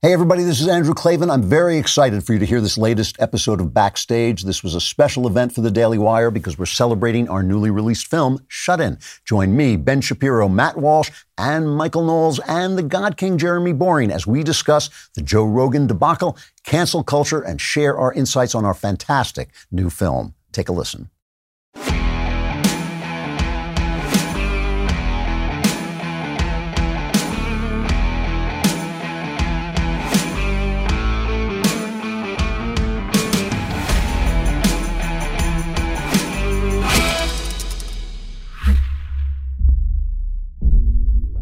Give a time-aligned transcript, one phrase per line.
[0.00, 1.28] Hey, everybody, this is Andrew Klavan.
[1.28, 4.44] I'm very excited for you to hear this latest episode of Backstage.
[4.44, 8.06] This was a special event for the Daily Wire because we're celebrating our newly released
[8.06, 8.98] film, Shut In.
[9.24, 14.12] Join me, Ben Shapiro, Matt Walsh, and Michael Knowles, and the God King Jeremy Boring
[14.12, 18.74] as we discuss the Joe Rogan debacle, cancel culture, and share our insights on our
[18.74, 20.32] fantastic new film.
[20.52, 21.10] Take a listen.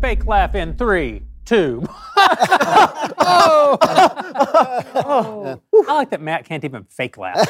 [0.07, 1.83] Fake laugh in three, two.
[2.17, 3.77] oh.
[4.95, 5.61] oh.
[5.89, 7.45] I like that Matt can't even fake laugh.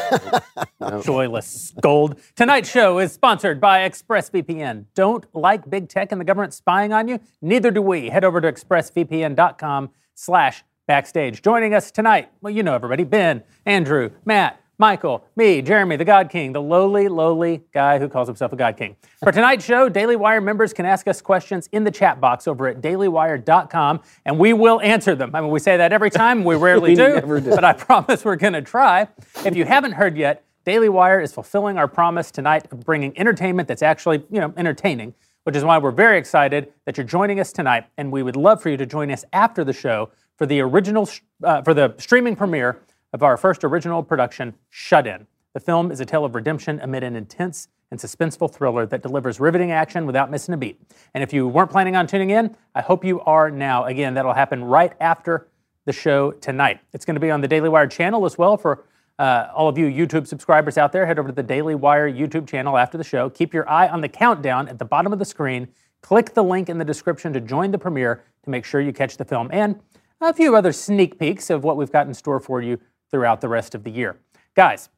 [1.05, 2.19] Joyless scold.
[2.35, 4.87] Tonight's show is sponsored by ExpressVPN.
[4.95, 7.21] Don't like big tech and the government spying on you?
[7.43, 8.09] Neither do we.
[8.09, 11.43] Head over to expressvpn.com slash backstage.
[11.43, 16.29] Joining us tonight, well, you know everybody, Ben, Andrew, Matt, Michael, me, Jeremy, the God
[16.29, 18.95] King, the lowly, lowly guy who calls himself a God King.
[19.23, 22.69] For tonight's show, Daily Wire members can ask us questions in the chat box over
[22.69, 25.31] at dailywire.com, and we will answer them.
[25.35, 27.51] I mean, we say that every time, we rarely We do, do.
[27.51, 29.09] but I promise we're going to try.
[29.47, 33.69] If you haven't heard yet, Daily Wire is fulfilling our promise tonight of bringing entertainment
[33.69, 37.51] that's actually, you know, entertaining, which is why we're very excited that you're joining us
[37.51, 40.61] tonight, and we would love for you to join us after the show for the
[40.61, 41.09] original,
[41.45, 42.83] uh, for the streaming premiere
[43.17, 45.27] of our first original production, Shut In.
[45.55, 49.41] The film is a tale of redemption amid an intense and suspenseful thriller that delivers
[49.41, 50.79] riveting action without missing a beat.
[51.15, 53.85] And if you weren't planning on tuning in, I hope you are now.
[53.85, 55.49] Again, that'll happen right after
[55.87, 56.81] the show tonight.
[56.93, 58.85] It's going to be on the Daily Wire channel as well for
[59.19, 61.07] uh, all of you YouTube subscribers out there.
[61.07, 63.31] Head over to the Daily Wire YouTube channel after the show.
[63.31, 65.69] Keep your eye on the countdown at the bottom of the screen.
[66.03, 69.17] Click the link in the description to join the premiere to make sure you catch
[69.17, 69.81] the film and
[70.21, 72.79] a few other sneak peeks of what we've got in store for you
[73.11, 74.17] throughout the rest of the year.
[74.55, 74.89] Guys,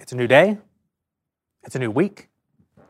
[0.00, 0.58] it's a new day,
[1.64, 2.28] it's a new week,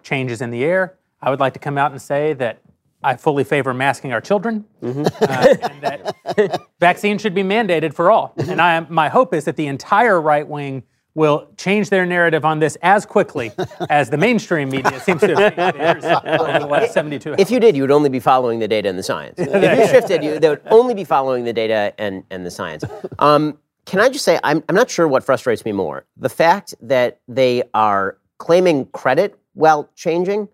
[0.03, 0.99] change is in the air.
[1.21, 2.61] I would like to come out and say that
[3.03, 8.34] I fully favor masking our children, uh, and that vaccine should be mandated for all.
[8.37, 10.83] And I, my hope is that the entire right wing
[11.15, 13.50] will change their narrative on this as quickly
[13.89, 17.41] as the mainstream media seems to have changed over the last 72 hours.
[17.41, 19.39] If you did, you would only be following the data and the science.
[19.39, 22.84] if you shifted, you, they would only be following the data and, and the science.
[23.19, 23.56] Um,
[23.87, 27.21] can I just say, I'm, I'm not sure what frustrates me more the fact that
[27.29, 30.49] they are claiming credit while changing,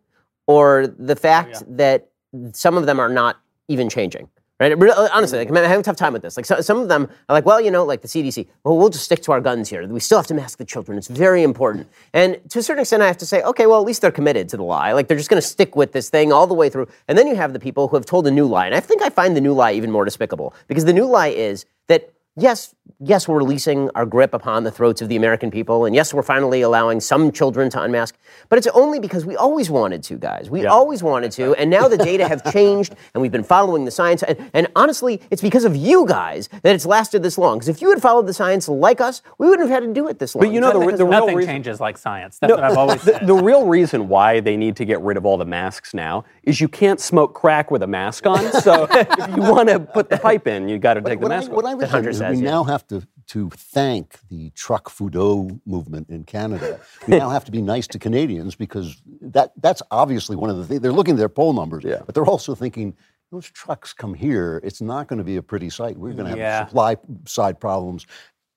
[0.46, 2.10] or the fact that
[2.52, 4.28] some of them are not even changing.
[4.60, 4.80] Right?
[4.80, 6.36] Uh, honestly, like, I'm having a tough time with this.
[6.36, 8.46] Like so, some of them are like, well, you know, like the CDC.
[8.62, 9.84] Well, we'll just stick to our guns here.
[9.88, 10.96] We still have to mask the children.
[10.98, 11.88] It's very important.
[12.12, 14.48] And to a certain extent, I have to say, okay, well, at least they're committed
[14.50, 14.92] to the lie.
[14.92, 16.86] Like they're just going to stick with this thing all the way through.
[17.08, 18.66] And then you have the people who have told a new lie.
[18.66, 21.28] And I think I find the new lie even more despicable because the new lie
[21.28, 25.84] is that yes, yes, we're releasing our grip upon the throats of the American people,
[25.84, 28.16] and yes, we're finally allowing some children to unmask.
[28.48, 30.48] But it's only because we always wanted to, guys.
[30.50, 33.90] We always wanted to, and now the data have changed, and we've been following the
[33.90, 34.22] science.
[34.22, 37.58] And, and honestly, it's because of you guys that it's lasted this long.
[37.58, 40.08] Because if you had followed the science like us, we wouldn't have had to do
[40.08, 40.46] it this long.
[40.46, 42.38] But you know, the- the real Nothing reason- changes like science.
[42.38, 43.26] That's what I've always the, said.
[43.26, 46.60] the real reason why they need to get rid of all the masks now is
[46.60, 48.50] you can't smoke crack with a mask on.
[48.52, 51.32] So if you want to put the pipe in, you got to take the What
[51.32, 51.64] I, mask what.
[51.64, 52.50] I was Hunter saying is we yeah.
[52.50, 56.80] now have to, to thank the truck fudo movement in Canada.
[57.06, 60.64] We now have to be nice to Canadians because that, that's obviously one of the
[60.64, 60.80] things.
[60.80, 62.00] They're looking at their poll numbers, Yeah.
[62.04, 62.94] but they're also thinking,
[63.30, 65.96] those trucks come here, it's not going to be a pretty sight.
[65.96, 66.66] We're going to have Yeah.
[66.66, 68.06] supply side problems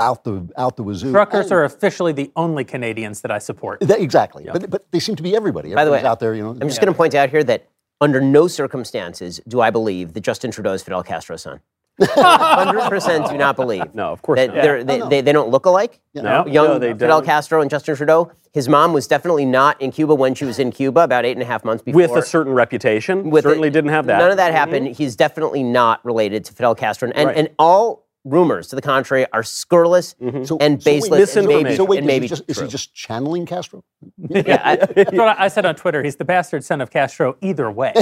[0.02, 1.12] out the out the wazoo.
[1.13, 3.79] Truckers And- are officially the only Canadians that I support.
[3.79, 5.73] That- exactly, but, but they seem to be everybody.
[5.73, 6.50] By the way, out there, you know.
[6.50, 7.69] I'm just going to point out here that
[8.01, 11.59] under no circumstances do I believe that Justin Trudeau is Fidel Castro's son.
[12.01, 13.95] 100% do not believe.
[13.95, 14.61] No, of course that not.
[14.61, 16.01] they're- They, they, they don't look alike.
[16.13, 17.25] No, Young no, they Fidel don't.
[17.25, 18.31] Castro and Justin Trudeau.
[18.53, 21.41] His mom was definitely not in Cuba when she was in Cuba about eight and
[21.41, 22.01] a half months before.
[22.01, 24.13] With a certain reputation, with certainly it- didn't have that.
[24.13, 24.22] Mm-hmm.
[24.22, 24.88] None of that happened.
[24.95, 27.11] He's definitely not related to Fidel Castro.
[27.16, 27.38] And, Right.
[27.38, 31.47] and all rumors to the contrary are scurrilous So- and so wait, baseless so- and
[31.47, 33.84] maybe, So wait, and is, he maybe just, is he just channeling Castro?
[34.29, 36.02] Yeah, I- That's what I I said on Twitter.
[36.03, 37.94] He's the bastard son of Castro either way.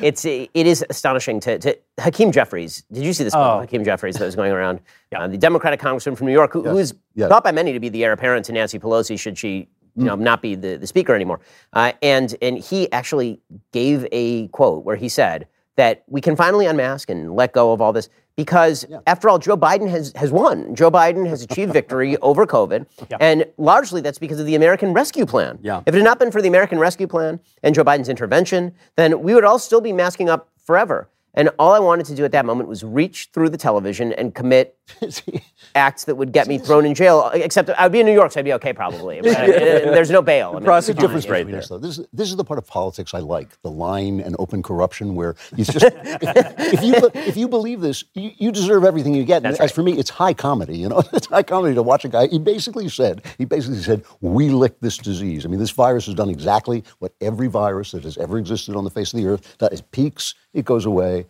[0.00, 2.84] It's it is astonishing to, to Hakeem Jeffries.
[2.92, 3.34] Did you see this?
[3.34, 3.60] Oh.
[3.60, 4.80] Hakeem Jeffries that was going around,
[5.16, 7.28] uh, the Democratic congressman from New York, who, who is Yes.
[7.28, 9.66] thought by many to be the heir apparent to Nancy Pelosi, should she
[9.96, 11.40] you know not be the, the speaker anymore.
[11.72, 13.40] Uh, and and he actually
[13.72, 17.80] gave a quote where he said that we can finally unmask and let go of
[17.80, 20.74] all this because after all, Joe Biden has has won.
[20.74, 22.86] Joe Biden has achieved victory over COVID,
[23.18, 25.58] and largely that's because of the American Rescue Plan.
[25.62, 25.82] Yeah.
[25.86, 29.22] If it had not been for the American Rescue Plan and Joe Biden's intervention, then
[29.22, 31.08] we would all still be masking up forever.
[31.38, 34.34] And all I wanted to do at that moment was reach through the television and
[34.34, 34.76] commit
[35.74, 37.30] acts that would get me thrown in jail.
[37.32, 39.20] Except I'd be in New York, so I'd be okay probably.
[39.28, 40.50] But, there's no bail.
[40.50, 41.78] I mean, Cross the difference right Between us, there.
[41.78, 41.86] though.
[41.86, 45.14] This, is- this is the part of politics I like, the line and open corruption,
[45.14, 49.44] where you just if you if you believe this, you, you deserve everything you get.
[49.44, 50.76] And as for me, it's high comedy.
[50.76, 52.26] You know, it's high comedy to watch a guy.
[52.26, 55.44] He basically said he basically said we licked this disease.
[55.46, 58.82] I mean, this virus has done exactly what every virus that has ever existed on
[58.84, 59.56] the face of the earth.
[59.58, 61.26] That is peaks, it goes away.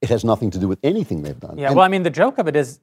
[0.00, 1.58] It has nothing to do with anything they've done.
[1.58, 2.80] Yeah, And- well, I mean, the joke of it is,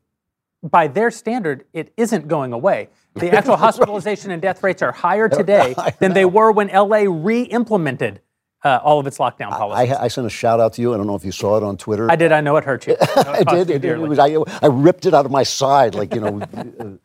[0.63, 2.89] by their standard, it isn't going away.
[3.13, 8.22] The actual hospitalization and death rates are higher today than they were when LA re-implemented
[8.63, 9.95] uh, all of its lockdown I, policies.
[9.95, 10.93] I sent a shout out to you.
[10.93, 12.09] I don't know if you saw it on Twitter.
[12.11, 12.31] I did.
[12.31, 12.95] I know it hurt you.
[13.15, 13.69] I did.
[13.69, 16.41] It, it was, I, I ripped it out of my side, like you know,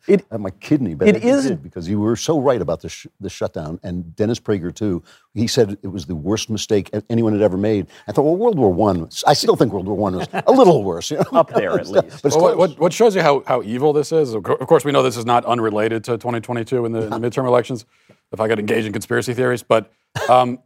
[0.31, 0.95] uh, my kidney.
[0.95, 3.79] But it I is- did because you were so right about the sh- the shutdown.
[3.83, 5.03] And Dennis Prager too.
[5.33, 7.87] He said it was the worst mistake anyone had ever made.
[8.07, 9.09] I thought, well, World War One.
[9.27, 11.11] I still think World War One was a little worse.
[11.11, 11.39] You know?
[11.39, 12.23] Up there, at least.
[12.23, 14.33] But Well, what, what, what shows you how, how evil this is?
[14.33, 17.19] Of of course, we know this is not unrelated to 2022 in the, in the
[17.19, 17.85] midterm elections.
[18.31, 19.91] If I could engage in conspiracy theories, but
[20.29, 20.59] um,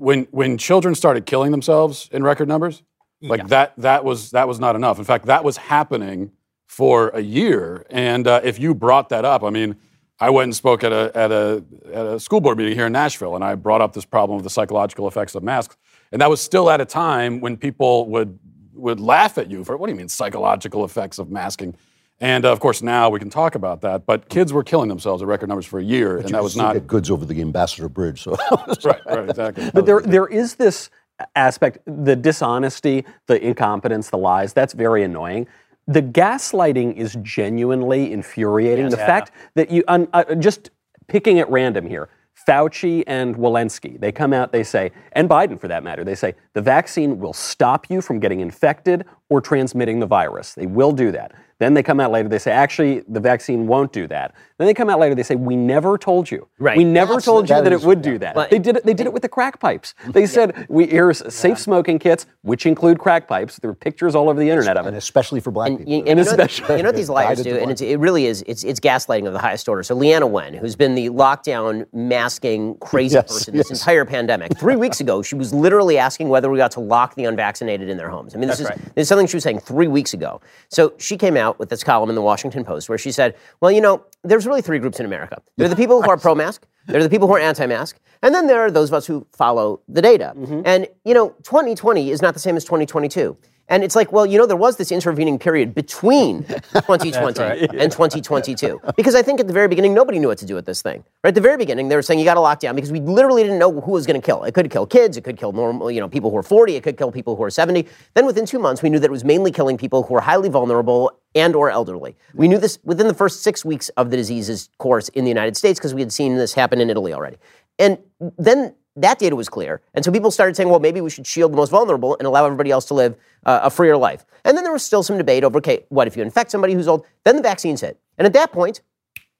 [0.00, 2.82] when when children started killing themselves in record numbers,
[3.22, 4.98] like that that was that was not enough.
[4.98, 6.32] In fact, that was happening
[6.66, 7.84] for a year.
[7.90, 9.76] And uh, if you brought that up, I mean,
[10.18, 11.62] I went and spoke at a at a
[11.92, 14.42] at a school board meeting here in Nashville, and I brought up this problem of
[14.42, 15.76] the psychological effects of masks,
[16.12, 18.38] and that was still at a time when people would
[18.72, 21.74] would laugh at you for what do you mean psychological effects of masking?
[22.20, 24.04] And uh, of course, now we can talk about that.
[24.04, 26.74] But kids were killing themselves at record numbers for a year, and that was not
[26.74, 28.22] get goods over the Ambassador Bridge.
[28.22, 28.36] So
[28.84, 29.00] right.
[29.06, 29.70] Right, exactly.
[29.72, 30.90] But there, there is this
[31.34, 34.52] aspect, the dishonesty, the incompetence, the lies.
[34.52, 35.46] That's very annoying.
[35.86, 38.90] The gaslighting is genuinely infuriating.
[38.90, 40.70] the fact that you, un, uh, just
[41.08, 42.10] picking at random here,
[42.46, 46.34] Fauci and Walensky, they come out, they say, and Biden for that matter, they say
[46.54, 50.54] the vaccine will stop you from getting infected or transmitting the virus.
[50.54, 51.32] They will do that.
[51.60, 54.34] Then they come out later, they say, actually, the vaccine won't do that.
[54.56, 56.48] Then they come out later, they say, we never told you.
[56.58, 56.76] Right.
[56.76, 58.34] We never That's- told you that that is- it would do that.
[58.34, 58.84] But- they did it.
[58.84, 59.94] They did it with the crack pipes.
[60.12, 63.58] They said we here's safe smoking kits, which include crack pipes.
[63.58, 64.98] There are pictures all over the internet of and it.
[64.98, 65.92] especially for black And, people.
[65.92, 68.24] you, and you know, especially- you know what these liars do, and it's, it really
[68.26, 69.82] is it's it's gaslighting of the highest order.
[69.82, 74.76] So Leana Wen, who's been the lockdown masking crazy Yes, person this entire pandemic, three
[74.76, 78.08] weeks ago she was literally asking whether we got to lock the unvaccinated in their
[78.08, 78.34] homes.
[78.34, 80.40] I mean, this is this is something she was saying three weeks ago.
[80.68, 83.70] So she came out with this column in the Washington Post where she said, "Well,
[83.70, 85.42] you know, there's really three groups in America.
[85.56, 88.34] There are the people who are pro-mask." There are the people who are anti-mask, and
[88.34, 90.32] then there are those of us who follow the data.
[90.36, 90.62] Mm-hmm.
[90.64, 93.36] And you know, 2020 is not the same as 2022.
[93.70, 98.80] And it's like, well, you know, there was this intervening period between 2020 and 2022.
[98.96, 101.04] Because I think at the very beginning, nobody knew what to do with this thing.
[101.22, 102.98] Right at the very beginning, they were saying you got to lock down because we
[103.00, 104.42] literally didn't know who was going to kill.
[104.42, 106.82] It could kill kids, it could kill normal, you know, people who are 40, it
[106.82, 107.86] could kill people who are 70.
[108.14, 110.48] Then within two months, we knew that it was mainly killing people who are highly
[110.48, 112.16] vulnerable and or elderly.
[112.34, 115.56] We knew this within the first six weeks of the disease's course in the United
[115.56, 117.36] States because we had seen this happen in Italy already.
[117.78, 117.98] And
[118.36, 119.80] then that data was clear.
[119.94, 122.44] And so people started saying, well, maybe we should shield the most vulnerable and allow
[122.44, 124.24] everybody else to live uh, a freer life.
[124.44, 126.88] And then there was still some debate over, okay, what if you infect somebody who's
[126.88, 127.06] old?
[127.24, 127.98] Then the vaccines hit.
[128.18, 128.80] And at that point,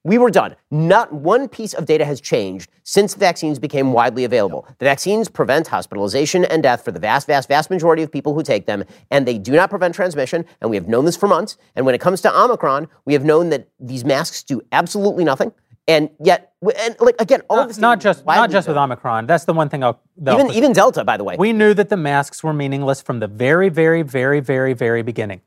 [0.02, 0.56] we were done.
[0.70, 4.66] Not one piece of data has changed since vaccines became widely available.
[4.78, 8.42] The vaccines prevent hospitalization and death for the vast, vast, vast majority of people who
[8.42, 10.46] take them, and they do not prevent transmission.
[10.62, 11.58] And we have known this for months.
[11.76, 15.52] And when it comes to Omicron, we have known that these masks do absolutely nothing.
[15.90, 18.76] And yet, and like again, all of this not just not just with.
[18.76, 19.26] Omicron.
[19.26, 20.00] That's the one thing I'll.
[20.20, 21.34] even even Delta, by the way.
[21.36, 25.40] We knew that the masks were meaningless from the very, very, very, very, very beginning.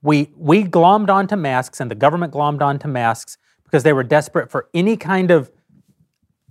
[0.00, 4.50] We we glommed onto masks, and the government glommed onto masks because they were desperate
[4.50, 5.50] for any kind of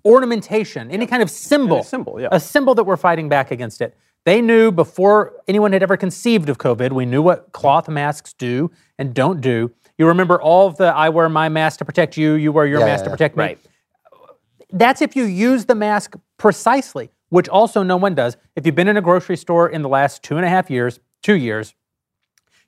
[0.06, 2.29] ornamentation, any kind of symbol, symbol, yeah.
[2.32, 3.98] a symbol that we're fighting back against it.
[4.25, 6.91] They knew before anyone had ever conceived of COVID.
[6.91, 9.72] We knew what cloth masks do and don't do.
[10.00, 12.79] You remember all of the "I wear my mask to protect you, you wear your
[12.79, 13.13] Yeah, mask yeah, to yeah.
[13.15, 13.60] protect me." Right.
[14.72, 18.38] That's if you use the mask precisely, which also no one does.
[18.56, 21.00] If you've been in a grocery store in the last two and a half years,
[21.22, 21.75] two years,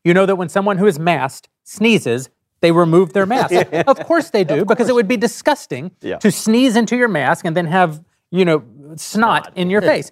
[0.03, 3.53] you know that when someone who is masked sneezes, they remove their mask.
[3.87, 6.17] of course they do, because it would be disgusting Yeah.
[6.17, 8.63] to sneeze into your mask and then have, you know,
[8.97, 10.11] snot in your face.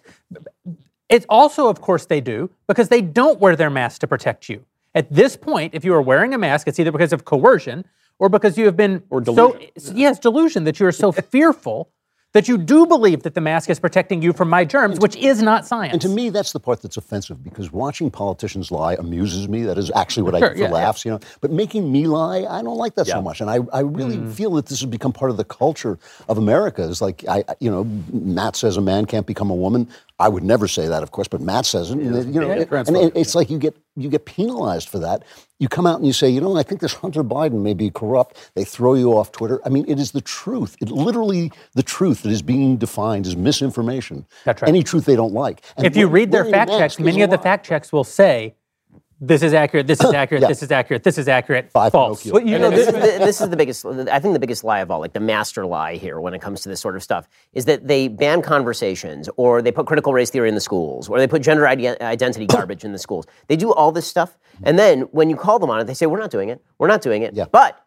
[1.09, 4.63] It's also, of course, they do because they don't wear their mask to protect you.
[4.95, 7.85] At this point, if you are wearing a mask, it's either because of coercion
[8.17, 9.69] or because you have been or delusion.
[9.77, 11.89] so yes, delusion that you are so fearful
[12.33, 15.41] that you do believe that the mask is protecting you from my germs, which is
[15.41, 15.93] not science.
[15.93, 19.63] And to me, that's the part that's offensive because watching politicians lie amuses me.
[19.63, 20.73] That is actually what I Sure, do for yeah, yeah.
[20.73, 21.19] laughs, you know.
[21.41, 23.41] But making me lie, I don't like that so much.
[23.41, 24.31] And I, I really Mm.
[24.31, 26.87] feel that this has become part of the culture of America.
[26.87, 29.87] It's like I, I- you know, Matt says a man can't become a woman.
[30.21, 31.97] I would never say that, of course, but Matt says it.
[31.99, 35.23] And, you know, it- and it- it's like you get you get penalized for that.
[35.59, 37.89] You come out and you say, you know, I think this Hunter Biden may be
[37.89, 38.37] corrupt.
[38.55, 39.59] They throw you off Twitter.
[39.65, 40.77] I mean, it is the truth.
[40.81, 44.25] It literally the truth that is being defined as misinformation.
[44.45, 44.69] That's right.
[44.69, 45.63] Any truth they don't like.
[45.75, 48.55] And if you read their fact checks, many of the fact checks will say,
[49.21, 50.47] this is accurate, this is accurate, Yeah.
[50.47, 52.23] this is accurate, this is accurate, Five false.
[52.23, 52.33] Pinocchio.
[52.33, 53.85] Well, you know, this, this, is the, this is the biggest.
[53.85, 56.61] I think the biggest lie of all, like the master lie here, when it comes
[56.61, 60.29] to this sort of stuff, is that they ban conversations, or they put critical race
[60.29, 63.25] theory in the schools, or they put gender ide- identity garbage in the schools.
[63.47, 66.05] They do all this stuff, and then when you call them on it, they say,
[66.05, 66.63] "We're not doing it.
[66.77, 67.45] We're not doing it." Yeah.
[67.51, 67.83] But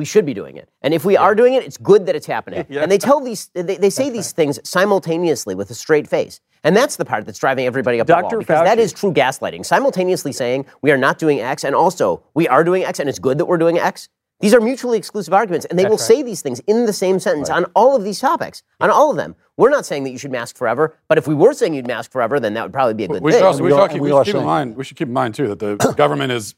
[0.00, 0.66] we should be doing it.
[0.80, 2.64] And if we are doing it, it's good that it's happening.
[2.70, 6.40] And they tell these, they, they say these things simultaneously with a straight face.
[6.64, 8.22] And that's the part that's driving everybody up the wall.
[8.22, 8.38] Dr.
[8.38, 9.66] Because that Fauci- is true gaslighting.
[9.66, 13.18] Simultaneously saying we are not doing X and also we are doing X and it's
[13.18, 14.08] good that we're doing X.
[14.40, 17.50] These are mutually exclusive arguments, and they will say these things in the same sentence
[17.50, 19.36] on all of these topics, on all of them.
[19.58, 22.10] We're not saying that you should mask forever, but if we were saying you'd mask
[22.10, 23.40] forever, then that would probably be a good We thing.
[23.40, 24.76] should also, we we should keep, we we are keep in mind.
[24.76, 26.54] We should keep in mind too that the government is,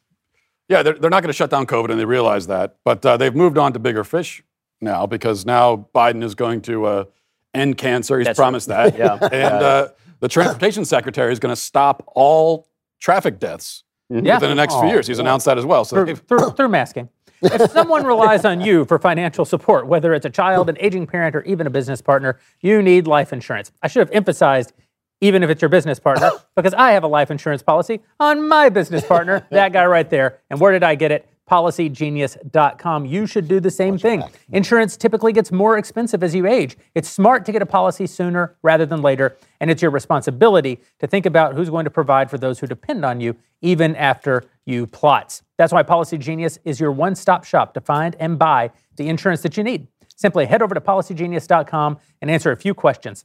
[0.72, 2.76] yeah, they're, they're not going to shut down COVID, and they realize that.
[2.84, 4.42] But uh, they've moved on to bigger fish
[4.80, 7.04] now because now Biden is going to uh,
[7.54, 8.18] end cancer.
[8.18, 8.96] He's That's promised that.
[8.98, 9.18] Yeah.
[9.20, 9.88] And uh,
[10.20, 12.66] the transportation secretary is going to stop all
[13.00, 14.36] traffic deaths Yeah.
[14.36, 15.06] within the next few years.
[15.06, 15.84] He's announced that as well.
[15.84, 17.08] So through, they've- through, through masking.
[17.42, 21.34] If someone relies on you for financial support, whether it's a child, an aging parent,
[21.36, 23.72] or even a business partner, you need life insurance.
[23.82, 24.72] I should have emphasized,
[25.22, 28.68] even if it's your business partner, because I have a life insurance policy on my
[28.68, 30.40] business partner, that guy right there.
[30.50, 31.26] And where did I get it?
[31.50, 33.04] PolicyGenius.com.
[33.04, 34.22] You should do the same thing.
[34.52, 36.76] Insurance typically gets more expensive as you age.
[36.94, 41.06] It's smart to get a policy sooner rather than later, and it's your responsibility to
[41.06, 44.86] think about who's going to provide for those who depend on you, even after you
[44.86, 45.42] plotz.
[45.58, 49.42] That's why Policy Genius is your one stop shop to find and buy the insurance
[49.42, 49.88] that you need.
[50.16, 53.24] Simply head over to policygenius.com and answer a few questions.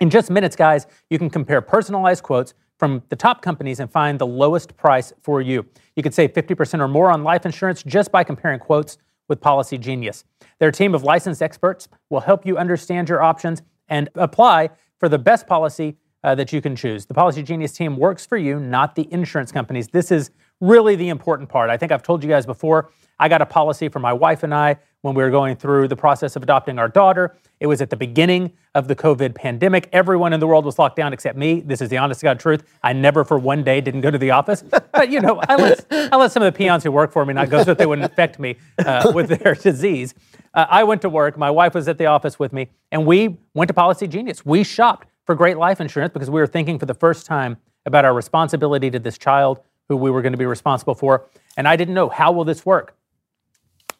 [0.00, 4.18] In just minutes, guys, you can compare personalized quotes from the top companies and find
[4.18, 5.66] the lowest price for you.
[5.96, 9.76] You could save 50% or more on life insurance just by comparing quotes with Policy
[9.76, 10.24] Genius.
[10.60, 15.18] Their team of licensed experts will help you understand your options and apply for the
[15.18, 17.06] best policy uh, that you can choose.
[17.06, 19.88] The Policy Genius team works for you, not the insurance companies.
[19.88, 21.70] This is really the important part.
[21.70, 24.54] I think I've told you guys before, I got a policy for my wife and
[24.54, 27.36] I when we were going through the process of adopting our daughter.
[27.60, 29.88] It was at the beginning of the COVID pandemic.
[29.92, 31.60] Everyone in the world was locked down except me.
[31.60, 32.64] This is the honest to God truth.
[32.82, 34.64] I never for one day didn't go to the office.
[34.98, 37.32] But, you know, I let, I let some of the peons who work for me
[37.32, 40.12] not go so that they wouldn't infect me uh, with their disease.
[40.52, 41.38] Uh, I went to work.
[41.38, 44.44] My wife was at the office with me, and we went to Policy Genius.
[44.44, 48.04] We shopped for great life insurance because we were thinking for the first time about
[48.04, 51.26] our responsibility to this child who we were going to be responsible for.
[51.56, 52.96] And I didn't know how will this work.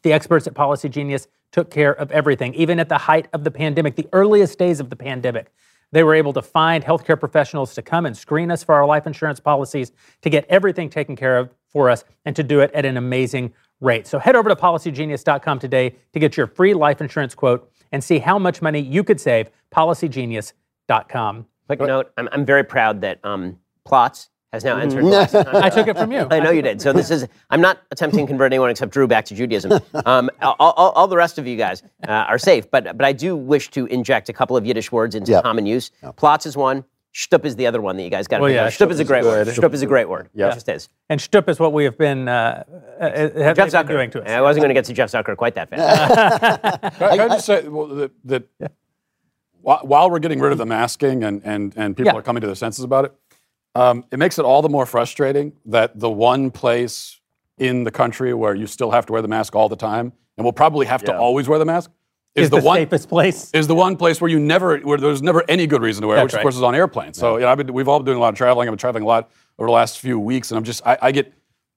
[0.02, 3.50] The experts at Policy Genius took care of everything, even at the height of the
[3.50, 5.50] pandemic, the earliest days of the pandemic.
[5.90, 9.07] They were able to find healthcare professionals to come and screen us for our life
[9.07, 12.85] insurance policies, to get everything taken care of for us, and to do it at
[12.85, 14.07] an amazing rate.
[14.07, 18.18] So head over to policygenius.com today to get your free life insurance quote and see
[18.18, 19.49] how much money you could save.
[19.73, 21.47] Policygenius.com.
[21.66, 25.05] Quick note: I'm, I'm very proud that um, Plotz has now entered.
[25.05, 25.33] Mm-hmm.
[25.50, 26.26] the I took it from you.
[26.31, 26.81] I know you did.
[26.81, 27.26] So this is.
[27.50, 29.73] I'm not attempting to convert anyone except Drew back to Judaism.
[30.07, 33.12] Um, all, all, all the rest of you guys uh, are safe, but but I
[33.12, 35.43] do wish to inject a couple of Yiddish words into Yeah.
[35.43, 35.90] common use.
[36.02, 36.85] Plotz is one.
[37.14, 38.73] Shtup is the other one that you guys got to Well, think yeah, about.
[38.73, 39.47] Shtup is a great word.
[39.47, 39.55] good.
[39.57, 40.28] Shtup is a great word.
[40.35, 40.49] Yeah.
[40.49, 40.88] It just is.
[41.09, 42.62] And Shtup is what we have been, uh,
[43.00, 43.11] uh,
[43.43, 43.88] have Jeff been Zucker.
[43.88, 44.28] doing to us.
[44.31, 46.93] I wasn't going to get to Jeff Zucker quite that fast.
[46.99, 48.45] Can I, can I just say well, that, that
[49.62, 52.19] whi- while we're getting rid of the masking and, and, and people Yeah.
[52.19, 53.14] are coming to their senses about it,
[53.75, 57.20] um, it makes it all the more frustrating that the one place
[57.58, 60.44] in the country where you still have to wear the mask all the time, and
[60.44, 61.90] will probably have to always wear the mask,
[62.34, 63.50] is, is the, one safest place.
[63.52, 66.16] is the one place where you never where there's never any good reason to wear,
[66.16, 66.40] it, That's which right.
[66.40, 67.18] of course is on airplanes.
[67.18, 68.68] So you know, I've been, we've all been doing a lot of traveling.
[68.68, 71.12] I've been traveling a lot over the last few weeks, and I'm just I, I
[71.12, 71.32] get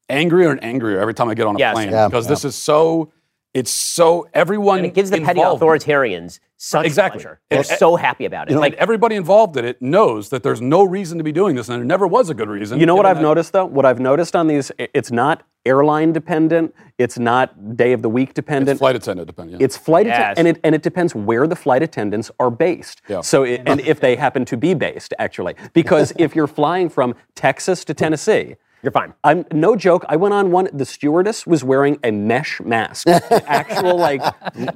[0.10, 1.74] angrier and angrier every time I get on a Yes.
[1.74, 2.30] plane Yeah, because yeah.
[2.30, 3.12] this is so
[3.54, 7.18] it's so everyone And it gives the petty authoritarians such Exactly.
[7.22, 7.40] pleasure.
[7.50, 8.56] They're And- so happy about it.
[8.58, 11.78] like everybody involved in it knows that there's no reason to be doing this, and
[11.80, 12.80] there never was a good reason.
[12.80, 13.66] You know what I've that- noticed though?
[13.66, 16.74] What I've noticed on these, it's not airline dependent.
[16.98, 18.76] It's not day of the week dependent.
[18.76, 19.60] It's flight attendant depending.
[19.60, 20.16] It's flight Yes.
[20.16, 23.02] attendants, and it and it depends where the flight attendants are based.
[23.08, 23.22] Yeah.
[23.22, 27.16] So it, and if they happen to be based, actually, because if you're flying from
[27.36, 29.14] Texas to Tennessee, You're fine.
[29.24, 30.04] I'm no joke.
[30.10, 30.68] I went on one.
[30.74, 34.22] The stewardess was wearing a mesh mask, actual like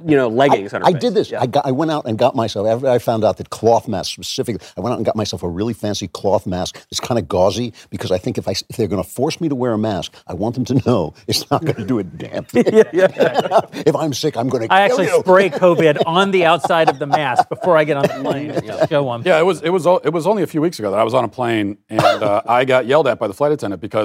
[0.04, 1.00] you know leggings on her I face.
[1.00, 1.30] did this.
[1.30, 1.40] Yeah.
[1.40, 4.12] I, got, I went out and got myself, after I found out that cloth masks
[4.12, 6.84] specifically, I went out and got myself a really fancy cloth mask.
[6.90, 9.48] It's kind of gauzy because I think if, I, if they're going to force me
[9.48, 12.04] to wear a mask, I want them to know it's not going to do a
[12.04, 12.64] damn thing.
[12.66, 15.20] if I'm sick, I'm going to I kill actually you.
[15.20, 18.52] spray COVID on the outside of the mask before I get on the plane.
[18.64, 19.22] Just Show them.
[19.24, 21.14] Yeah, it was it was it was only a few weeks ago that I was
[21.14, 23.95] on a plane and uh, I got yelled at by the flight attendant because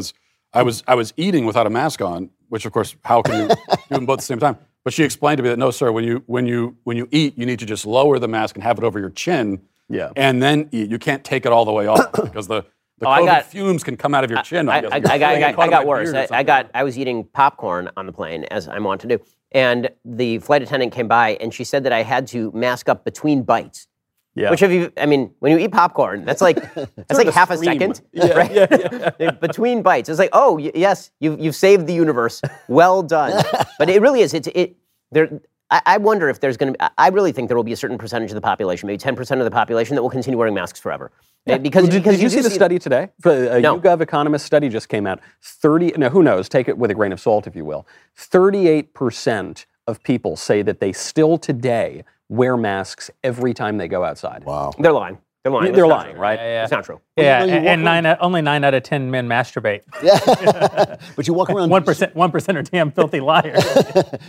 [0.53, 3.48] I was I was eating without a mask on, which of course how can you
[3.69, 4.57] do them both at the same time?
[4.83, 7.38] But she explained to me that no, sir, when you when you when you eat,
[7.38, 10.12] you need to just lower the mask and have it over your chin, Yeah.
[10.15, 10.89] and then eat.
[10.89, 12.65] You can't take it all the way off because the
[12.98, 14.69] the Oh, I COVID got- fumes can come out of your chin.
[14.69, 14.91] I, I, guess.
[14.93, 16.13] I got, I got, I got worse.
[16.13, 19.19] I, I got, I was eating popcorn on the plane, as I want to do,
[19.53, 23.03] and the flight attendant came by and she said that I had to mask up
[23.03, 23.88] between bites.
[24.33, 24.50] Yeah.
[24.50, 24.91] Which have you?
[24.97, 29.39] I mean, when you eat popcorn, that's like that's like half a second, Yeah, right?
[29.41, 32.41] Between bites, it's like, oh y- yes, you've you've saved the universe.
[32.69, 33.43] Well done.
[33.77, 34.33] but it really is.
[34.33, 34.75] It's it.
[35.11, 35.41] There.
[35.69, 36.79] I, I wonder if there's going to.
[36.79, 39.39] be I really think there will be a certain percentage of the population, maybe 10%
[39.39, 41.11] of the population, that will continue wearing masks forever.
[41.50, 43.07] Uh, Because Did, because did you see do the study today?
[43.25, 43.79] A No.
[43.79, 45.21] YouGov economist study just came out.
[45.41, 46.50] 30, no, who knows?
[46.50, 47.88] Take it with a grain of salt, if you will.
[48.17, 54.43] 38% of people say that they still today wear masks every time they go outside.
[54.45, 54.71] Wow.
[54.79, 55.17] They're lying.
[55.43, 55.73] They're lying.
[55.73, 56.21] They're lying, true.
[56.21, 56.39] right?
[56.39, 56.63] Yeah, yeah.
[56.63, 57.01] It's not true.
[57.17, 57.43] yeah.
[57.43, 59.81] you know, you and nine, out- only nine out of ten men masturbate.
[60.03, 63.63] Yeah, but you walk around One percent, one percent are damn filthy liars.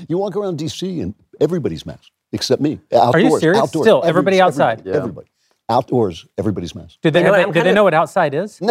[0.09, 1.01] You walk around D.C.
[1.01, 2.81] and everybody's masked except me.
[2.93, 3.63] Outdoors, you serious?
[3.63, 4.79] Outdoors, Still, everybody outside?
[4.81, 5.29] Everybody, everybody.
[5.69, 6.99] Outdoors, everybody's masked.
[7.03, 8.61] Do they, You know have what, they- I'm do they kinda- know what outside is?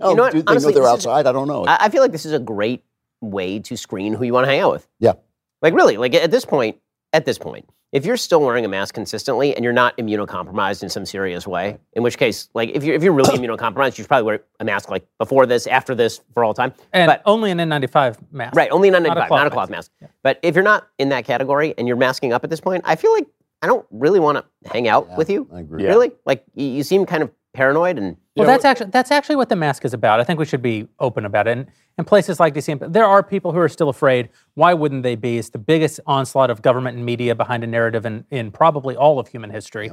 [0.00, 0.32] No, You know what?
[0.32, 1.26] do they Honestly, know they're this is- outside?
[1.26, 1.64] I don't know.
[1.66, 2.82] I, I feel like this is a great
[3.20, 4.88] way to screen who you want to hang out with.
[4.98, 5.12] yeah.
[5.60, 6.78] Like really, like at this point,
[7.12, 10.88] at this point, if you're still wearing a mask consistently and you're not immunocompromised in
[10.88, 14.08] some serious way, in which case, like if you're if you're really immunocompromised, you should
[14.08, 16.72] probably wear a mask like before this, after this, for all time.
[16.92, 18.56] And but only an N95 mask.
[18.56, 19.90] right, only not, Not a not, cloth not a cloth mask.
[20.22, 22.96] But if you're not in that category and you're masking up at this point, I
[22.96, 23.26] feel like
[23.60, 25.46] I don't really want to hang out with you.
[25.52, 25.84] I agree.
[25.84, 28.16] Really, like you, you seem kind of paranoid and.
[28.36, 30.18] Well, that's actually that's actually what the mask is about.
[30.20, 31.58] I think we should be open about it.
[31.58, 31.66] And
[31.98, 34.30] in places like DC, there are people who are still afraid.
[34.54, 35.36] Why wouldn't they be?
[35.36, 39.18] It's the biggest onslaught of government and media behind a narrative in, in probably all
[39.18, 39.90] of human history.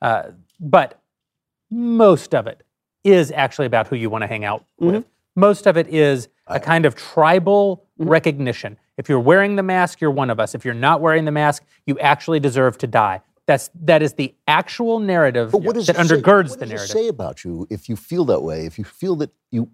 [0.00, 1.02] Uh, but
[1.70, 2.62] most of it
[3.04, 5.04] is actually about who you want to hang out with.
[5.36, 8.78] Most of it is a kind of tribal recognition.
[8.96, 10.54] If you're wearing the mask, you're one of us.
[10.54, 13.20] If you're not wearing the mask, you actually deserve to die.
[13.52, 16.64] That's that is the actual narrative But what does that it say- undergirds what the
[16.66, 16.96] does narrative.
[16.96, 18.64] it say about you if you feel that way?
[18.64, 19.68] If you feel that you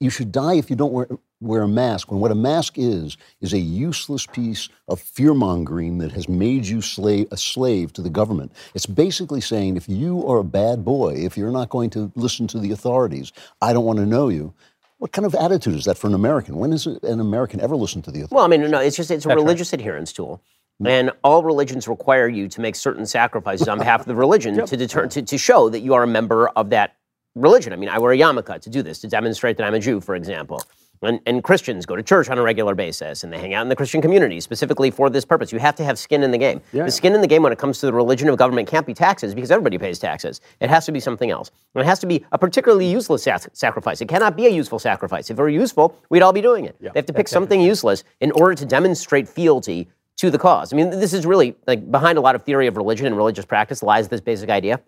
[0.00, 1.08] you should die if you don't wear
[1.40, 2.10] wear a mask.
[2.12, 6.66] When what a mask is is a useless piece of fear mongering that has made
[6.66, 8.52] you slave, a slave to the government.
[8.74, 12.46] It's basically saying if you are a bad boy, if you're not going to listen
[12.48, 13.32] to the authorities,
[13.62, 14.52] I don't want to know you.
[14.98, 16.56] What kind of attitude is that for an American?
[16.56, 18.34] When has an American ever listened to the authorities?
[18.36, 20.42] Well, I mean, no, it's just it's a religious adherence tool.
[20.84, 24.76] And all religions require you to make certain sacrifices on behalf of the religion to
[24.76, 26.96] deter to, to show that you are a member of that
[27.34, 27.72] religion.
[27.72, 30.00] I mean, I wear a yarmulke to do this, to demonstrate that I'm a Jew,
[30.00, 30.62] for example.
[31.02, 33.70] And, and Christians go to church on a regular basis and they hang out in
[33.70, 35.50] the Christian community specifically for this purpose.
[35.50, 36.60] You have to have skin in the game.
[36.84, 38.92] The skin in the game when it comes to the religion of government can't be
[38.92, 40.42] taxes because everybody pays taxes.
[40.60, 41.50] It has to be something else.
[41.74, 44.02] And it has to be a particularly useless sac- sacrifice.
[44.02, 45.30] It cannot be a useful sacrifice.
[45.30, 46.76] If it were useful, we'd all be doing it.
[46.92, 49.88] They have to pick something useless in order to demonstrate fealty
[50.20, 50.70] to the cause.
[50.72, 53.46] I mean, this is really like behind a lot of theory of religion and religious
[53.46, 54.80] practice lies this basic idea.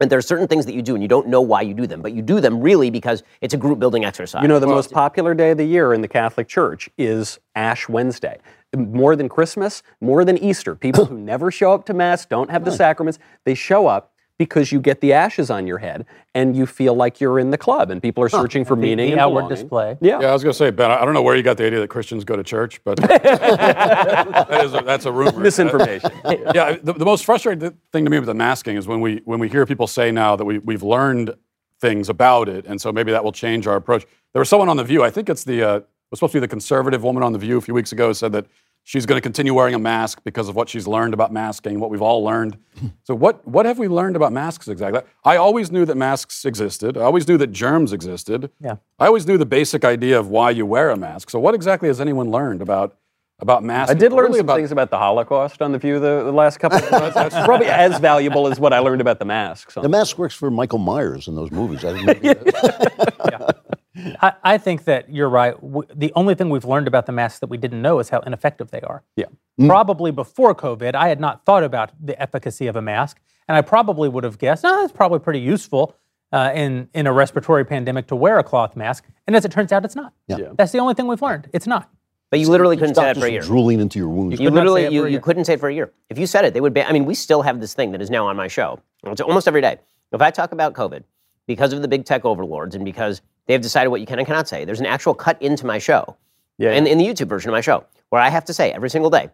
[0.00, 1.88] And there are certain things that you do and you don't know why you do
[1.88, 4.42] them, but you do them really because it's a group building exercise.
[4.42, 7.88] You know, the most popular day of the year in the Catholic Church is Ash
[7.88, 8.38] Wednesday.
[8.74, 10.76] More than Christmas, more than Easter.
[10.76, 14.72] People who never show up to Mass, don't have the sacraments, they show up because
[14.72, 17.90] you get the ashes on your head and you feel like you're in the club
[17.90, 19.54] and people are searching for meaning the and outward belonging.
[19.54, 19.98] display.
[20.00, 20.18] Yeah.
[20.18, 21.66] Yeah, I was going to say, Ben, I I don't know where you got the
[21.66, 25.38] idea that Christians go to church, but that is a, that's a rumor.
[25.40, 26.10] Misinformation.
[26.54, 29.40] yeah, the, the most frustrating thing to me with the masking is when we when
[29.40, 31.34] we hear people say now that we we've learned
[31.78, 34.06] things about it, and so maybe that will change our approach.
[34.32, 35.04] There was someone on the View.
[35.04, 37.38] I think it's the uh, it was supposed to be the conservative woman on the
[37.38, 38.46] View a few weeks ago said that
[38.84, 41.90] she's going to continue wearing a mask because of what she's learned about masking, what
[41.90, 42.58] we've all learned.
[43.04, 45.02] so what what have we learned about masks exactly?
[45.24, 46.96] I always knew that masks existed.
[46.96, 48.50] I always knew that germs existed.
[48.60, 48.76] Yeah.
[48.98, 51.30] I always knew the basic idea of why you wear a mask.
[51.30, 52.96] So what exactly has anyone learned about
[53.38, 53.90] about masks?
[53.90, 56.32] I did learn Really some about things about the Holocaust on the View the, the
[56.32, 57.14] last couple of months.
[57.14, 59.74] That's probably as valuable as what I learned about the masks.
[59.74, 61.84] The mask works for Michael Myers in those movies.
[61.84, 63.79] I didn't know that.
[64.22, 65.54] I, I think that you're right.
[65.60, 68.20] W- The only thing we've learned about the masks that we didn't know is how
[68.20, 69.02] ineffective they are.
[69.16, 69.26] Yeah.
[69.66, 73.60] Probably before COVID, I had not thought about the efficacy of a mask, and I
[73.62, 75.94] probably would have guessed, no, it's probably pretty useful.
[76.32, 79.72] uh, in in a respiratory pandemic to wear a cloth mask, and as it turns
[79.72, 80.12] out, it's not.
[80.28, 80.52] Yeah.
[80.56, 81.48] That's the only thing we've learned.
[81.52, 81.90] It's not.
[82.30, 83.40] But you literally couldn't say Stop that for a year.
[83.42, 84.38] drooling into your wounds.
[84.38, 85.20] You could not literally it you, for a you year.
[85.20, 85.92] couldn't say it for a year.
[86.08, 86.86] If you said it, they would ban.
[86.88, 88.78] I mean, we still have this thing that is now on my show.
[89.02, 89.78] It's almost every day.
[90.12, 91.02] If I talk about COVID,
[91.48, 94.28] because of the big tech overlords and because they have decided what you can and
[94.28, 96.16] cannot say, there's an actual cut into my show,
[96.58, 96.70] Yeah.
[96.70, 99.10] in, in the YouTube version of my show, where I have to say every single
[99.10, 99.28] day,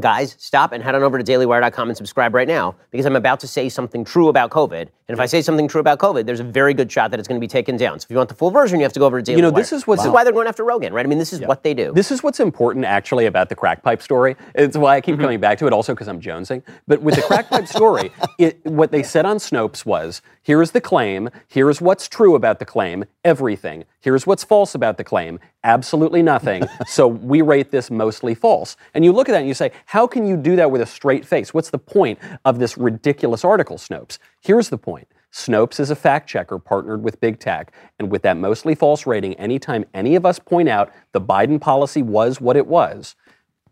[0.00, 3.40] guys, stop and head on over to dailywire.com and subscribe right now because I'm about
[3.40, 4.80] to say something true about COVID.
[4.80, 7.26] And if I say something true about COVID, there's a very good shot that it's
[7.26, 7.98] going to be taken down.
[7.98, 9.42] So if you want the full version, you have to go over to Daily You
[9.42, 9.62] know, Wire.
[9.62, 11.04] this is what's- this is why they're going after Rogan, right?
[11.04, 11.92] I mean, this is what they do.
[11.94, 14.36] This is what's important actually about the crack pipe story.
[14.54, 15.22] It's why I keep Mm-hmm.
[15.22, 16.62] coming back to it also because I'm jonesing.
[16.86, 20.80] But with the crack pipe story, it, what they said on Snopes was here's the
[20.80, 23.84] claim, here's what's true about the claim, everything.
[24.00, 26.64] Here's what's false about the claim, absolutely nothing.
[26.86, 28.76] so we rate this mostly false.
[28.94, 30.86] And you look at that and you say, how can you do that with a
[30.86, 31.52] straight face?
[31.52, 34.18] What's the point of this ridiculous article, Snopes?
[34.40, 35.08] Here's the point.
[35.32, 37.72] Snopes is a fact checker partnered with Big Tech.
[37.98, 42.02] And with that mostly false rating, anytime any of us point out the Biden policy
[42.02, 43.14] was what it was,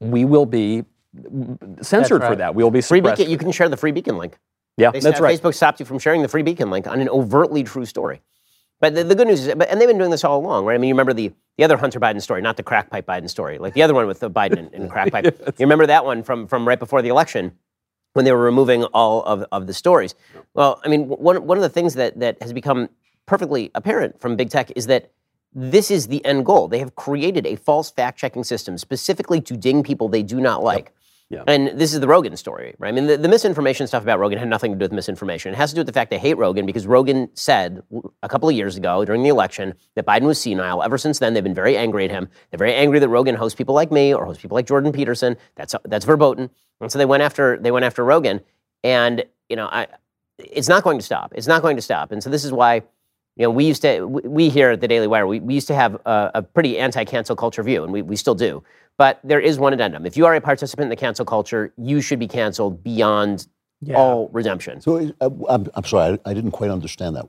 [0.00, 0.84] we will be
[1.80, 2.54] censored for that.
[2.54, 4.36] We will be free beacon, you can share the free beacon link.
[4.76, 5.40] yeah, They that's right.
[5.40, 8.20] Facebook stopped you from sharing the free beacon link on an overtly true story.
[8.80, 10.74] But the, the good news is, but, and they've been doing this all along, right?
[10.74, 13.28] I mean, you remember the, the other Hunter Biden story, not the crack pipe Biden
[13.30, 15.24] story, like the other one with the Biden and, and crack pipe.
[15.24, 17.52] You remember that one from, from right before the election
[18.12, 20.14] when they were removing all of, of the stories.
[20.54, 22.88] Well, I mean, one, one of the things that, that has become
[23.26, 25.10] perfectly apparent from big tech is that
[25.54, 26.68] this is the end goal.
[26.68, 30.62] They have created a false fact checking system specifically to ding people they do not
[30.62, 30.92] like.
[31.28, 31.42] Yeah.
[31.48, 32.88] And this is the Rogan story, right?
[32.88, 35.52] I mean, the, the misinformation stuff about Rogan had nothing to do with misinformation.
[35.52, 37.82] It has to do with the fact they hate Rogan because Rogan said
[38.22, 40.84] a couple of years ago during the election that Biden was senile.
[40.84, 42.28] Ever since then, they've been very angry at him.
[42.50, 45.36] They're very angry that Rogan hosts people like me or hosts people like Jordan Peterson.
[45.56, 46.48] That's that's verboten.
[46.80, 48.40] And so they went after they went after Rogan,
[48.84, 49.88] and you know, I,
[50.38, 51.32] it's not going to stop.
[51.34, 52.12] It's not going to stop.
[52.12, 52.82] And so this is why.
[53.38, 55.74] You know, we used to, we here at the Daily Wire, we, we used to
[55.74, 58.62] have a, a pretty anti-cancel culture view, and we, we still do.
[58.98, 60.06] But there is one addendum.
[60.06, 63.46] If you are a participant in the cancel culture, you should be canceled beyond
[63.94, 64.80] all redemption.
[64.80, 67.26] So uh, I'm, I'm sorry, I, I didn't quite understand that.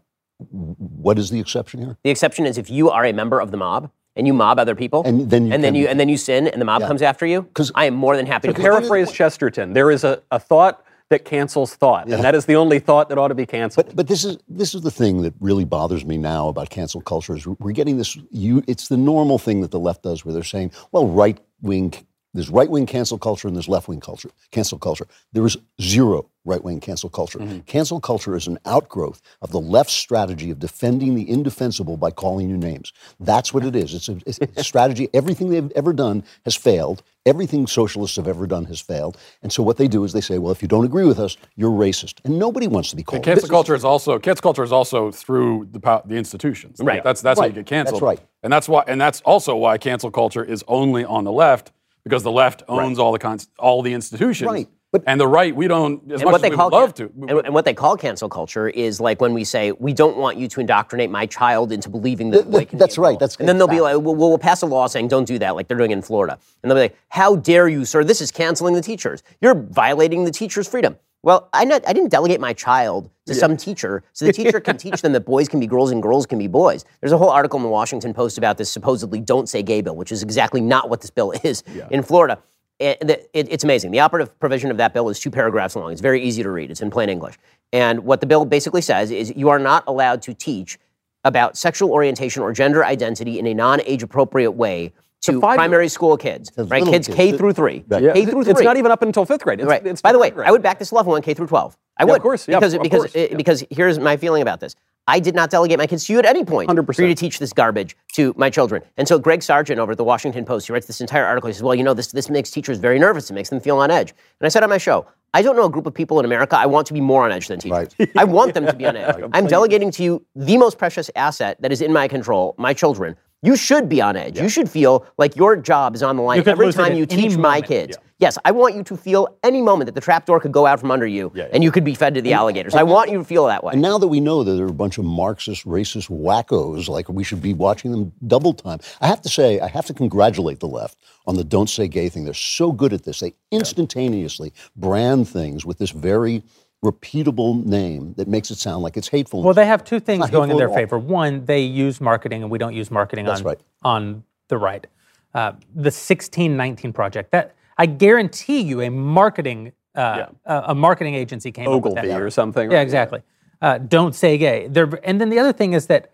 [0.51, 1.97] What is the exception here?
[2.03, 4.75] The exception is if you are a member of the mob and you mob other
[4.75, 7.01] people, And then you and then you and then you sin, and the mob comes
[7.01, 7.43] after you.
[7.53, 9.73] 'Cause- I am more than happy to Paraphrase Chesterton.
[9.73, 13.17] There is a, a thought that cancels thought, and that is the only thought that
[13.17, 13.87] ought to be canceled.
[13.87, 17.01] But but this is this is the thing that really bothers me now about cancel
[17.01, 18.17] culture is we're getting this.
[18.29, 21.93] You, it's the normal thing that the left does, where they're saying, "Well, right wing,
[22.37, 26.29] there's right wing cancel culture and there's left wing culture, cancel culture." There is zero
[26.47, 27.39] right wing cancel culture.
[27.39, 27.59] Mm-hmm.
[27.59, 32.49] Cancel culture is an outgrowth of the left strategy of defending the indefensible by calling
[32.49, 32.93] you names.
[33.19, 33.93] That's what it is.
[33.93, 35.09] It's a, it's a strategy.
[35.13, 37.03] Everything they've ever done has failed.
[37.25, 39.17] Everything socialists have ever done has failed.
[39.43, 41.35] And so what they do is they say, "Well, if you don't agree with us,
[41.57, 43.23] you're racist," and nobody wants to be called.
[43.23, 46.79] Cancel culture is also cancel culture is also through the the institutions.
[46.79, 47.03] Right.
[47.03, 47.95] That's that's how you get canceled.
[47.95, 48.19] That's right.
[48.43, 51.71] And that's why and that's also why cancel culture is only on the left
[52.07, 54.47] because the left owns all the cons- all the institutions.
[54.49, 54.67] Right.
[54.89, 56.77] But- and the right, we don't as and much what as they we call would
[56.77, 57.29] love can- to.
[57.37, 60.37] And, and what they call cancel culture is like when we say we don't want
[60.37, 63.09] you to indoctrinate my child into believing that Th- white th- can be that's right.
[63.09, 63.19] evil.
[63.19, 65.55] That's and then they'll be like, we'll, we'll pass a law saying don't do that,
[65.57, 66.39] like they're doing in Florida.
[66.63, 68.05] And they'll be like, how dare you, sir?
[68.05, 69.23] This is canceling the teachers.
[69.41, 70.97] You're violating the teacher's freedom.
[71.27, 74.77] Well, I, not, I didn't delegate my child to some teacher so the teacher can
[74.77, 76.85] teach them that boys can be girls and girls can be boys.
[77.01, 79.97] There's a whole article in the Washington Post about this supposedly don't say gay bill,
[79.97, 82.39] which is exactly not what this bill is in Florida.
[82.79, 83.91] It, it- it's amazing.
[83.91, 85.91] The operative provision of that bill is two paragraphs long.
[85.91, 86.71] It's very easy to read.
[86.71, 87.35] It's in plain English.
[87.73, 90.79] And what the bill basically says is you are not allowed to teach
[91.25, 94.93] about sexual orientation or gender identity in a non-age appropriate way
[95.33, 96.83] to five-year- primary school kids, right?
[96.83, 97.15] Kids kids.
[97.15, 97.83] K through three.
[97.87, 98.01] Right.
[98.03, 98.51] Yeah, K through three.
[98.53, 99.59] It's not even up until fifth grade.
[99.59, 99.85] It's, Right.
[99.85, 100.47] it's By the way, grade.
[100.47, 101.77] I would back this level on K through 12.
[101.99, 102.17] I Yeah, would.
[102.17, 102.47] of course.
[102.47, 103.15] Yeah, because of because course.
[103.31, 104.75] uh, because here's my feeling about this.
[105.09, 106.93] I did not delegate my kids to you at any point 100%.
[106.97, 108.81] for you to teach this garbage to my children.
[108.97, 111.47] And so Greg Sargent over at the Washington Post, he writes this entire article.
[111.47, 113.29] He says, "Well, you know, this this makes teachers very nervous.
[113.29, 115.63] It makes them feel on edge." And I said on my show, I don't know
[115.65, 117.95] a group of people in America I want to be more on edge than teachers.
[118.17, 119.15] I want them to be on edge.
[119.33, 123.15] I'm delegating to you the most precious asset that is in my control, my children.
[123.43, 124.39] You should be on edge.
[124.39, 127.55] You should feel like your job is on the line every time you teach my
[127.55, 127.67] moment.
[127.67, 127.97] kids.
[128.19, 130.89] Yes, I want you to feel any moment that the trapdoor could go out from
[130.89, 132.73] under you and you could be fed to the alligators.
[132.73, 133.73] I want you to feel that way.
[133.73, 137.09] And now that we know that there are a bunch of Marxist, racist wackos, like
[137.09, 138.79] we should be watching them double time.
[139.01, 140.97] I have to say, I have to congratulate the left
[141.27, 142.25] on the "Don't Say Gay" thing.
[142.25, 143.19] They're so good at this.
[143.19, 146.41] They instantaneously brand things with this very
[146.83, 149.41] repeatable name that makes it sound like it's hateful.
[149.41, 150.97] Well, they have two things going in their favor.
[150.97, 153.59] One, they use marketing, and we don't use marketing That's on right.
[153.83, 154.85] on the right.
[155.33, 157.31] Uh, the 1619 project.
[157.31, 162.07] That I guarantee you, a marketing uh, a, a marketing agency came up with Ogilvy
[162.09, 162.21] that.
[162.21, 162.71] or something.
[162.71, 163.21] Yeah, exactly.
[163.61, 164.67] uh, don't say gay.
[164.67, 166.11] They're, and then the other thing is that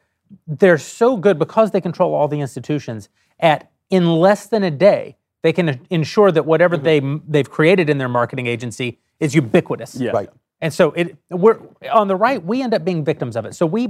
[0.47, 3.09] they're so good because they control all the institutions.
[3.39, 7.97] At in less than a day, they can ensure that whatever they they've created in
[7.97, 9.95] their marketing agency is ubiquitous.
[9.95, 10.11] Yeah.
[10.11, 10.29] Right.
[10.63, 11.59] And so it we're
[11.91, 13.53] on the right, we end up being victims of it.
[13.53, 13.89] So we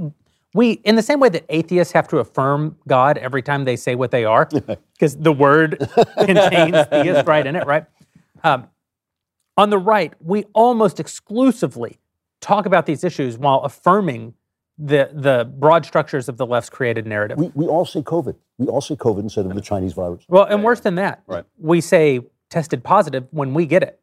[0.54, 3.94] we in the same way that atheists have to affirm God every time they say
[3.94, 4.46] what they are,
[4.92, 5.78] because the word
[6.18, 7.84] contains theist right in it, right?
[8.42, 8.66] Um,
[9.56, 11.98] on the right, we almost exclusively
[12.40, 14.34] talk about these issues while affirming
[14.76, 17.38] the the broad structures of the left's created narrative.
[17.38, 18.34] We, we all say COVID.
[18.58, 20.24] We all say COVID instead of the Chinese virus.
[20.28, 21.44] well, and worse than that, Right.
[21.56, 24.00] we say tested positive when we get it.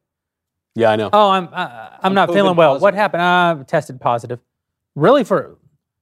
[0.75, 1.09] Yeah, I know.
[1.11, 2.73] Oh, I'm uh, I'm not COVID feeling well.
[2.79, 2.99] What positive.
[2.99, 3.61] happened?
[3.61, 4.39] Uh, tested positive.
[4.95, 5.57] Really, for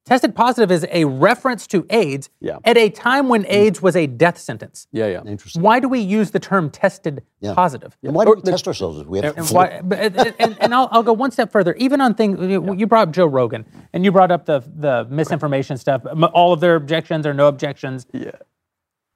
[0.06, 2.58] tested positive is a reference to AIDS Yeah.
[2.66, 4.88] at a time when AIDS was a death sentence.
[4.92, 5.22] yeah, yeah.
[5.24, 5.62] Interesting.
[5.62, 7.54] Why do we use the term tested Yeah.
[7.54, 7.96] positive?
[8.04, 9.56] And why do we test ourselves if we have And, flu?
[9.58, 11.74] why, but, and, and, and I'll, I'll go one step further.
[11.76, 15.06] Even on things you you brought up Joe Rogan, and you brought up the the
[15.10, 16.04] misinformation stuff.
[16.10, 18.08] m- All of their objections or no objections.
[18.14, 18.32] Yeah.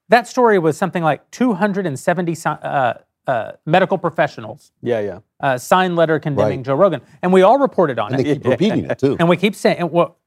[0.09, 2.93] That story was something like 270 si- uh,
[3.27, 5.19] uh, medical professionals Yeah, yeah.
[5.39, 6.65] uh, signed letter condemning Right.
[6.65, 8.17] Joe Rogan, and we all reported on it.
[8.19, 9.15] And they keep repeating it too.
[9.19, 10.17] And we keep saying, well,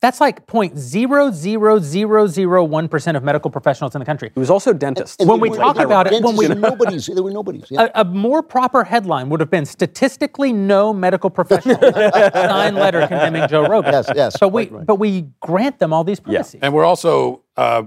[0.00, 4.30] that's like 0.00001 percent of medical professionals in the country.
[4.34, 5.16] It was also dentists.
[5.18, 7.20] And when they we were- talk they were about it, when we- and nobodies, there
[7.22, 7.64] were nobodies.
[7.68, 7.88] Yeah.
[7.94, 11.80] A, a more proper headline would have been statistically no medical professionals
[12.32, 13.92] signed letter condemning Joe Rogan.
[13.92, 16.60] Yes, yes, But we, but we grant them all these privacy.
[16.62, 17.82] And we're also uh,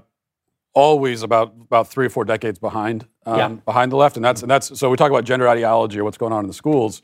[0.74, 3.48] always about about three or four decades behind um, Yeah.
[3.66, 6.18] behind the left, and that's and that's so we talk about gender ideology or what's
[6.18, 7.02] going on in the schools.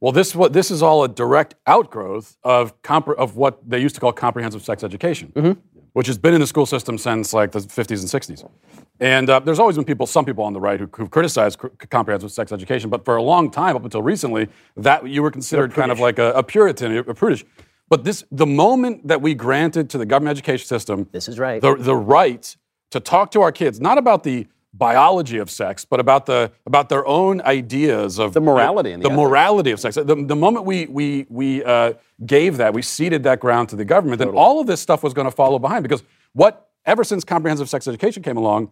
[0.00, 3.94] Well, this what this is all a direct outgrowth of compre- of what they used
[3.94, 5.58] to call comprehensive sex education,
[5.92, 8.48] which has been in the school system since like the 50s and 60s.
[9.00, 11.68] And uh, there's always been people, some people on the right who, who've criticized cr-
[11.90, 15.72] comprehensive sex education, but for a long time, up until recently, that you were considered
[15.72, 17.44] kind of like a, a Puritan, a, a prudish.
[17.88, 21.60] But this, the moment that we granted to the government education system, This is right.
[21.60, 22.56] the, the right
[22.90, 26.88] to talk to our kids, not about the biology of sex, but about the about
[26.88, 29.94] their own ideas of The morality the, the morality of sex.
[29.94, 31.94] The, the moment we we we uh,
[32.26, 35.14] gave that, we ceded that ground to the government, then all of this stuff was
[35.14, 35.82] going to follow behind.
[35.82, 38.70] Because what ever since comprehensive sex education came along,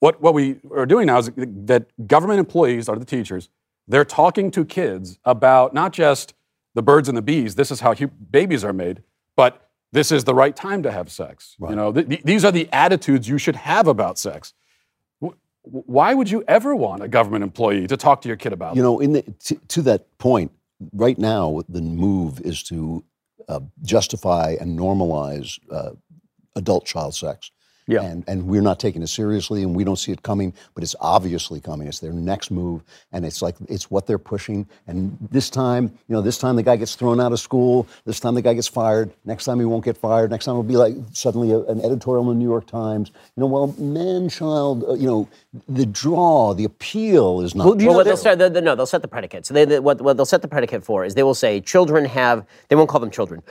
[0.00, 3.48] what what we are doing now is that government employees are the teachers.
[3.86, 6.34] They're talking to kids about not just
[6.74, 7.54] the birds and the bees.
[7.54, 9.02] This is how hu- babies are made,
[9.34, 11.56] but this is the right time to have sex.
[11.60, 14.52] You know, th- th- these are the attitudes you should have about sex.
[15.20, 18.76] Wh- Why would you ever want a government employee to talk to your kid about?
[18.76, 20.52] You know, in the, to, to that point,
[20.92, 23.04] right now the move is to
[23.48, 25.92] uh, justify and normalize uh,
[26.54, 27.50] adult child sex.
[27.88, 28.02] Yeah.
[28.02, 30.94] And, and we're not taking it seriously and we don't see it coming, but it's
[31.00, 31.88] obviously coming.
[31.88, 34.68] It's their next move and it's like, it's what they're pushing.
[34.86, 37.88] And this time, you know, this time the guy gets thrown out of school.
[38.04, 39.10] This time the guy gets fired.
[39.24, 40.30] Next time he won't get fired.
[40.30, 43.10] Next time it'll be like suddenly a, an editorial in the New York Times.
[43.36, 45.26] You know, well, man child, uh, you know,
[45.66, 47.64] the draw, the appeal is not.
[47.64, 49.46] Well, Well, they'll start, the, the, no, they'll set the predicate.
[49.46, 52.04] So they, they, what, what they'll set the predicate for is they will say children
[52.04, 53.42] have, they won't call them children.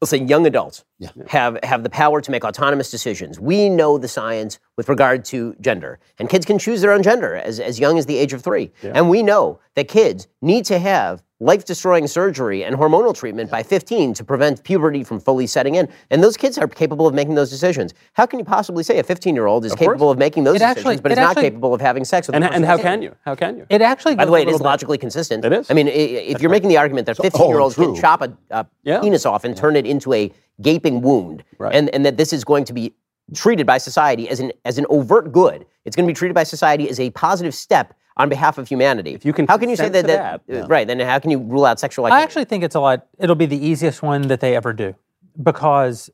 [0.00, 0.84] They'll say young adults
[1.28, 3.40] have, have the power to make autonomous decisions.
[3.40, 7.34] We know the science with regard to gender, and kids can choose their own gender
[7.34, 8.70] as, as young as the age of three.
[8.94, 13.62] And we know that kids need to have life destroying surgery and hormonal treatment by
[13.62, 15.88] 15 to prevent puberty from fully setting in.
[16.10, 17.94] And those kids are capable of making those decisions.
[18.14, 20.58] How can you possibly say a 15 year old is capable of making those It
[20.58, 22.82] decisions, actually- but is it not capable of having sex with and, and how that's
[22.82, 23.14] can you?
[23.24, 23.66] How can you?
[23.70, 25.44] It actually by the way, a it is little bit- logically consistent.
[25.44, 25.70] It is.
[25.70, 28.32] I mean, i- if you're making the argument that 15 year olds can chop a,
[28.50, 29.00] a Yeah.
[29.00, 31.72] penis off and turn it into a gaping wound, Right.
[31.72, 32.94] and, and that this is going to be
[33.34, 36.42] treated by society as an, as an overt good, it's going to be treated by
[36.42, 39.14] society as a positive step on behalf of humanity.
[39.14, 40.86] If you can how can you say that, that, that, uh, right?
[40.86, 43.06] Then how can you rule out sexual I actually think it's a lot.
[43.18, 44.94] It'll be the easiest one that they ever do
[45.40, 46.10] because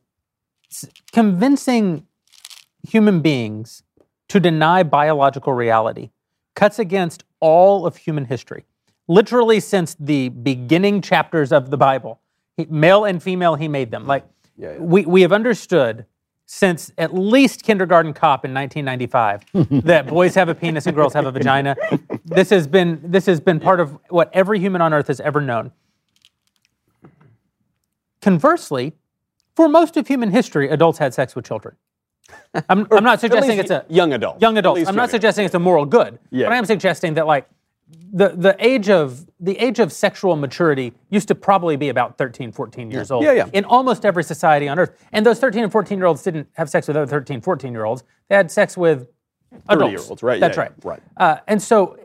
[1.12, 2.06] convincing
[2.86, 3.82] human beings
[4.28, 6.10] to deny biological reality
[6.54, 8.64] cuts against all of human history.
[9.08, 12.20] Literally, since the beginning chapters of the Bible,
[12.56, 14.06] he, male and female, he made them.
[14.06, 16.06] Like we we have understood
[16.46, 21.26] since at least kindergarten cop in 1995 that boys have a penis and girls have
[21.26, 21.74] a vagina.
[22.24, 25.40] This has been this has been part of what every human on earth has ever
[25.40, 25.72] known.
[28.20, 28.94] Conversely,
[29.54, 31.76] for most of human history, adults had sex with children.
[32.68, 34.40] I'm, I'm not suggesting it's a young adult.
[34.40, 34.88] young adults.
[34.88, 36.46] I'm not suggesting it's a moral good, Yeah.
[36.46, 37.48] but I am suggesting that like
[38.12, 42.50] the the age of the age of sexual maturity used to probably be about 13,
[42.52, 43.46] 14 years old Yeah, yeah.
[43.52, 44.92] in almost every society on earth.
[45.12, 47.84] And those 13 and 14 year olds didn't have sex with other 13, 14 year
[47.84, 48.04] olds.
[48.28, 49.08] They had sex with
[49.68, 49.92] adults.
[49.94, 50.72] 30-year-olds, right, That's yeah, right.
[50.82, 51.02] yeah, right.
[51.16, 51.98] Uh, and so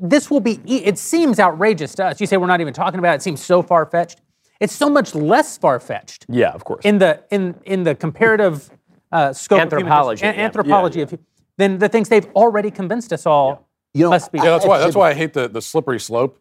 [0.00, 2.20] this will be, e- it seems outrageous to us.
[2.20, 4.20] You say we're not even talking about it, it seems so far fetched.
[4.60, 6.26] it's so much less far fetched.
[6.28, 6.84] Yeah, of course.
[6.84, 8.70] In the in in the comparative
[9.10, 10.44] uh, scope Anthropology, of human, yeah.
[10.46, 11.18] anthropology of
[11.58, 14.38] than the things they've already convinced us all You know, must be.
[14.38, 14.78] Yeah, that's why.
[14.78, 16.38] That's why I hate the, the slippery slope.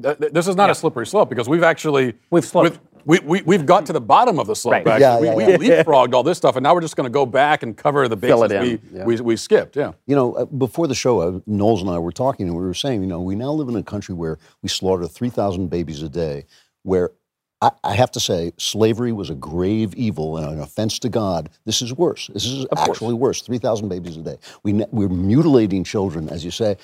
[0.00, 2.72] Th- th- This is not a slippery slope because we've actually We've sloped.
[2.72, 4.72] with- we, we, we've got to the bottom of the slope.
[4.84, 5.00] Right.
[5.00, 5.28] actually.
[5.28, 7.24] Yeah, we, yeah, we leapfrogged all this stuff, and now we're just going to go
[7.24, 9.04] back and cover the bases we, yeah.
[9.04, 9.76] we, we skipped.
[9.76, 9.92] Yeah.
[10.08, 12.74] You know, uh, before the show, uh, Knowles and I were talking, and we were
[12.74, 16.08] saying, you know, we now live in a country where we slaughter 3,000 babies a
[16.08, 16.46] day,
[16.82, 17.12] where
[17.62, 21.50] I, I have to say, slavery was a grave evil and an offense to God.
[21.64, 22.28] This is worse.
[22.28, 23.42] This is actually worse.
[23.42, 24.38] 3,000 babies a day.
[24.62, 26.76] We, we're mutilating children, as you say.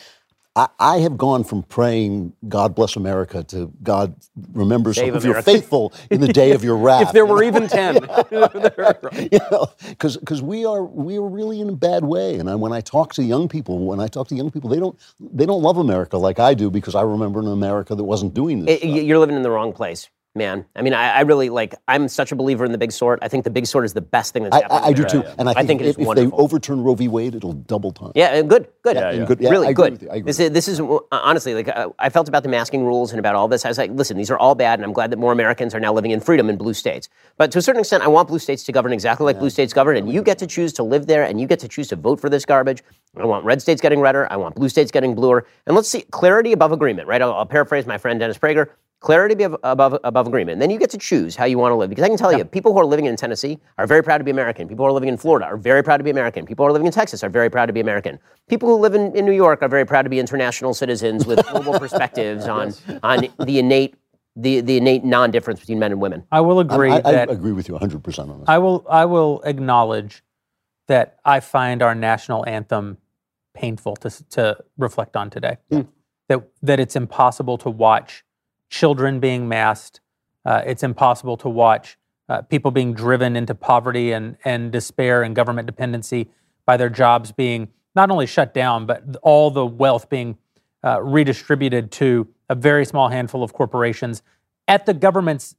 [0.57, 4.15] I, I have gone from praying, God bless America, to God
[4.53, 5.51] remember some Save of your America.
[5.53, 7.03] faithful in the day of your wrath.
[7.03, 7.97] if there were even 10.
[9.33, 12.37] you know, because we are we are really in a bad way.
[12.37, 14.79] And I, when I talk to young people, when I talk to young people, they
[14.81, 18.35] don't they don't love America like I do because I remember an America that wasn't
[18.35, 18.83] doing this.
[18.83, 20.65] It- you're living in the wrong place, man.
[20.75, 21.75] I mean, I, I really like.
[21.89, 23.19] I'm such a believer in the big sort.
[23.23, 24.85] I think the big sort is the best thing that's I, happened.
[24.85, 26.95] I, I do too, and I think, think it is if, if they overturn Roe
[26.95, 27.09] v.
[27.09, 28.13] Wade, it'll double time.
[28.15, 29.25] Yeah, good, good, Yeah, yeah.
[29.25, 29.41] good.
[29.41, 29.93] Really I good.
[29.93, 30.09] with you.
[30.11, 31.69] I agree This is this is honestly like
[31.99, 33.65] I felt about the masking rules and about all this.
[33.65, 35.81] I was like, listen, these are all bad, and I'm glad that more Americans are
[35.81, 37.09] now living in freedom in blue states.
[37.37, 39.73] But to a certain extent, I want blue states to govern exactly like blue states
[39.73, 41.97] govern, and you get to choose to live there, and you get to choose to
[41.97, 42.83] vote for this garbage.
[43.17, 44.27] I want red states getting redder.
[44.31, 47.07] I want blue states getting bluer, and let's see clarity above agreement.
[47.07, 47.21] Right?
[47.21, 48.69] I'll, I'll paraphrase my friend Dennis Prager.
[49.03, 50.53] Clarity be above above agreement.
[50.53, 51.91] And then you get to choose how you want to live.
[51.91, 54.25] Because I can tell you, people who are living in Tennessee are very proud to
[54.25, 54.69] be American.
[54.69, 56.47] People who are living in Florida are very proud to be American.
[56.47, 58.21] People who are living in Texas are very proud to be American.
[58.49, 61.45] People who live in, in New York are very proud to be international citizens with
[61.49, 63.97] global perspectives on on the innate
[64.37, 66.25] the, the innate non-difference between men and women.
[66.31, 68.49] I will agree I, I that agree with you 100 percent on this.
[68.49, 70.23] I will I will acknowledge
[70.87, 72.99] that I find our national anthem
[73.53, 75.57] painful to to reflect on today.
[75.73, 75.81] Hmm.
[76.29, 78.25] That that it's impossible to watch
[78.77, 80.01] children being massed.
[80.45, 81.97] Uh, it's impossible to watch
[82.29, 86.29] uh, people being driven into poverty and and despair and government dependency
[86.67, 90.39] by their jobs being not only shut down, but all the wealth being
[90.83, 94.23] uh, redistributed to a very small handful of corporations
[94.67, 95.55] at the government's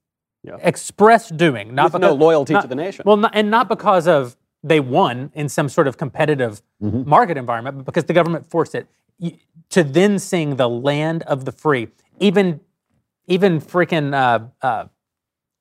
[0.62, 3.04] express doing, not With no because- loyalty not- to the nation.
[3.06, 7.78] Well, not, and not because of they won in some sort of competitive market environment,
[7.78, 8.88] but because the government forced it
[9.69, 11.89] to then sing the land of the free.
[12.19, 12.60] Even,
[13.28, 14.86] even freaking uh, uh,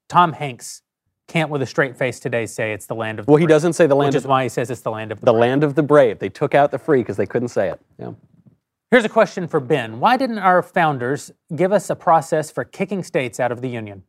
[0.09, 0.83] Tom Hanks
[1.29, 3.73] can't, with a straight face today, say it's the land of the Well, he doesn't
[3.73, 5.33] say the land which of is why he says it's the land of the, the
[5.33, 5.41] free.
[5.41, 6.19] land of the brave.
[6.19, 7.81] They took out the free because they couldn't say it.
[7.99, 8.13] Yeah.
[8.91, 13.03] Here's a question for Ben: Why didn't our founders give us a process for kicking
[13.03, 14.03] states out of the union?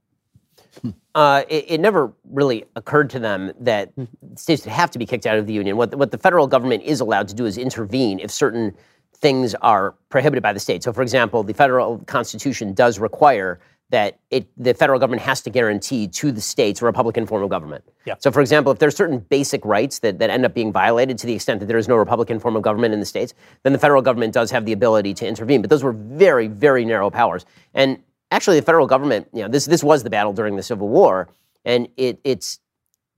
[1.16, 3.94] uh, it, it never really occurred to them that
[4.36, 5.78] states would have to be kicked out of the union.
[5.78, 8.76] What, what the federal government is allowed to do is intervene if certain
[9.24, 10.84] things are prohibited by the state.
[10.84, 13.58] So, for example, the federal constitution does require
[13.90, 17.50] that it, the federal government has to guarantee to the states a Republican form of
[17.50, 17.86] government.
[18.06, 18.16] Yeah.
[18.20, 21.28] So, for example, if there's certain basic rights that, that end up being violated to
[21.28, 23.34] the extent that there is no Republican form of government in the states,
[23.64, 25.62] then the federal government does have the ability to intervene.
[25.62, 27.46] But those were very, very narrow powers.
[27.74, 30.90] And actually, the federal government, you know, this this was the battle during the Civil
[30.90, 31.30] War,
[31.64, 32.60] and it, it's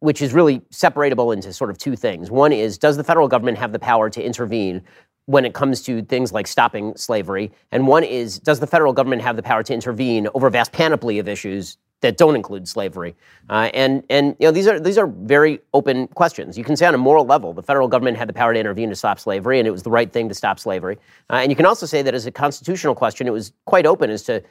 [0.02, 2.30] which is really separatable into sort of two things.
[2.30, 4.84] One is, does the federal government have the power to intervene
[5.28, 7.52] when it comes to things like stopping slavery?
[7.72, 10.72] And one is, does the federal government have the power to intervene over a vast
[10.72, 13.16] panoply of issues that don't include slavery?
[13.50, 16.58] Uh, and and you know these are these are very open questions.
[16.58, 18.90] You can say on a moral level, the federal government had the power to intervene
[18.90, 20.98] to stop slavery, and it was the right thing to stop slavery.
[21.30, 24.10] Uh, and you can also say that as a constitutional question, it was quite open
[24.10, 24.44] as to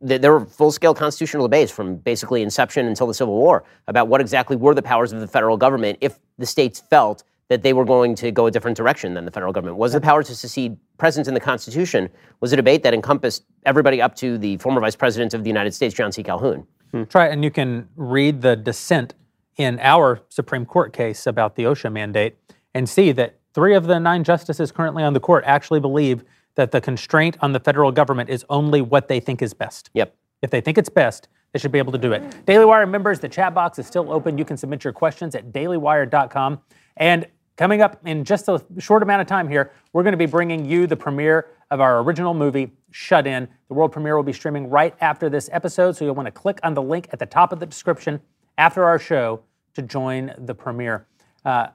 [0.00, 4.56] there were full-scale constitutional debates from basically inception until the Civil War about what exactly
[4.56, 8.14] were the powers of the federal government if the states felt that they were going
[8.16, 9.76] to go a different direction than the federal government.
[9.76, 12.08] Was the power to secede present in the Constitution?
[12.40, 15.72] Was a debate that encompassed everybody up to the former Vice President of the United
[15.72, 16.22] States, John C.
[16.22, 16.66] Calhoun.
[16.92, 17.04] Hmm.
[17.04, 19.14] Try and you can read the dissent
[19.56, 22.36] in our Supreme Court case about the OSHA mandate
[22.74, 26.24] and see that three of the nine justices currently on the court actually believe
[26.56, 29.90] that the constraint on the federal government is only what they think is best.
[29.94, 30.14] Yep.
[30.42, 32.44] If they think it's best, they should be able to do it.
[32.44, 34.36] Daily Wire members, the chat box is still open.
[34.36, 36.60] You can submit your questions at dailywire.com.
[36.98, 40.26] And coming up in just a short amount of time here, we're going to be
[40.26, 43.48] bringing you the premiere of our original movie, Shut In.
[43.68, 46.60] The world premiere will be streaming right after this episode, so you'll want to click
[46.62, 48.20] on the link at the top of the description
[48.58, 49.40] after our show
[49.74, 51.06] to join the premiere.
[51.44, 51.68] Uh,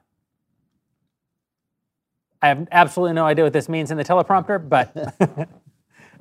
[2.42, 4.96] I have absolutely no idea what this means in the teleprompter, but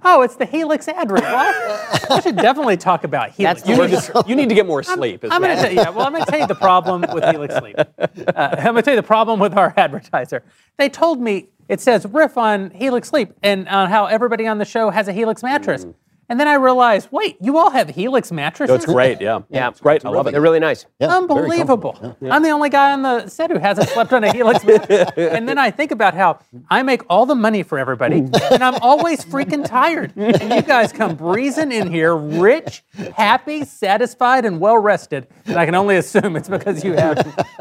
[0.04, 1.22] oh, it's the Helix ad read.
[1.22, 3.66] Well, I should definitely talk about Helix.
[3.66, 5.24] You need, to, you need to get more sleep.
[5.24, 7.54] is I'm Gonna you, yeah, well, I'm going to tell you the problem with Helix
[7.56, 7.76] Sleep.
[8.00, 10.42] Uh, I'm going to tell you the problem with our advertiser.
[10.76, 14.64] They told me it says riff on Helix Sleep and on how everybody on the
[14.64, 15.86] show has a Helix mattress.
[16.30, 18.70] And then I realized, wait, you all have Helix mattresses?
[18.72, 19.20] Oh, it's great.
[19.20, 19.40] Yeah.
[19.50, 20.04] Yeah, It's great.
[20.06, 20.30] I love it.
[20.30, 20.86] They're really nice.
[21.00, 21.92] Yeah, Unbelievable.
[21.94, 22.30] comfortable.
[22.30, 25.10] I'm the only guy on the set who hasn't slept on a Helix mattress.
[25.16, 26.38] and then I think about how
[26.70, 28.18] I make all the money for everybody,
[28.52, 30.12] and I'm always freaking tired.
[30.16, 32.84] And you guys come breezing in here, rich,
[33.16, 35.26] happy, satisfied, and well rested.
[35.46, 37.18] And I can only assume it's because you have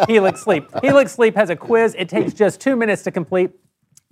[0.07, 0.65] Helix Sleep.
[0.83, 1.95] Helix Sleep has a quiz.
[1.97, 3.49] It takes just two minutes to complete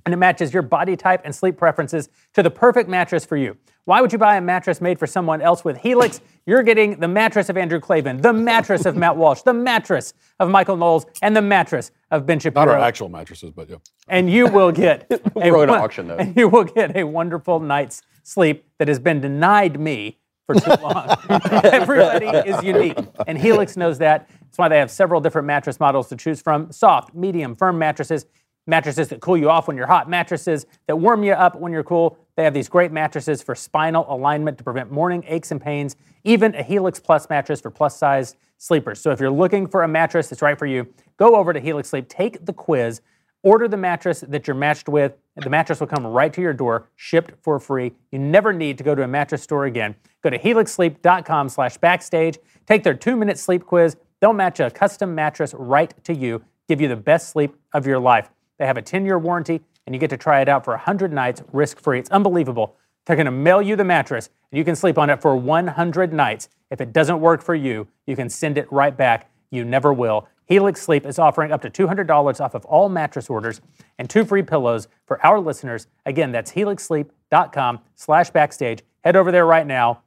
[0.08, 3.58] and it matches your body type and sleep preferences to the perfect mattress for you.
[3.84, 6.22] Why would you buy a mattress made for someone else with Helix?
[6.46, 10.50] You're getting the mattress of Andrew Klavan, the mattress of Matt Walsh, the mattress of
[10.50, 12.68] Michael Knowles, and the mattress of Ben Shapiro.
[12.68, 13.76] Not our actual mattresses, but yeah.
[14.08, 16.16] and you will get a throw it at won- auction, though.
[16.16, 20.72] And you will get a wonderful night's sleep that has been denied me for too
[20.82, 21.14] long.
[21.66, 22.98] Everybody is unique,
[23.28, 24.30] and Helix knows that.
[24.40, 28.26] That's why they have several different mattress models to choose from: soft, medium, firm mattresses.
[28.70, 31.84] Mattresses that cool you off when you're hot, mattresses that warm you up when you're
[31.84, 32.18] cool.
[32.36, 35.96] They have these great mattresses for spinal alignment to prevent morning aches and pains,
[36.26, 39.00] even a Helix Plus mattress for plus size sleepers.
[39.00, 41.90] So if you're looking for a mattress that's right for you, go over to Helix
[41.90, 43.02] Sleep, take the quiz,
[43.42, 45.14] order the mattress that you're matched with.
[45.38, 47.94] The mattress will come right to your door, shipped for free.
[48.12, 49.96] You never need to go to a mattress store again.
[50.22, 52.38] Go to helixsleep.com slash backstage.
[52.66, 53.96] Take their two-minute sleep quiz.
[54.20, 58.00] They'll match a custom mattress right to you, give you the best sleep of your
[58.00, 58.30] life.
[58.58, 61.44] They have a 10-year warranty, and you get to try it out for 100 nights
[61.52, 62.00] risk-free.
[62.00, 62.76] It's unbelievable.
[63.06, 66.12] They're going to mail you the mattress, and you can sleep on it for 100
[66.14, 66.50] nights.
[66.70, 69.30] If it doesn't work for you, you can send it right back.
[69.50, 70.28] You never will.
[70.48, 73.62] Helix Sleep is offering up to $200 off of all mattress orders
[73.98, 75.88] and two free pillows for our listeners.
[76.06, 78.84] Again, that's helixsleep.com slash backstage.
[79.04, 80.04] Head over there right now.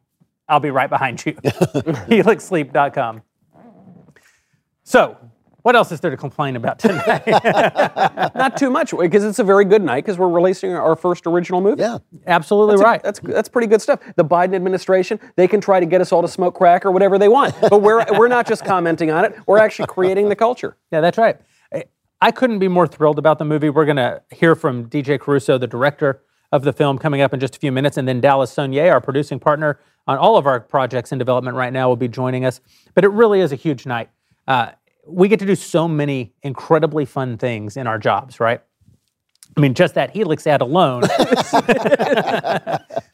[0.49, 1.33] I'll be right behind you.
[1.43, 3.23] helixsleep.com.
[4.83, 5.17] So,
[5.63, 7.27] what else is there to complain about tonight?
[8.35, 11.61] Not too much because it's a very good night because we're releasing our first original
[11.61, 11.81] movie.
[11.83, 11.99] Yeah.
[12.27, 13.03] Absolutely That's, right.
[13.03, 14.01] that's that's pretty good stuff.
[14.17, 17.19] The Biden administration, they can try to get us all to smoke crack or whatever
[17.19, 19.35] they want, but we're we're not just commenting on it.
[19.47, 20.77] We're actually creating the culture.
[20.93, 21.37] Yeah, that's right.
[21.73, 21.85] I-
[22.21, 23.71] I couldn't be more thrilled about the movie.
[23.71, 26.21] We're going to hear from DJ Caruso, the director
[26.53, 27.97] of the film, coming up in just a few minutes.
[27.97, 31.73] And then Dallas Sonnier, our producing partner on all of our projects in development right
[31.73, 32.61] now, will be joining us.
[32.95, 34.11] But it really is a huge night.
[34.47, 34.73] Uh,
[35.11, 38.61] we get to do so many incredibly fun things in our jobs, right?
[39.57, 41.03] I mean, just that Helix ad alone.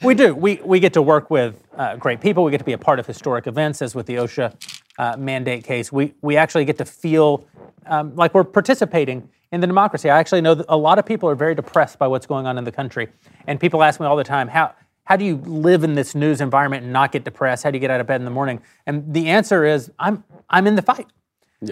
[0.03, 0.35] we do.
[0.35, 2.45] We, we get to work with uh, great people.
[2.45, 4.55] We get to be a part of historic events, as with the OSHA
[4.99, 5.91] uh, mandate case.
[5.91, 7.47] We, we actually get to feel
[7.87, 10.11] um, like we're participating in the democracy.
[10.11, 12.59] I actually know that a lot of people are very depressed by what's going on
[12.59, 13.09] in the country.
[13.47, 14.75] And people ask me all the time, how,
[15.05, 17.65] how do you live in this news environment and not get depressed?
[17.65, 18.61] How do you get out of bed in the morning?
[18.87, 21.07] And the answer is, I'm, I'm in the fight.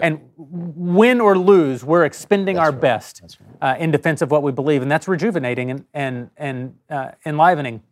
[0.03, 4.83] And win or lose, we're expending our best uh, in defense of what we believe,
[4.83, 7.83] and that's rejuvenating and and and uh, enlivening.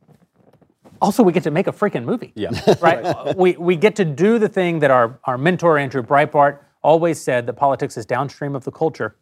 [1.00, 2.32] Also, we get to make a freaking movie.
[2.34, 2.50] Yeah.
[2.80, 3.36] right.
[3.36, 7.46] we we get to do the thing that our our mentor Andrew Breitbart always said
[7.46, 9.16] that politics is downstream of the culture,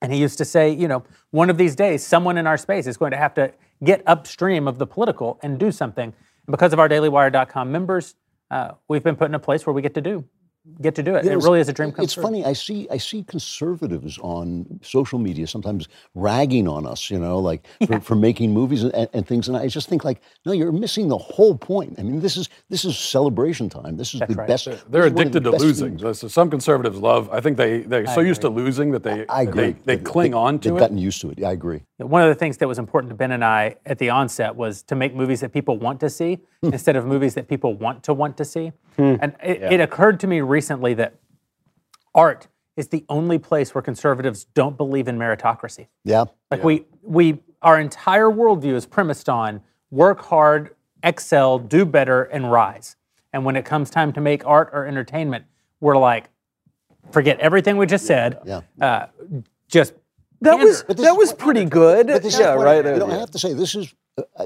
[0.00, 2.86] and he used to say, you know, one of these days, someone in our space
[2.86, 3.52] is going to have to
[3.84, 6.12] get upstream of the political and do something.
[6.46, 8.14] And because of our DailyWire.com members,
[8.50, 10.24] uh, we've been put in a place where we get to do
[10.80, 11.24] get to do it.
[11.24, 12.22] You it really is a dream come It's true.
[12.22, 12.44] funny.
[12.44, 12.86] I see.
[12.90, 17.10] I see conservatives on social media sometimes ragging on us.
[17.10, 19.48] You know, like for, for making movies and, and things.
[19.48, 21.98] And I just think, like, no, you're missing the whole point.
[21.98, 23.96] I mean, this is this is celebration time.
[23.96, 24.48] This is the right.
[24.48, 24.64] best.
[24.64, 25.98] They're this is one of the addicted to losing.
[25.98, 26.20] films.
[26.20, 27.30] So some conservatives love.
[27.30, 29.72] I think they they're so used to losing that they I agree.
[29.84, 30.70] they, they cling on to it.
[30.70, 30.80] They've it.
[30.80, 31.38] gotten used to it.
[31.38, 31.82] Yeah, I agree.
[31.98, 34.82] One of the things that was important to Ben and I at the onset was
[34.84, 36.72] to make movies that people want to see hmm.
[36.72, 38.72] instead of movies that people want to want to see.
[38.98, 41.14] And it, it occurred to me recently that
[42.14, 45.86] art is the only place where conservatives don't believe in meritocracy.
[46.04, 46.24] Yeah.
[46.50, 52.50] Like we we our entire worldview is premised on work hard, excel, do better, and
[52.50, 52.96] rise.
[53.32, 55.44] And when it comes time to make art or entertainment,
[55.80, 56.28] we're like,
[57.10, 58.38] forget everything we just said.
[58.44, 58.60] Yeah.
[58.80, 59.06] Uh,
[59.68, 59.94] just
[60.42, 60.94] That was pander.
[60.94, 62.06] this that is was pretty good.
[62.08, 62.84] But this yeah, what- right.
[62.84, 63.18] You know, I yeah.
[63.20, 63.92] have to say, this is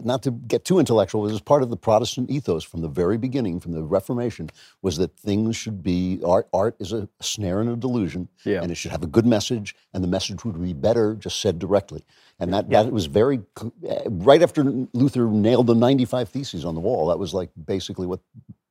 [0.02, 1.22] not to get too intellectual.
[1.24, 4.50] This is part of the Protestant ethos from the very beginning, from the Reformation,
[4.82, 6.48] was that things should be art.
[6.52, 8.62] Art is a snare and a delusion, Yeah.
[8.62, 11.58] and it should have a good message, and the message would be better just said
[11.58, 12.04] directly.
[12.38, 13.66] And that, that was very uh,
[14.08, 17.08] right after Luther nailed the ninety-five theses on the wall.
[17.08, 18.20] That was like basically what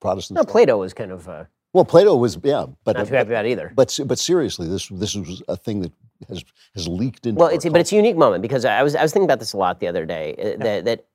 [0.02, 0.38] Protestants.
[0.44, 0.52] No.
[0.52, 1.44] Plato was kind of uh,
[1.74, 3.72] Well, Plato was yeah, but not too happy about either.
[3.76, 5.92] but but seriously, this this was a thing that
[6.28, 6.44] has
[6.76, 7.40] has leaked into.
[7.40, 9.54] Well, it's but it's a unique moment because I was I was thinking about this
[9.54, 10.36] a lot the other day.
[10.38, 11.06] uh, That that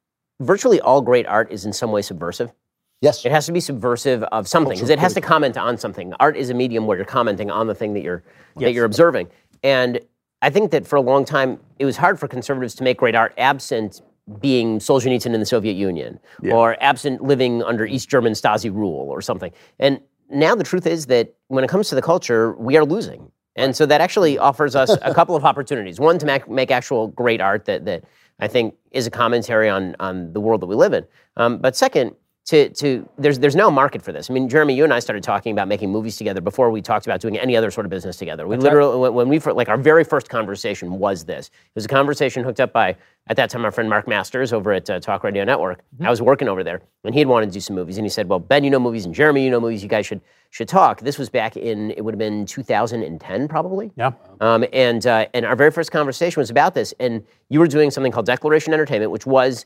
[0.40, 2.52] virtually all great art is in some way subversive.
[3.00, 6.12] yes, It has to be subversive of something because it has to comment on something.
[6.20, 8.22] Art is a medium where you're commenting on the thing that you're
[8.56, 9.28] that you're observing.
[9.62, 10.00] And
[10.42, 13.14] I think that for a long time it was hard for conservatives to make great
[13.14, 14.00] art absent
[14.40, 16.18] being Solzhenitsyn in the Soviet Union,
[16.50, 19.52] or absent living under East German Stasi rule, or something.
[19.78, 20.00] And
[20.30, 23.30] now the truth is that when it comes to the culture, we are losing.
[23.56, 26.00] And so that actually offers us a couple of opportunities.
[26.00, 28.04] One, to make, make actual great art that, that
[28.40, 31.06] I think is a commentary on, on the world that we live in.
[31.36, 32.14] Um, but second,
[32.46, 34.30] to, to there's there's no market for this.
[34.30, 37.06] I mean, Jeremy, you and I started talking about making movies together before we talked
[37.06, 38.46] about doing any other sort of business together.
[38.46, 41.46] We literally when, when we like our very first conversation was this.
[41.46, 42.96] It was a conversation hooked up by
[43.28, 45.82] at that time our friend Mark Masters over at uh, Talk Radio Network.
[46.02, 48.10] I was working over there, and he had wanted to do some movies, and he
[48.10, 49.82] said, "Well, Ben, you know movies, and Jeremy, you know movies.
[49.82, 50.20] You guys should
[50.50, 53.90] should talk." This was back in it would have been 2010 probably.
[53.96, 54.12] Yeah.
[54.42, 57.90] Um, and uh, and our very first conversation was about this, and you were doing
[57.90, 59.64] something called Declaration Entertainment, which was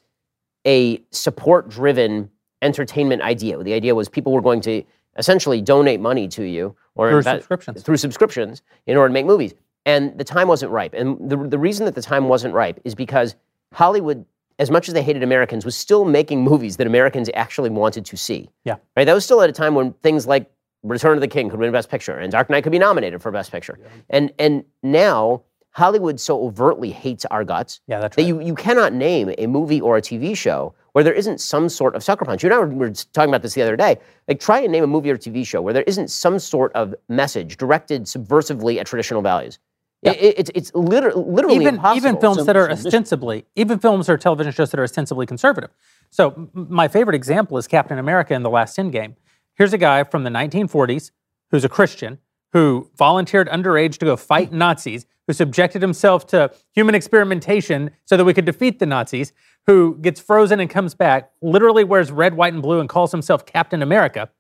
[0.65, 2.31] a support-driven
[2.63, 3.63] entertainment idea.
[3.63, 4.83] The idea was people were going to
[5.17, 7.83] essentially donate money to you or Through inve- subscriptions.
[7.83, 9.55] through subscriptions in order to make movies.
[9.87, 10.95] And the time wasn't ripe.
[10.95, 13.37] And the, the reason that the time wasn't ripe is because
[13.73, 14.25] Hollywood,
[14.59, 18.17] as much as they hated Americans, was still making movies that Americans actually wanted to
[18.17, 18.51] see.
[18.65, 18.77] Yeah.
[18.97, 19.05] Right?
[19.05, 20.51] That was still at a time when things like
[20.85, 23.31] Return of the King could win Best Picture and Dark Knight could be nominated for
[23.33, 23.79] Best Picture.
[24.11, 28.29] And and now Hollywood so overtly hates our guts Yeah, that's that right.
[28.29, 31.95] you, you cannot name a movie or a TV show where there isn't some sort
[31.95, 32.43] of sucker punch.
[32.43, 33.99] You and I were, talking about this the other day.
[34.27, 36.93] Like, try and name a movie or TV show where there isn't some sort of
[37.09, 39.61] message directed subversively at traditional values.
[40.03, 41.97] It- it- it's it's liter- literally even impossible.
[42.09, 45.25] even films Some- that are mis- ostensibly even films or television shows that are ostensibly
[45.25, 45.71] conservative.
[46.11, 49.15] So my favorite example is Captain America in the Last Endgame.
[49.55, 51.13] Here's a guy from the 1940s
[51.53, 52.19] who's a Christian
[52.53, 58.25] who volunteered underage to go fight Nazis, who subjected himself to human experimentation so that
[58.25, 59.33] we could defeat the Nazis,
[59.67, 63.45] who gets frozen and comes back, literally wears red, white, and blue and calls himself
[63.45, 64.31] Captain America.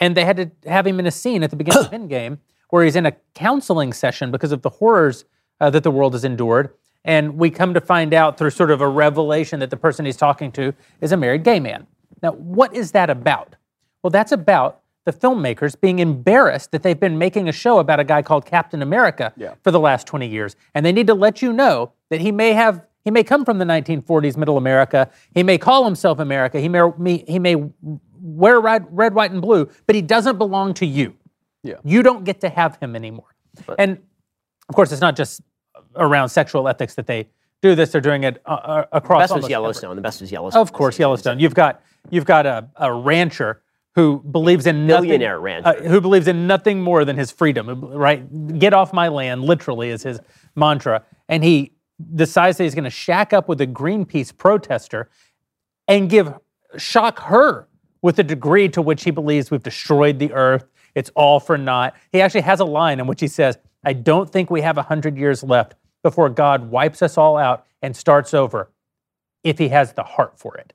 [0.00, 2.38] And they had to have him in a scene at the beginning of the Endgame
[2.70, 5.26] where he's in a counseling session because of the horrors
[5.60, 6.70] uh, that the world has endured.
[7.04, 10.16] And we come to find out through sort of a revelation that the person he's
[10.16, 10.72] talking to
[11.02, 11.86] is a married gay man.
[12.22, 13.56] Now, what is that about?
[14.02, 18.04] Well, that's about the filmmakers being embarrassed that they've been making a show about a
[18.04, 19.32] guy called Captain America
[19.62, 20.54] for the last 20 years.
[20.74, 23.58] And they need to let you know that he may have he may come from
[23.58, 25.10] the 1940s middle America.
[25.34, 26.60] He may call himself America.
[26.60, 27.56] He may he may
[28.20, 31.16] wear red, red, white, and blue, but he doesn't belong to you.
[31.64, 31.76] Yeah.
[31.84, 33.34] You don't get to have him anymore.
[33.78, 33.98] and
[34.68, 35.42] of course, it's not just
[35.96, 37.28] around sexual ethics that they
[37.60, 37.90] do this.
[37.90, 39.22] They're doing it uh, uh, across.
[39.22, 39.96] best was almost every- Yellowstone.
[39.96, 40.62] The best was Yellowstone.
[40.62, 41.40] Of course, Yellowstone.
[41.40, 43.62] You've got you've got a, a rancher
[43.94, 45.68] who believes in nothing, Billionaire rancher.
[45.68, 47.68] uh, who believes in nothing more than his freedom.
[47.84, 48.58] Right?
[48.58, 50.20] Get off my land, literally, is his
[50.54, 51.04] mantra.
[51.28, 51.72] And he
[52.14, 55.10] decides that he's going to shack up with a Greenpeace protester
[55.88, 56.32] and give
[56.78, 57.68] shock her
[58.00, 60.64] with the degree to which he believes we've destroyed the earth.
[60.94, 61.94] It's all for naught.
[62.10, 64.82] He actually has a line in which he says, "I don't think we have a
[64.82, 68.70] hundred years left before God wipes us all out and starts over,
[69.44, 70.72] if He has the heart for it."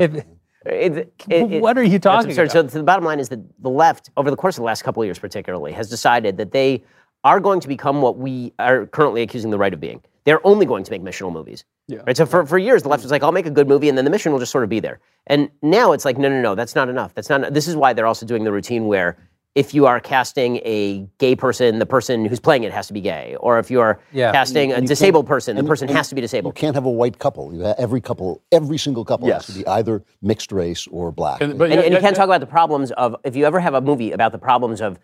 [0.00, 0.24] If-
[0.66, 2.50] It- it- what are you talking about?
[2.52, 5.02] So the bottom line is that the left, over the course of the last couple
[5.02, 6.82] of years particularly, has decided that they
[7.24, 10.02] are going to become what we are currently accusing the right of being.
[10.24, 11.64] They're only going to make missional movies.
[11.88, 12.00] Yeah.
[12.06, 12.16] Right.
[12.16, 14.04] So for, for years, the left was like, I'll make a good movie, and then
[14.04, 15.00] the mission will just sort of be there.
[15.26, 17.14] And now it's like, no, no, no, that's not enough.
[17.14, 17.52] That's not.
[17.54, 19.16] This is why they're also doing the routine where
[19.56, 23.00] if you are casting a gay person, the person who's playing it has to be
[23.00, 24.30] gay, or if you are Yeah.
[24.30, 26.56] casting a you disabled person, the person has to be disabled.
[26.56, 27.52] You can't have a white couple.
[27.52, 31.40] You have every couple, every single couple has to be either mixed race or black.
[31.40, 32.18] And, but And, yeah, and you can't yeah.
[32.18, 34.98] talk about the problems of if you ever have a movie about the problems of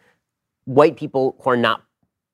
[0.65, 1.83] white people who are not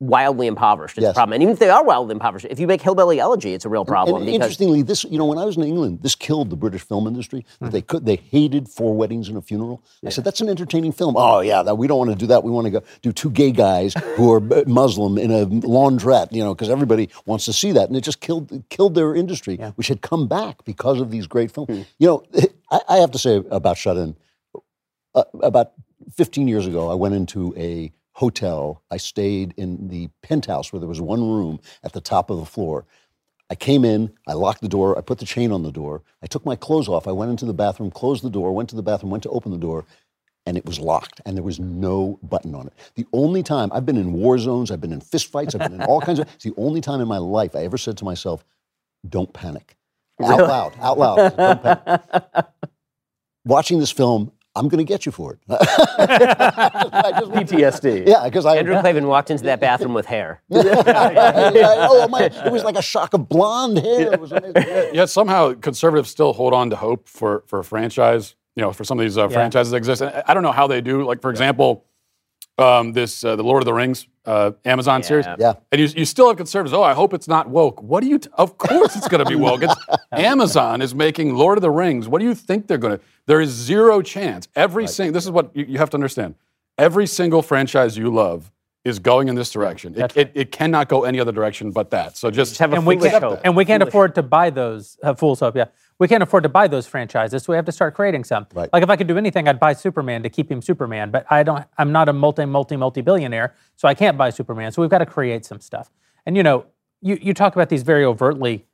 [0.03, 0.98] wildly impoverished.
[0.98, 1.34] It's a problem.
[1.34, 3.84] And even if they are wildly impoverished, if you make Hillbilly Elegy, it's a real
[3.84, 4.16] problem.
[4.16, 6.82] And because interestingly, this you know when I was in England, this killed the British
[6.82, 7.46] film industry.
[7.61, 9.82] That They could they hated four weddings and a funeral.
[10.05, 11.14] I said that's an entertaining film.
[11.16, 12.42] Oh yeah, that, we don't want to do that.
[12.42, 16.32] We want to go do two gay guys who are Muslim in a laundrette.
[16.32, 19.57] You know, because everybody wants to see that, and it just killed killed their industry,
[19.76, 21.86] which had come back because of these great films.
[21.98, 22.24] You know,
[22.70, 24.16] I, I have to say about Shut In.
[25.14, 25.72] Uh, about
[26.16, 27.92] 15 years ago, I went into a
[28.22, 28.84] hotel.
[28.88, 32.46] I stayed in the penthouse where there was one room at the top of the
[32.46, 32.86] floor.
[33.50, 36.28] I came in, I locked the door, I put the chain on the door, I
[36.28, 38.82] took my clothes off, I went into the bathroom, closed the door, went to the
[38.82, 39.84] bathroom, went to open the door,
[40.46, 42.74] and it was locked, and there was no button on it.
[42.94, 45.74] The only time I've been in war zones, I've been in fist fights, I've been
[45.74, 46.28] in all kinds of.
[46.36, 48.44] It's the only time in my life I ever said to myself,
[49.08, 49.76] "Don't panic,"
[50.22, 51.16] out loud, out loud.
[51.16, 52.46] Don't panic.
[53.44, 55.38] Watching this film, I'm going to get you for it.
[55.48, 58.07] Just- PTSD.
[58.07, 58.57] yeah, because I.
[58.59, 60.42] Andrew Klavan walked into that bathroom with hair.
[60.50, 62.24] oh my!
[62.24, 64.12] It was like a shock of blonde hair.
[64.12, 64.94] It was amazing.
[64.94, 68.34] Yet somehow conservatives still hold on to hope for for a franchise.
[68.55, 70.03] You know, for some of these uh, franchises that exist.
[70.03, 71.05] And I- I don't know how they do.
[71.05, 71.84] Like for example,
[72.59, 75.26] um, this uh, the Lord of the Rings uh, Amazon series.
[75.38, 75.55] Yeah.
[75.72, 76.72] And you, you still have conservatives.
[76.72, 77.82] Oh, I hope it's not woke.
[77.82, 78.18] What do you?
[78.18, 79.62] T- of course, it's going to be woke.
[79.62, 79.74] It's,
[80.12, 82.09] Amazon is making Lord of the Rings.
[82.09, 83.05] What do you think they're going to?
[83.26, 84.48] There is zero chance.
[84.55, 85.12] Every single.
[85.12, 86.34] This is what you, you have to understand.
[86.78, 88.50] Every single franchise you love
[88.84, 89.94] is going in this direction.
[89.96, 92.16] It, it, it cannot go any other direction but that.
[92.16, 93.40] So just, Just have a and we foolish can't, hope.
[93.44, 95.55] and we can't afford to buy those uh, fool's hope.
[95.55, 95.66] Yeah,
[96.03, 98.44] we can't afford to buy those franchises, so we have to start creating some.
[98.53, 98.68] Right.
[98.72, 101.12] Like if I could do anything, I'd buy Superman to keep him Superman.
[101.12, 101.64] But I don't.
[101.78, 104.72] I'm not a multi multi multi billionaire, so I can't buy Superman.
[104.72, 105.92] So we've got to create some stuff.
[106.26, 106.66] And you know,
[107.03, 108.66] you you talk about these very overtly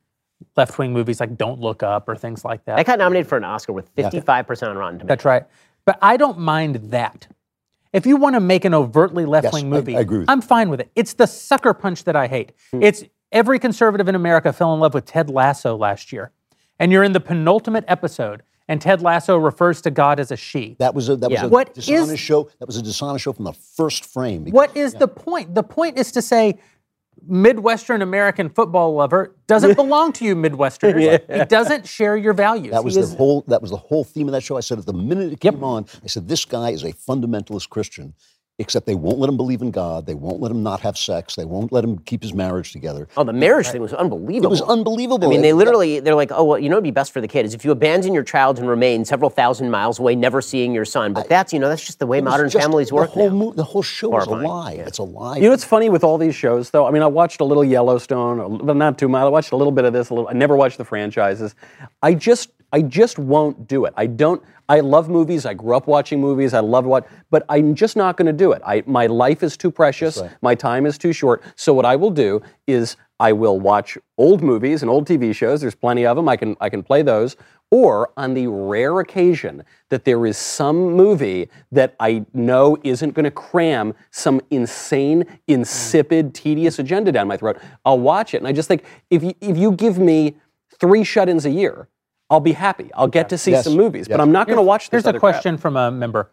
[0.57, 2.79] left wing movies like Don't Look Up or things like that.
[2.79, 5.07] I got nominated for an Oscar with 55% on Rotten Tomatoes.
[5.07, 5.43] That's right.
[5.85, 7.27] But I don't mind that.
[7.93, 10.69] If you want to make an overtly left wing I- movie, I agree I'm fine
[10.69, 10.89] with it.
[10.95, 12.53] It's the sucker punch that I hate.
[12.71, 12.81] Hmm.
[12.81, 16.31] It's every conservative in America fell in love with Ted Lasso last year.
[16.79, 20.75] And you're in the penultimate episode, and Ted Lasso refers to God as a she.
[20.79, 21.43] That was a that Yeah.
[21.43, 22.49] was a What dishonest is- show.
[22.59, 24.43] That was a dishonest show from the first frame.
[24.45, 25.55] because- What is the point?
[25.55, 26.57] The point is to say,
[27.27, 31.19] Midwestern American football lover doesn't belong to you, Midwesterners.
[31.39, 32.71] He doesn't share your values.
[32.71, 33.43] That was He the is- whole.
[33.47, 34.55] That was the whole theme of that show.
[34.55, 37.67] I said at the minute it came on, I said this guy is a fundamentalist
[37.69, 38.13] Christian.
[38.59, 40.05] Except they won't let him believe in God.
[40.05, 41.35] They won't let him not have sex.
[41.35, 43.07] They won't let him keep his marriage together.
[43.15, 44.47] Oh, the marriage thing was unbelievable.
[44.47, 45.27] It was unbelievable.
[45.27, 47.27] I mean, they literally, they're like, oh, well, you know what'd be best for the
[47.27, 50.73] kid is if you abandon your child and remain several thousand miles away, never seeing
[50.73, 51.13] your son.
[51.13, 53.35] But that's, you know, that's just the way modern just- families work The whole, now.
[53.35, 54.73] mo- the whole show is a Horrifying, lie.
[54.73, 55.37] It's a lie.
[55.37, 56.85] You know what's funny with all these shows, though?
[56.85, 59.21] I mean, I watched a little Yellowstone, but not too much.
[59.21, 60.09] I watched a little bit of this.
[60.09, 60.27] A little.
[60.29, 61.55] I never watched the franchises.
[62.03, 63.93] I just, I just won't do it.
[63.97, 64.41] I don't.
[64.67, 65.47] I love movies.
[65.47, 66.53] I grew up watching movies.
[66.53, 68.61] I love what, but I'm just not going to do it.
[68.63, 70.21] I, my life is too precious.
[70.41, 71.41] My time is too short.
[71.55, 75.59] So what I will do is I will watch old movies and old TV shows.
[75.59, 76.29] There's plenty of them.
[76.29, 77.35] I can, I can play those.
[77.71, 83.25] Or on the rare occasion that there is some movie that I know isn't going
[83.25, 88.37] to cram some insane, insipid, tedious agenda down my throat, I'll watch it.
[88.37, 90.37] And I just think if you, if you give me
[90.79, 91.87] three shut-ins a year,
[92.29, 92.91] I'll be happy.
[92.93, 93.63] I'll get to see Yes.
[93.63, 94.99] some movies, but I'm not going to watch this.
[94.99, 95.33] Here's a other crap.
[95.35, 96.31] question from a member.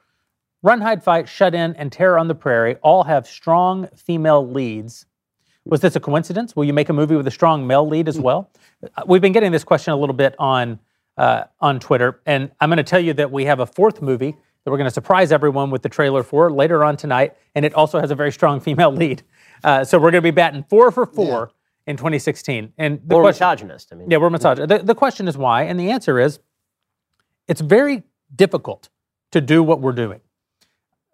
[0.63, 5.07] Run, Hide, Fight, Shut In, and Terror on the Prairie all have strong female leads.
[5.65, 6.55] Was this a coincidence?
[6.55, 8.51] Will you make a movie with a strong male lead as well?
[8.97, 10.79] Uh, We've been getting this question a little bit on
[11.17, 14.33] uh, on Twitter, and I'm going to tell you that we have a fourth movie
[14.65, 17.73] that we're going to surprise everyone with the trailer for later on tonight, and it
[17.73, 19.23] also has a very strong female lead.
[19.65, 21.51] Uh, so we're going to be batting four for four
[21.87, 22.73] in 2016.
[22.79, 23.93] And the Or question, misogynist.
[23.93, 24.69] I mean, yeah, we're misogynist.
[24.69, 26.41] The, the question is why, and the answer is
[27.49, 28.03] it's very
[28.35, 28.89] difficult
[29.33, 30.21] to do what we're doing.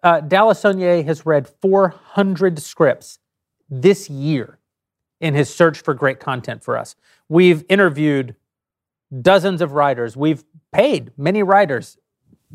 [0.03, 3.19] Uh, Dallas Sonnier has read 400 scripts
[3.71, 4.59] this year
[5.21, 6.97] in his search for great content for us.
[7.29, 8.35] We've interviewed
[9.21, 10.17] dozens of writers.
[10.17, 10.43] We've
[10.73, 11.99] paid many writers,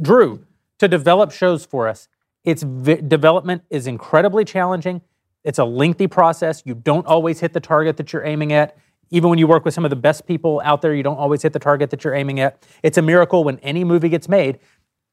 [0.01, 0.45] Drew,
[0.79, 2.09] to develop shows for us.
[2.43, 5.01] Its vi- development is incredibly challenging.
[5.47, 6.61] It's a lengthy process.
[6.65, 8.77] You don't always hit the target that you're aiming at.
[9.11, 11.41] Even when you work with some of the best people out there, you don't always
[11.41, 12.67] hit the target that you're aiming at.
[12.83, 14.59] It's a miracle when any movie gets made.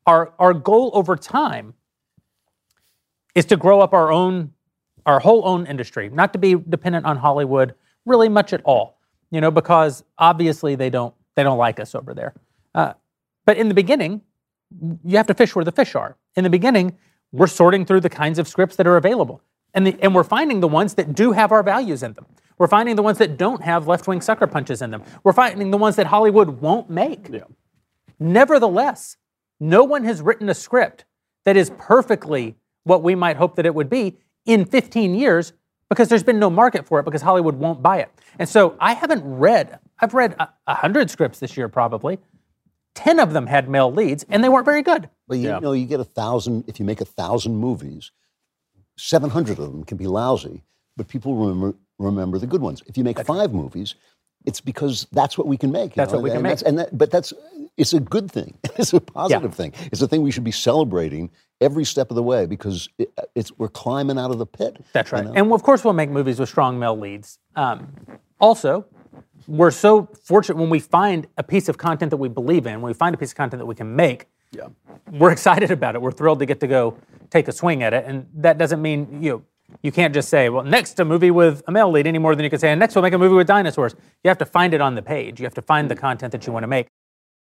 [0.09, 1.74] Our, our goal over time
[3.37, 4.53] is to grow up our own,
[5.07, 8.99] our whole own industry, not to be dependent on Hollywood really much at all,
[9.30, 12.35] you know, because obviously they don't, they don't like us over there.
[12.74, 12.95] Uh,
[13.47, 14.20] but in the beginning,
[15.05, 16.16] you have to fish where the fish are.
[16.35, 16.99] In the beginning,
[17.30, 19.41] we're sorting through the kinds of scripts that are available.
[19.75, 22.27] And, the, and we're finding the ones that do have our values in them.
[22.59, 25.03] We're finding the ones that don't have left wing sucker punches in them.
[25.25, 27.29] We're finding the ones that Hollywood won't make.
[28.20, 29.16] Nevertheless,
[29.59, 31.05] no one has written a script
[31.45, 34.16] that is perfectly what we might hope that it would be
[34.47, 35.53] in 15 years
[35.89, 38.11] because there's been no market for it because Hollywood won't buy it.
[38.39, 42.18] And so I haven't read, I've read a, a hundred scripts this year probably.
[42.95, 45.11] 10 of them had male leads and they weren't very good.
[45.27, 46.64] But you know, you get a thousand.
[46.68, 48.12] If you make a thousand movies,
[48.97, 50.63] seven hundred of them can be lousy,
[50.97, 52.83] but people remember remember the good ones.
[52.87, 53.95] If you make five movies,
[54.45, 55.95] it's because that's what we can make.
[55.95, 56.51] That's know, what we can and make.
[56.59, 57.33] that's- And that, but that's
[57.77, 58.59] it's a good thing.
[58.77, 59.73] It's a positive thing.
[59.93, 61.31] It's a thing we should be celebrating
[61.61, 64.85] every step of the way because it, it's we're climbing out of the pit.
[64.93, 65.25] That's you right.
[65.25, 65.33] know?
[65.33, 67.39] And of course, we'll make movies with strong male leads.
[67.55, 67.93] Um,
[68.41, 68.85] also,
[69.47, 72.91] we're so fortunate when we find a piece of content that we believe in, when
[72.91, 74.69] we find a piece of content that we can make, Yeah.
[75.13, 76.03] we're excited about it.
[76.03, 76.97] We're thrilled to get to go
[77.31, 78.05] take a swing at it.
[78.07, 79.45] And that doesn't mean you
[79.83, 82.45] you can't just say, well, next a movie with a male lead any more than
[82.45, 83.95] you can say, and next we'll make a movie with dinosaurs.
[84.23, 85.41] You have to find it on the page.
[85.41, 86.87] You have to find the content that you want to make.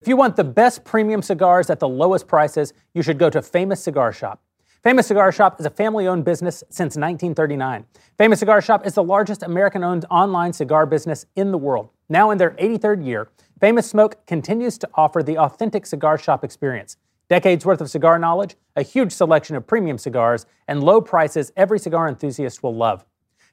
[0.00, 3.42] If you want the best premium cigars at the lowest prices, you should go to
[3.42, 4.40] Famous Cigar Shop.
[4.82, 7.84] Famous Cigar Shop is a family owned business since 1939.
[8.18, 11.88] Famous Cigar Shop is the largest American owned online cigar business in the world.
[12.08, 13.28] Now in their 83rd year,
[13.58, 16.98] Famous Smoke continues to offer the authentic cigar shop experience.
[17.30, 21.78] Decades worth of cigar knowledge, a huge selection of premium cigars, and low prices every
[21.78, 23.06] cigar enthusiast will love.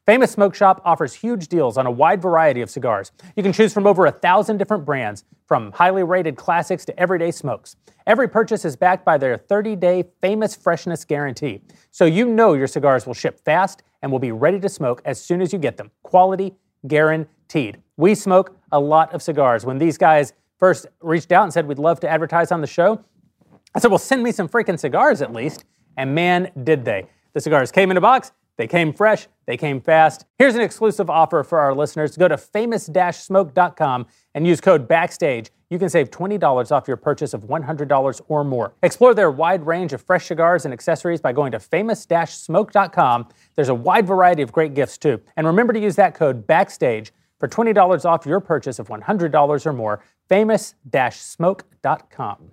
[0.05, 3.13] Famous Smoke Shop offers huge deals on a wide variety of cigars.
[3.37, 7.31] You can choose from over a thousand different brands, from highly rated classics to everyday
[7.31, 7.77] smokes.
[8.05, 11.61] Every purchase is backed by their 30 day famous freshness guarantee.
[11.91, 15.23] So you know your cigars will ship fast and will be ready to smoke as
[15.23, 15.91] soon as you get them.
[16.03, 16.55] Quality
[16.87, 17.79] guaranteed.
[17.97, 19.65] We smoke a lot of cigars.
[19.65, 23.03] When these guys first reached out and said we'd love to advertise on the show,
[23.75, 25.65] I said, well, send me some freaking cigars at least.
[25.97, 27.07] And man, did they.
[27.33, 30.25] The cigars came in a box, they came fresh, they came fast.
[30.37, 32.15] Here's an exclusive offer for our listeners.
[32.15, 35.49] Go to famous-smoke.com and use code BACKSTAGE.
[35.69, 38.73] You can save $20 off your purchase of $100 or more.
[38.83, 43.27] Explore their wide range of fresh cigars and accessories by going to famous-smoke.com.
[43.55, 45.21] There's a wide variety of great gifts too.
[45.35, 49.73] And remember to use that code BACKSTAGE for $20 off your purchase of $100 or
[49.73, 50.03] more.
[50.29, 52.51] famous-smoke.com.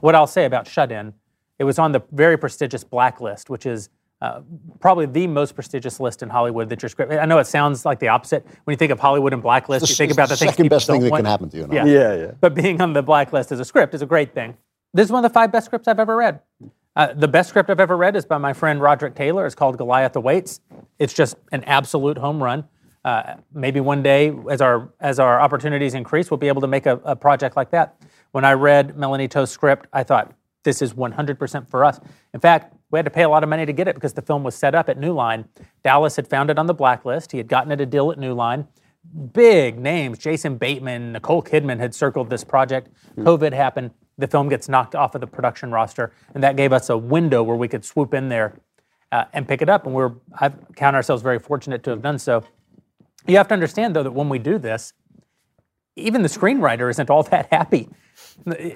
[0.00, 1.14] What I'll say about Shut In,
[1.58, 3.88] it was on the very prestigious Blacklist, which is
[4.20, 4.40] uh,
[4.80, 7.12] probably the most prestigious list in Hollywood that your script.
[7.12, 8.44] I know it sounds like the opposite.
[8.64, 10.76] When you think of Hollywood and Blacklist, It's you think about the things second people
[10.76, 11.24] best thing don't that want.
[11.24, 11.64] can happen to you.
[11.64, 11.84] in Yeah.
[11.84, 12.30] Yeah, yeah.
[12.40, 14.56] But being on the Blacklist as a script is a great thing.
[14.92, 16.40] This is one of the five best scripts I've ever read.
[16.96, 19.46] Uh, the best script I've ever read is by my friend Roderick Taylor.
[19.46, 20.60] It's called Goliath Awaits.
[20.98, 22.64] It's just an absolute home run.
[23.04, 26.86] Uh, maybe one day, as our as our opportunities increase, we'll be able to make
[26.86, 27.94] a, a project like that.
[28.32, 30.34] When I read Melanie To's script, I thought
[30.64, 32.00] this is 100% for us.
[32.34, 34.22] In fact, we had to pay a lot of money to get it because the
[34.22, 35.46] film was set up at New Line.
[35.84, 37.32] Dallas had found it on the blacklist.
[37.32, 38.66] He had gotten it a deal at New Line.
[39.32, 42.90] Big names, Jason Bateman, Nicole Kidman had circled this project.
[43.16, 43.92] COVID happened.
[44.18, 47.42] The film gets knocked off of the production roster, and that gave us a window
[47.42, 48.60] where we could swoop in there
[49.12, 49.86] uh, and pick it up.
[49.86, 52.44] And we're I count ourselves very fortunate to have done so.
[53.26, 54.92] You have to understand, though, that when we do this,
[55.96, 57.88] even the screenwriter isn't all that happy.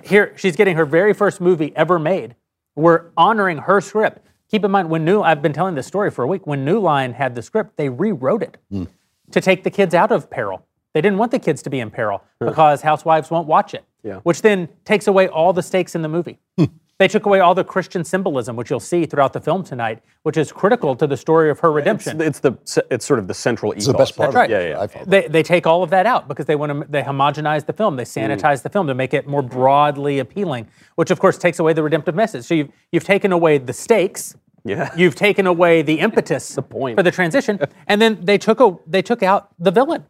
[0.05, 2.35] Here, she's getting her very first movie ever made.
[2.75, 4.27] We're honoring her script.
[4.51, 6.47] Keep in mind, when New, I've been telling this story for a week.
[6.47, 8.85] When New Line had the script, they rewrote it hmm.
[9.31, 10.67] to take the kids out of peril.
[10.93, 14.17] They didn't want the kids to be in peril because housewives won't watch it, Yeah.
[14.25, 16.39] which then takes away all the stakes in the movie.
[16.59, 16.65] Hmm.
[17.03, 20.37] They took away all the Christian symbolism, which you'll see throughout the film tonight, which
[20.37, 22.21] is critical to the story of her redemption.
[22.21, 22.53] It's the
[22.93, 24.55] it's sort of the central It's the best part That's of it.
[24.55, 24.69] right.
[24.69, 25.01] Yeah, yeah.
[25.01, 25.05] I.
[25.05, 27.97] They, they take all of that out because they want to they homogenize the film,
[27.97, 28.39] they mm.
[28.39, 31.83] sanitize the film to make it more broadly appealing, which of course takes away the
[31.83, 32.45] redemptive message.
[32.45, 34.89] So you've you've taken away the stakes, Yeah.
[34.97, 36.97] you've taken away the impetus the point.
[36.97, 40.05] for the transition, and then they took a they took out the villain.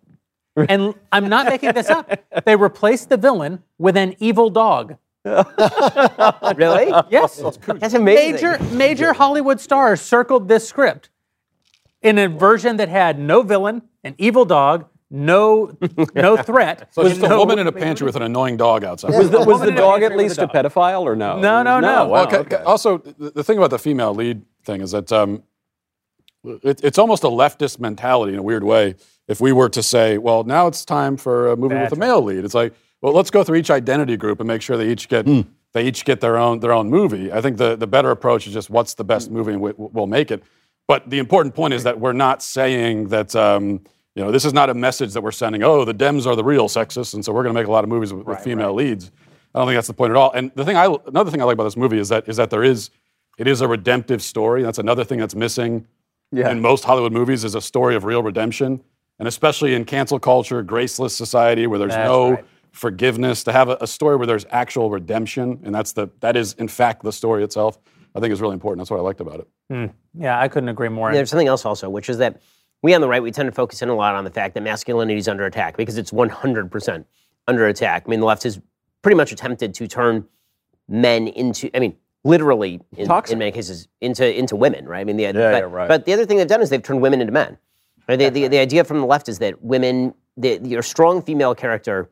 [0.56, 2.22] And I'm not making this up.
[2.44, 4.98] They replaced the villain with an evil dog.
[6.56, 6.92] Really?
[7.10, 7.40] Yes.
[7.66, 8.34] That's amazing.
[8.34, 11.10] Major major Hollywood stars circled this script
[12.02, 15.76] in a version that had no villain, an evil dog, no
[16.14, 16.88] no threat.
[16.92, 19.12] So it's just a woman in a pantry with an annoying dog outside.
[19.16, 20.56] Was the, was the dog at least a a dog.
[20.56, 21.38] pedophile or no?
[21.38, 22.08] No, no, no.
[22.08, 22.56] Wow, Okay, okay.
[22.56, 25.42] Also, the the thing about the female lead thing is that um,
[26.44, 28.96] it, it's almost a leftist mentality in a weird way.
[29.28, 32.20] If we were to say, well, now it's time for a movie with a male
[32.20, 35.08] lead, it's like, well, let's go through each identity group and make sure they each
[35.08, 35.26] get
[35.72, 37.32] they each get their own their own movie.
[37.32, 40.06] I think the the better approach is just what's the best movie and we, we'll
[40.06, 40.42] make it.
[40.88, 43.36] But the important point is that we're not saying that.
[43.36, 43.82] Um,
[44.14, 45.62] you know, this is not a message that we're sending.
[45.62, 47.82] Oh, the Dems are the real sexists, and so we're going to make a lot
[47.82, 49.10] of movies with, with female leads.
[49.54, 50.30] I don't think that's the point at all.
[50.32, 52.50] And the thing I another thing I like about this movie is that is that
[52.50, 52.90] there is
[53.38, 54.62] it is a redemptive story.
[54.62, 55.86] That's another thing that's missing
[56.30, 56.50] Yeah.
[56.50, 58.82] in most Hollywood movies is a story of real redemption,
[59.18, 62.44] and especially in cancel culture, graceless society where there's That's no right.
[62.72, 63.44] Forgiveness.
[63.44, 66.68] To have a, a story where there's actual redemption, and that's the that is in
[66.68, 67.78] fact the story itself.
[68.14, 68.80] I think is really important.
[68.80, 69.48] That's what I liked about it.
[69.70, 69.86] Hmm.
[70.14, 71.12] Yeah, I couldn't agree more.
[71.12, 72.42] There's something else also, which is that
[72.82, 74.62] we on the right, we tend to focus in a lot on the fact that
[74.62, 77.04] masculinity is under attack because it's 100%
[77.48, 78.02] under attack.
[78.06, 78.60] I mean, the left has
[79.00, 80.26] pretty much attempted to turn
[80.88, 85.00] men into, I mean, literally in, in many cases into into women, right?
[85.00, 85.88] I mean, the, Yeah, but, yeah, right.
[85.88, 87.56] but the other thing they've done is they've turned women into men.
[88.08, 88.18] Right?
[88.18, 92.10] The, the, the idea from the left is that women, the, your strong female character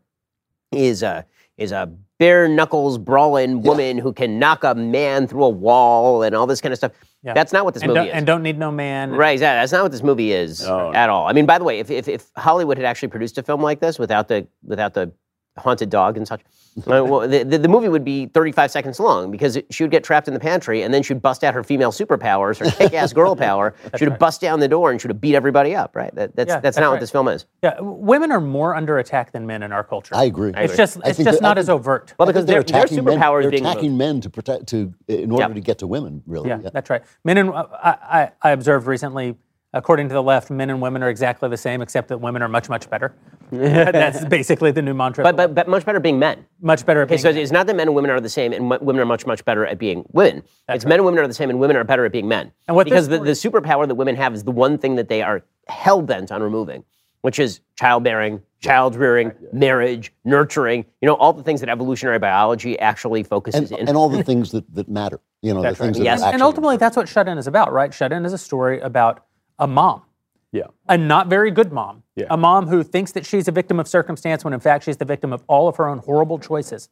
[0.73, 1.25] is a
[1.57, 6.35] is a bare knuckles brawling woman who can knock a man through a wall and
[6.35, 6.93] all this kind of stuff.
[7.23, 7.35] Yeah.
[7.35, 8.15] That's not what this and, movie is.
[8.15, 9.11] and don't need no man.
[9.11, 9.61] Right, exactly.
[9.61, 10.93] That's not what this movie is oh.
[10.95, 11.27] at all.
[11.27, 13.81] I mean, by the way, if, if, if Hollywood had actually produced a film like
[13.81, 15.13] this without the without the
[15.59, 16.41] haunted dog and such,
[16.87, 19.91] uh, well, the, the, the movie would be 35 seconds long because it, she would
[19.91, 23.13] get trapped in the pantry and then she'd bust out her female superpowers, her kick-ass
[23.13, 23.75] girl power.
[23.99, 25.95] She would bust down the door and she would have beat everybody up.
[25.97, 26.15] Right?
[26.15, 26.91] That, that's Yeah, that's, that's not right.
[26.93, 27.47] what this film is.
[27.63, 30.15] Yeah, women are more under attack than men in our culture.
[30.15, 30.53] I agree.
[30.57, 32.15] It's just I it's think just that- I not as overt.
[32.19, 33.99] Well, I because think their, their attacking men- superpower is they're attacking removed.
[33.99, 35.55] men to protect to in order Yep.
[35.55, 36.23] to get to women.
[36.27, 37.03] Really, Yeah, that's right.
[37.25, 39.37] Men and I, I, I observed recently,
[39.73, 42.49] according to the left, men and women are exactly the same, except that women are
[42.49, 43.15] much, much better.
[43.51, 45.23] That's basically the new mantra.
[45.25, 46.45] But, but, but much better being men.
[46.61, 48.53] much better at Okay, being so it's not that men and women are the same,
[48.53, 50.43] and m- women are much, much better at being women.
[50.69, 52.53] it's men and women are the same, and women are better at being men.
[52.69, 55.23] And what because the, the superpower that women have is the one thing that they
[55.23, 56.85] are hell bent on removing,
[57.23, 60.85] which is childbearing, child rearing, marriage, nurturing.
[61.01, 63.89] You know, all the things that evolutionary biology actually focuses and, in.
[63.89, 65.21] and all the things that, that matter.
[65.43, 66.21] You know, the things that Yes.
[66.21, 67.93] actually and ultimately, that's what Shut In is about, right?
[67.95, 69.25] Shut In is a story about
[69.61, 70.03] a mom,
[70.51, 70.65] Yeah.
[70.89, 72.27] a not very good mom, Yeah.
[72.31, 75.05] a mom who thinks that she's a victim of circumstance when in fact she's the
[75.05, 76.89] victim of all of her own horrible choices.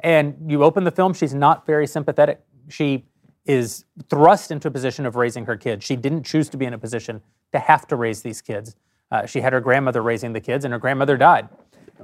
[0.00, 2.40] And you open the film, she's not very sympathetic.
[2.68, 3.04] She
[3.44, 5.84] is thrust into a position of raising her kids.
[5.84, 7.20] She didn't choose to be in a position
[7.52, 8.76] to have to raise these kids.
[9.10, 11.48] Uh, she had her grandmother raising the kids, and her grandmother died.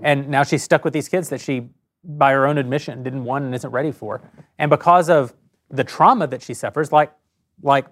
[0.03, 1.71] And now she's stuck with these kids that she,
[2.05, 4.21] by her own admission, didn't want and isn't ready for.
[4.59, 5.33] And because of
[5.71, 7.13] the trauma that she suffers, like,
[7.63, 7.87] like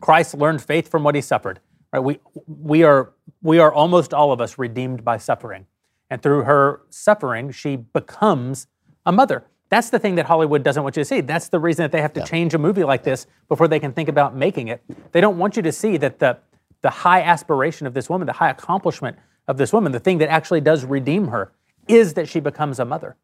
[0.00, 1.60] Christ learned faith from what he suffered.
[1.92, 2.00] Right?
[2.00, 5.66] We, we, are, we are almost all of us redeemed by suffering.
[6.10, 8.66] And through her suffering, she becomes
[9.04, 9.44] a mother.
[9.68, 11.20] That's the thing that Hollywood doesn't want you to see.
[11.20, 13.92] That's the reason that they have to change a movie like this before they can
[13.92, 14.82] think about making it.
[15.10, 16.38] They don't want you to see that the,
[16.82, 19.16] the high aspiration of this woman, the high accomplishment
[19.48, 21.52] of this woman, the thing that actually does redeem her,
[21.88, 23.16] is that she becomes a mother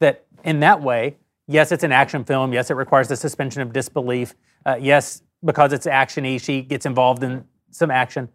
[0.00, 2.52] that in that way, yes, it's an action film.
[2.52, 4.34] Yes, it requires the suspension of disbelief.
[4.64, 8.28] Uh, yes, because it's actiony, she gets involved in some action.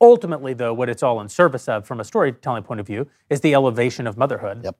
[0.00, 3.40] Ultimately, though, what it's all in service of, from a storytelling point of view, is
[3.40, 4.62] the elevation of motherhood.
[4.64, 4.76] Yep.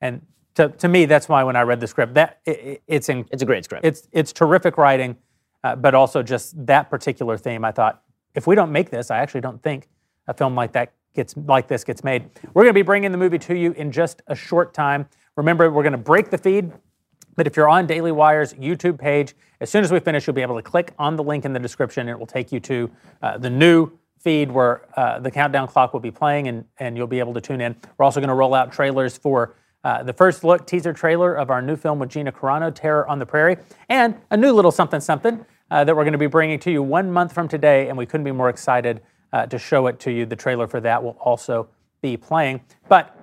[0.00, 0.22] And
[0.54, 3.26] to, to me, that's why when I read the script, that it, it- it's in,
[3.30, 3.84] it's a great script.
[3.84, 5.16] it's it's terrific writing,
[5.62, 7.64] uh, but also just that particular theme.
[7.64, 8.02] I thought
[8.34, 9.88] if we don't make this, I actually don't think
[10.26, 12.28] a film like that gets like this gets made.
[12.54, 15.08] We're going to be bringing the movie to you in just a short time.
[15.36, 16.72] Remember, we're going to break the feed.
[17.36, 20.42] But if you're on Daily Wire's YouTube page, as soon as we finish, you'll be
[20.42, 22.08] able to click on the link in the description.
[22.08, 22.90] It will take you to
[23.22, 27.06] uh, the new feed where uh, the countdown clock will be playing, and, and you'll
[27.06, 27.76] be able to tune in.
[27.98, 29.54] We're also going to roll out trailers for
[29.84, 33.18] uh, the first look teaser trailer of our new film with Gina Carano, Terror on
[33.18, 33.58] the Prairie,
[33.90, 36.82] and a new little something something uh, that we're going to be bringing to you
[36.82, 39.02] one month from today, and we couldn't be more excited
[39.34, 40.24] uh, to show it to you.
[40.24, 41.68] The trailer for that will also
[42.00, 42.62] be playing.
[42.88, 43.14] But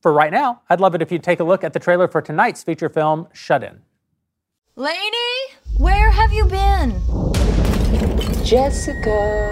[0.00, 2.20] for right now, I'd love it if you'd take a look at the trailer for
[2.22, 3.82] tonight's feature film, Shut In.
[4.76, 7.00] Lainey, where have you been?
[8.44, 9.50] Jessica.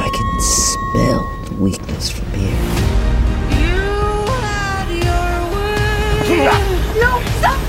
[0.00, 2.48] I can smell the weakness from here.
[3.60, 3.84] You
[4.40, 6.48] had your way.
[6.98, 7.60] No, stop!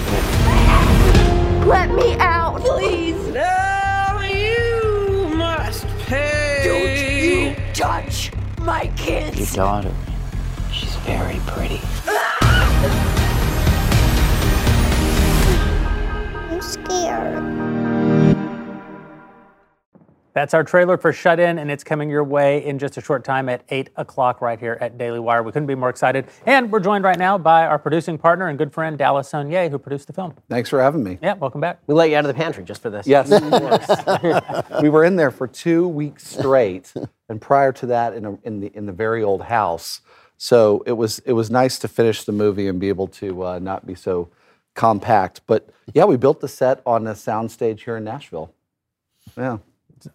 [1.68, 3.18] Let me out, please.
[3.28, 6.62] Now you must pay.
[6.64, 8.32] Don't you touch
[8.62, 9.38] my kids.
[9.38, 9.56] Your kids.
[9.56, 10.18] daughter, she's
[11.10, 11.82] very pretty.
[16.36, 18.38] I'm scared.
[20.34, 23.24] That's our trailer for Shut In, and it's coming your way in just a short
[23.24, 25.41] time at 8 o'clock right here at Daily Wire.
[25.41, 26.28] We couldn't be more excited.
[26.45, 29.80] And we're joined right now by our producing partner and good friend, Dallas Sonnier, who
[29.80, 30.36] produced the film.
[30.47, 31.18] Thanks for having me.
[31.24, 31.80] Yeah, welcome back.
[31.88, 33.07] we let you out of the pantry just for this.
[33.07, 33.32] Yes,
[34.84, 36.93] we were in there for two weeks straight,
[37.28, 40.01] and prior to that, in, a, in the in the very old house.
[40.41, 43.59] So it was it was nice to finish the movie and be able to uh,
[43.59, 44.29] not be so
[44.73, 45.41] compact.
[45.47, 48.51] But yeah, we built the set on a soundstage here in Nashville.
[49.37, 49.57] Yeah.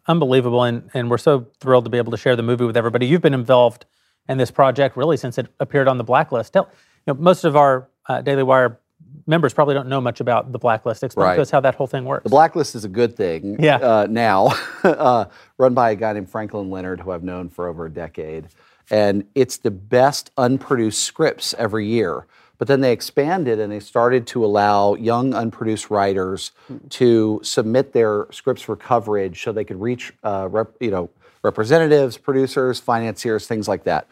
[0.06, 3.04] Unbelievable, and, and we're so thrilled to be able to share the movie with everybody.
[3.06, 3.84] You've been involved
[4.26, 6.54] in this project really since it appeared on the blacklist.
[6.54, 6.70] Tell,
[7.06, 8.80] you know, most of our uh, Daily Wire
[9.26, 11.02] members probably don't know much about the blacklist.
[11.02, 11.36] Explain Right.
[11.36, 12.24] to us how that whole thing works.
[12.24, 13.76] The blacklist is a good thing Yeah.
[13.76, 14.54] uh, now,
[14.84, 15.26] uh,
[15.58, 18.46] run by a guy named Franklin Leonard, who I've known for over a decade.
[18.90, 22.26] And it's the best unproduced scripts every year.
[22.58, 26.52] But then they expanded and they started to allow young unproduced writers
[26.90, 31.10] to submit their scripts for coverage so they could reach uh, rep, you know,
[31.42, 34.10] representatives, producers, financiers, things like that.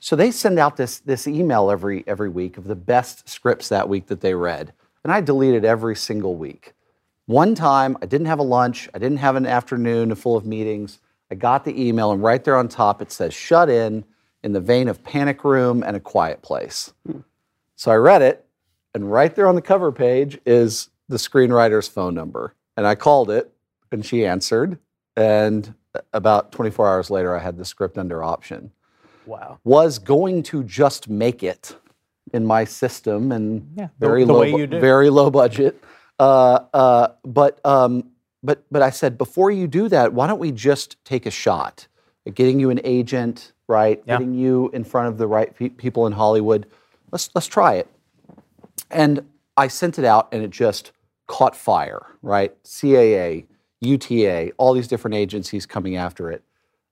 [0.00, 3.88] So they send out this, this email every, every week of the best scripts that
[3.88, 4.72] week that they read.
[5.04, 6.74] And I deleted every single week.
[7.26, 10.98] One time, I didn't have a lunch, I didn't have an afternoon full of meetings.
[11.30, 14.04] I got the email, and right there on top, it says shut in
[14.42, 16.92] in the vein of Panic Room and A Quiet Place.
[17.76, 18.44] So I read it,
[18.94, 22.54] and right there on the cover page is the screenwriter's phone number.
[22.76, 23.52] And I called it,
[23.90, 24.78] and she answered.
[25.16, 25.74] And
[26.12, 28.72] about 24 hours later, I had the script under option.
[29.26, 29.58] wow.
[29.64, 31.76] Was going to just make it
[32.32, 34.80] in my system and Yeah, the- very the low, way you do.
[34.80, 35.82] very low budget.
[36.18, 38.10] Uh, uh, but um,
[38.42, 41.88] but but I said before you do that, why don't we just take a shot
[42.30, 44.02] getting you an agent, right?
[44.06, 44.18] Yeah.
[44.18, 46.66] Getting you in front of the right pe- people in Hollywood.
[47.10, 47.88] Let's let's try it.
[48.90, 50.92] And I sent it out, and it just
[51.26, 52.52] caught fire, right?
[52.64, 53.46] CAA,
[53.80, 56.42] UTA, all these different agencies coming after it.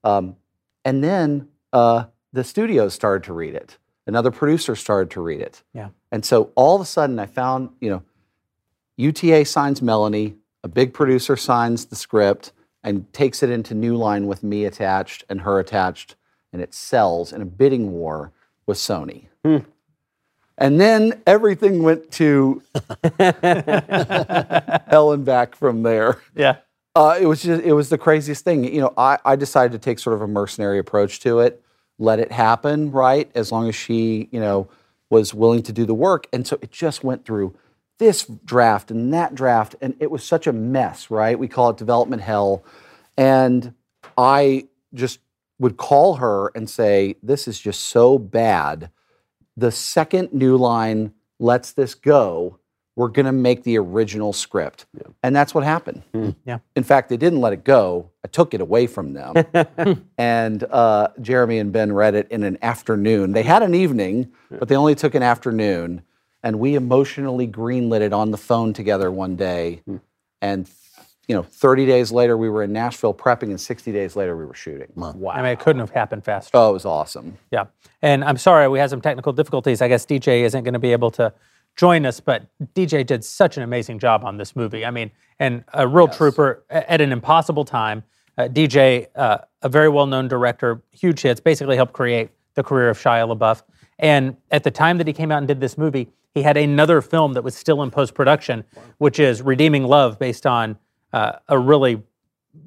[0.04, 0.36] Um,
[0.84, 3.78] and then uh, the studios started to read it.
[4.06, 5.62] Another producer started to read it.
[5.74, 5.90] Yeah.
[6.10, 8.02] And so all of a sudden, I found, you know,
[8.96, 12.52] UTA signs Melanie, a big producer signs the script
[12.82, 16.16] and takes it into New Line with me attached and her attached,
[16.52, 18.32] and it sells in a bidding war
[18.66, 19.26] with Sony.
[20.58, 22.62] And then everything went to
[24.88, 26.20] hell and back from there.
[26.34, 26.56] Yeah.
[26.94, 28.64] Uh, it was just it was the craziest thing.
[28.64, 31.62] You know, I, I decided to take sort of a mercenary approach to it,
[31.98, 33.30] let it happen, right?
[33.34, 34.68] As long as she, you know,
[35.08, 36.26] was willing to do the work.
[36.32, 37.54] And so it just went through
[38.00, 41.38] this draft and that draft, and it was such a mess, right?
[41.38, 42.64] We call it development hell.
[43.16, 43.74] And
[44.18, 45.20] I just
[45.60, 48.90] would call her and say, This is just so bad.
[49.56, 52.58] The second New Line lets this go,
[52.96, 54.86] we're going to make the original script.
[55.22, 56.02] And that's what happened.
[56.44, 56.58] Yeah.
[56.76, 58.10] In fact, they didn't let it go.
[58.24, 60.04] I took it away from them.
[60.18, 63.32] and uh, Jeremy and Ben read it in an afternoon.
[63.32, 66.02] They had an evening, but they only took an afternoon.
[66.42, 69.82] And we emotionally greenlit it on the phone together one day.
[70.40, 70.70] And,
[71.28, 74.46] you know, 30 days later, we were in Nashville prepping, and 60 days later, we
[74.46, 74.88] were shooting.
[74.94, 75.14] Wow.
[75.30, 76.50] I mean, it couldn't have happened faster.
[76.54, 77.36] Oh, it was awesome.
[77.50, 77.66] Yeah.
[78.00, 79.82] And I'm sorry, we had some technical difficulties.
[79.82, 81.32] I guess DJ isn't going to be able to
[81.76, 84.84] join us, but DJ did such an amazing job on this movie.
[84.84, 88.02] I mean, and a real trooper at an impossible time.
[88.38, 92.88] Uh, DJ, uh, a very well known director, huge hits, basically helped create the career
[92.88, 93.62] of Shia LaBeouf.
[93.98, 97.00] And at the time that he came out and did this movie, he had another
[97.00, 98.64] film that was still in post production,
[98.98, 100.78] which is Redeeming Love, based on
[101.12, 102.02] uh, a really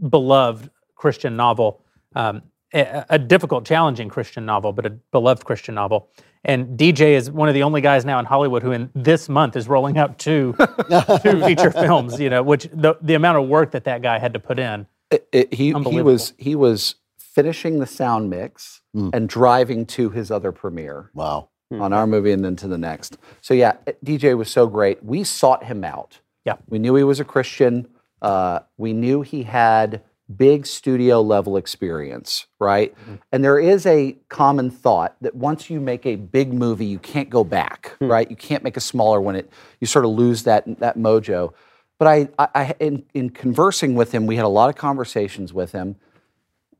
[0.09, 1.81] beloved Christian novel,
[2.15, 2.41] um,
[2.73, 6.09] a, a difficult, challenging Christian novel, but a beloved Christian novel.
[6.45, 9.55] And DJ is one of the only guys now in Hollywood who, in this month,
[9.55, 10.53] is rolling out two
[11.23, 12.19] two feature films.
[12.19, 14.85] You know, which the the amount of work that that guy had to put in.
[15.09, 20.29] It- it- he, he was he was finishing the sound mix and driving to his
[20.31, 21.09] other premiere.
[21.15, 21.49] Wow.
[21.81, 23.17] On our movie and then to the next.
[23.41, 23.73] So yeah,
[24.05, 25.03] DJ was so great.
[25.03, 26.19] We sought him out.
[26.45, 26.55] Yeah.
[26.67, 27.87] We knew he was a Christian.
[28.21, 30.01] Uh, we knew he had
[30.35, 32.93] big studio level experience, right?
[33.31, 37.29] And there is a common thought that once you make a big movie, you can't
[37.29, 38.29] go back, right?
[38.29, 39.35] You can't make a smaller one.
[39.35, 39.49] It
[39.79, 41.53] you sort of lose that that mojo.
[41.99, 45.53] But I, I, I in, in conversing with him, we had a lot of conversations
[45.53, 45.95] with him.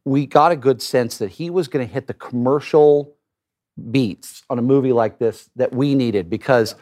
[0.06, 3.16] We got a good sense that he was going to hit the commercial
[3.92, 6.76] beats on a movie like this that we needed because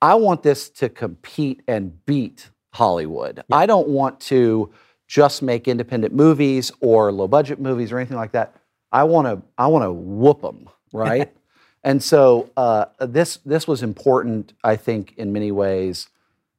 [0.00, 3.42] I want this to compete and beat Hollywood.
[3.52, 4.70] I don't want to
[5.06, 8.54] just make independent movies or low budget movies or anything like that.
[8.92, 11.34] I want to I want to whoop them, right?
[11.84, 16.08] and so uh, this this was important, I think, in many ways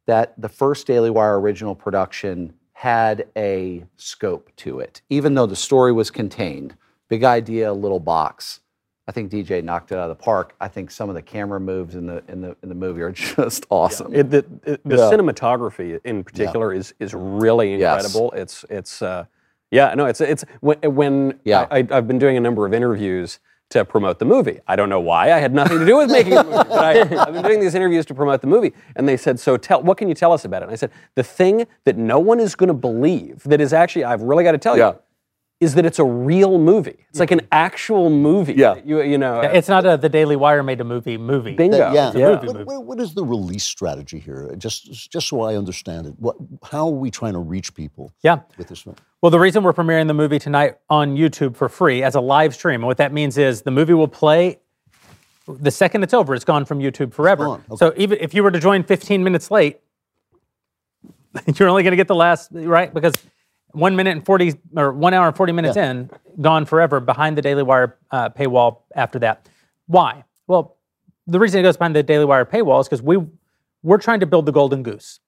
[0.05, 5.55] that the first Daily Wire original production had a scope to it, even though the
[5.55, 6.75] story was contained.
[7.09, 8.59] Big idea, little box.
[9.09, 10.53] I think DJ knocked it out of the park.
[10.61, 13.11] I think some of the camera moves in the in the in the movie are
[13.37, 14.13] just awesome.
[14.13, 15.11] It, the the, the Yeah.
[15.11, 18.05] cinematography in particular is is really Yes.
[18.05, 18.31] incredible.
[18.39, 19.25] It's it's uh,
[19.71, 21.65] yeah no it's it's when, when Yeah.
[21.71, 23.39] I, I've been doing a number of interviews
[23.69, 24.59] to promote the movie.
[24.67, 25.31] I don't know why.
[25.31, 27.73] I had nothing to do with making the movie, but I, I've been doing these
[27.73, 30.45] interviews to promote the movie, and they said, "So tell what can you tell us
[30.45, 33.59] about it?" And I said, "The thing that no one is going to believe that
[33.59, 34.91] is actually I've really got to tell Yeah.
[34.91, 34.99] you."
[35.59, 37.05] Is that it's a real movie?
[37.09, 37.47] It's like an mm-hmm.
[37.51, 38.53] actual movie.
[38.53, 38.75] Yeah.
[38.85, 39.41] you you know.
[39.41, 41.53] It's not a the Daily Wire made a movie movie.
[41.53, 41.77] Bingo.
[41.77, 42.07] That- yeah.
[42.07, 42.63] It's a movie What, movie.
[42.65, 44.53] what- what is the release strategy here?
[44.57, 46.13] Just, just so I understand it.
[46.17, 48.39] What, how are we trying to reach people Yeah.
[48.57, 48.95] with this film?
[49.21, 52.55] Well, the reason we're premiering the movie tonight on YouTube for free as a live
[52.55, 54.59] stream, and what that means is the movie will play
[55.45, 56.35] the second it's over.
[56.35, 57.45] It's gone from YouTube forever.
[57.45, 57.77] gone, okay.
[57.77, 59.79] So even if you were to join 15 minutes late,
[61.55, 63.13] you're only going to get the last right because
[63.71, 65.91] one minute and 40 or one hour and 40 minutes Yeah.
[65.91, 66.09] in,
[66.41, 68.81] gone forever behind the Daily Wire uh, paywall.
[68.95, 69.47] After that,
[69.87, 70.23] why?
[70.47, 70.77] Well,
[71.27, 73.17] the reason it goes behind the Daily Wire paywall is because we
[73.83, 75.19] we're trying to build the golden goose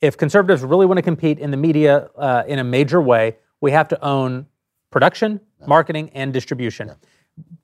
[0.00, 3.72] if conservatives really want to compete in the media uh, in a major way, we
[3.72, 4.46] have to own
[4.90, 6.92] production, marketing, and distribution.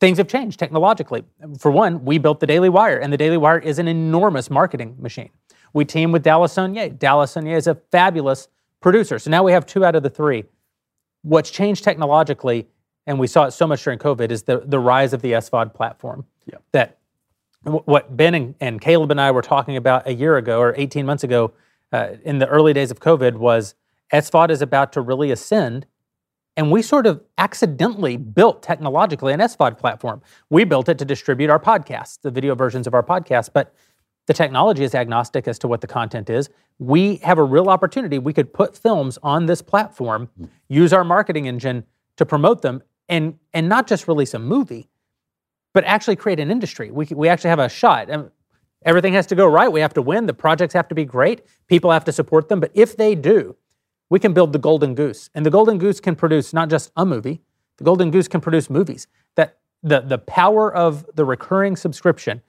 [0.00, 1.24] Things have changed technologically.
[1.58, 4.96] For one, we built the Daily Wire, and the Daily Wire is an enormous marketing
[4.98, 5.30] machine.
[5.72, 6.96] We team with Dallas Sonnier.
[6.98, 8.48] Dallas Sonnier is a fabulous
[8.84, 9.18] producer.
[9.18, 10.44] So now we have two out of the three.
[11.22, 12.68] What's changed technologically,
[13.06, 15.72] and we saw it so much during COVID, is the, the rise of the SVOD
[15.72, 16.26] platform.
[16.72, 16.98] That
[17.64, 20.74] wh- what Ben and, and Caleb and I were talking about a year ago or
[20.76, 21.54] 18 months ago
[21.92, 23.74] uh, in the early days of COVID was
[24.12, 25.86] SVOD is about to really ascend.
[26.54, 30.20] And we sort of accidentally built technologically an SVOD platform.
[30.50, 33.74] We built it to distribute our podcasts, the video versions of our podcasts, but
[34.26, 36.48] the technology is agnostic as to what the content is.
[36.78, 38.18] We have a real opportunity.
[38.18, 40.46] We could put films on this platform, hmm.
[40.68, 41.84] use our marketing engine
[42.16, 44.88] to promote them, and, and not just release a movie,
[45.72, 46.90] but actually create an industry.
[46.90, 48.08] We, we actually have a shot.
[48.08, 48.30] And
[48.84, 49.70] everything has to go right.
[49.70, 50.26] We have to win.
[50.26, 51.42] The projects have to be great.
[51.66, 52.60] People have to support them.
[52.60, 53.56] But if they do,
[54.08, 55.28] we can build the golden goose.
[55.34, 57.42] And the golden goose can produce not just a movie,
[57.78, 59.08] the golden goose can produce movies.
[59.34, 62.40] That the, the power of the recurring subscription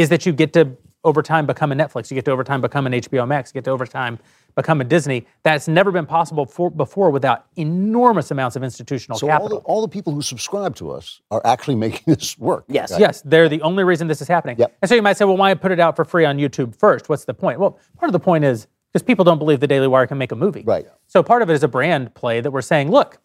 [0.00, 2.60] is that you get to over time become a Netflix, you get to over time
[2.60, 4.18] become an HBO Max, you get to over time
[4.54, 5.26] become a Disney.
[5.42, 9.60] That's never been possible for, before without enormous amounts of institutional So all capital.
[9.60, 12.64] the, all the people who subscribe to us are actually making this work.
[12.68, 12.92] Yes.
[12.98, 14.56] Yes, they're the only reason this is happening.
[14.58, 14.76] Yep.
[14.82, 17.08] And so you might say, well, why put it out for free on YouTube first?
[17.08, 17.58] What's the point?
[17.58, 20.32] Well, part of the point is because people don't believe the Daily Wire can make
[20.32, 20.64] a movie.
[20.66, 20.86] Right.
[21.06, 23.18] So part of it is a brand play that we're saying, look,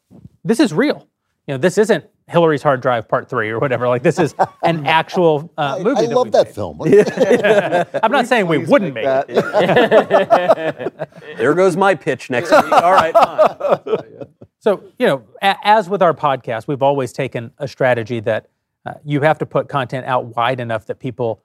[0.44, 1.08] this is real.
[1.48, 3.88] You know, this isn't Hillary's hard drive part three or whatever.
[3.88, 6.02] Like this is an actual uh, I, movie.
[6.02, 6.56] I that love that made.
[6.56, 6.82] film.
[8.04, 11.10] I'm not saying we wouldn't make it.
[11.38, 12.72] There goes my pitch next week.
[12.72, 14.26] All right, fine.
[14.60, 18.50] So, you know, a- as with our podcast, we've always taken a strategy that
[18.86, 21.44] uh, you have to put content out wide enough that people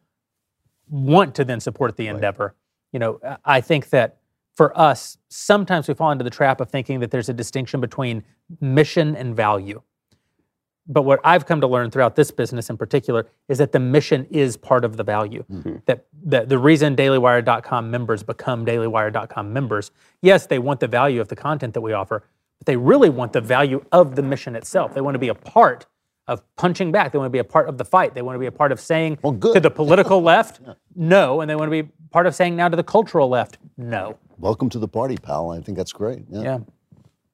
[0.88, 2.54] want to then support the endeavor.
[2.92, 4.18] You know, I- I think that
[4.54, 8.22] for us, sometimes we fall into the trap of thinking that there's a distinction between
[8.60, 9.82] mission and value.
[10.90, 14.26] But what I've come to learn throughout this business in particular is that the mission
[14.28, 15.44] is part of the value.
[15.50, 15.76] Mm-hmm.
[15.86, 21.28] That, that the reason dailywire.com members become dailywire.com members, yes, they want the value of
[21.28, 22.24] the content that we offer,
[22.58, 24.92] but they really want the value of the mission itself.
[24.92, 25.86] They want to be a part
[26.26, 27.12] of punching back.
[27.12, 28.14] They want to be a part of the fight.
[28.14, 30.60] They want to be a part of saying Well, to the political left,
[30.96, 34.18] no, and they want to be part of saying now to the cultural left, no.
[34.38, 35.50] Welcome to the party, pal.
[35.50, 36.24] I think that's great.
[36.30, 36.42] Yeah.
[36.42, 36.58] Yeah.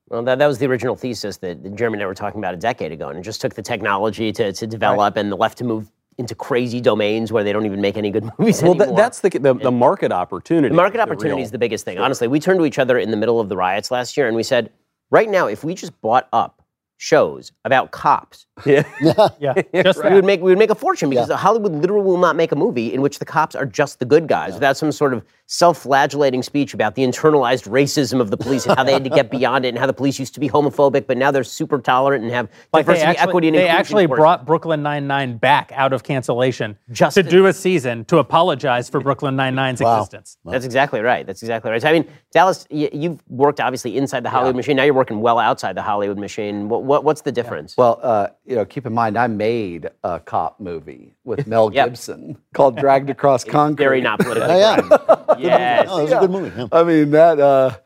[0.09, 2.59] Well, that, that was the original thesis that Jeremy and I were talking about a
[2.59, 5.65] decade ago, and it just took the technology to, to develop and the left to
[5.65, 8.87] move into crazy domains where they don't even make any good movies Well, anymore.
[8.87, 10.71] that, that's the, the the market opportunity.
[10.71, 11.99] The market opportunity real- is the biggest thing.
[11.99, 14.35] Honestly, we turned to each other in the middle of the riots last year and
[14.37, 14.71] we said,
[15.11, 16.63] right now, if we just bought up
[16.99, 18.83] shows about cops, Yeah.
[19.39, 19.55] Yeah.
[19.83, 22.53] Just we would make we would make a fortune because Hollywood literally will not make
[22.53, 25.23] a movie in which the cops are just the good guys without some sort of
[25.49, 29.31] self-flagellating speech about the internalized racism of the police and how they had to get
[29.31, 32.23] beyond it and how the police used to be homophobic but now they're super tolerant
[32.25, 34.19] and have Like they diversity, actually, equity, and they inclusion actually course.
[34.19, 38.89] brought Brooklyn Nine-Nine back out of cancellation Just to to- do a season to apologize
[38.89, 40.37] for Brooklyn Nine-Nine's existence.
[40.45, 41.27] That's exactly right.
[41.27, 41.81] That's exactly right.
[41.83, 44.77] So, I mean, Dallas, you've worked obviously inside the Hollywood machine.
[44.77, 46.69] Now you're working well outside the Hollywood machine.
[46.69, 47.77] What, what, what's the difference?
[47.77, 51.89] Well, uh, you know, keep in mind, I made a cop movie with Mel Yep.
[51.89, 54.81] Gibson called "Dragged Across Concrete." Very not politically Oh, yeah.
[54.81, 55.41] correct.
[55.41, 55.87] Yes.
[55.91, 56.53] Oh, it was a good movie.
[56.61, 56.69] Yeah.
[56.73, 57.39] I mean that.
[57.41, 57.77] Uh,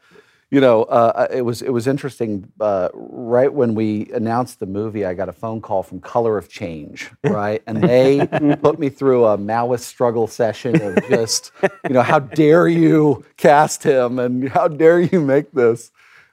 [0.52, 2.50] you know, uh, it was it was interesting.
[2.60, 6.48] Uh, right when we announced the movie, I got a phone call from Color of
[6.48, 8.26] Change, right, and they
[8.60, 11.52] put me through a Maoist struggle session of just,
[11.84, 15.92] you know, how dare you cast him and how dare you make this.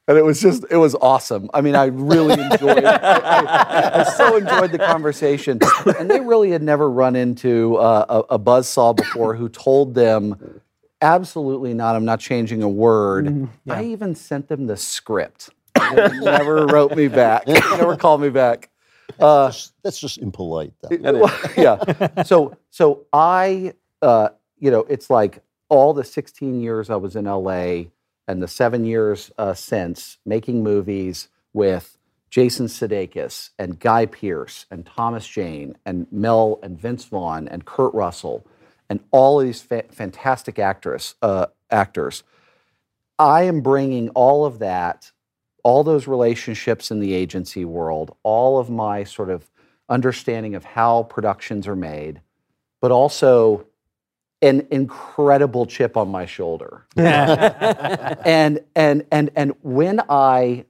[0.09, 1.49] And it was just, it was awesome.
[1.53, 2.85] I mean, I really enjoyed it.
[2.85, 3.07] I,
[3.43, 5.59] I- I so enjoyed the conversation.
[5.99, 10.61] And they really had never run into uh, a, a buzzsaw before who told them,
[11.01, 13.49] absolutely not, I'm not changing a word.
[13.69, 15.49] I even sent them the script.
[15.75, 18.69] They never wrote me back, They never called me back.
[19.19, 20.73] Uh, That's- That's just impolite.
[20.81, 21.29] Though.
[21.57, 22.23] yeah.
[22.23, 24.29] So so I uh,
[24.59, 25.39] you know it's like
[25.69, 27.83] all the 16 years I was in LA
[28.27, 31.97] and the seven years uh, since making movies with
[32.29, 37.93] Jason Sudeikis and Guy Pearce and Thomas Jane and Mel and Vince Vaughn and Kurt
[37.93, 38.45] Russell
[38.89, 42.23] and all these fa- fantastic actress uh, actors.
[43.19, 45.11] I am bringing all of that,
[45.63, 49.49] all those relationships in the agency world, all of my sort of
[49.89, 52.21] understanding of how productions are made,
[52.81, 53.65] but also
[54.41, 56.85] an incredible chip on my shoulder.
[56.97, 60.65] and and and and when I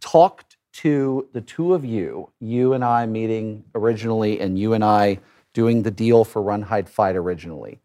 [0.00, 5.18] talked to the two of you, you and I meeting originally, and you and I
[5.52, 7.80] doing the deal for Run Hide Fight originally,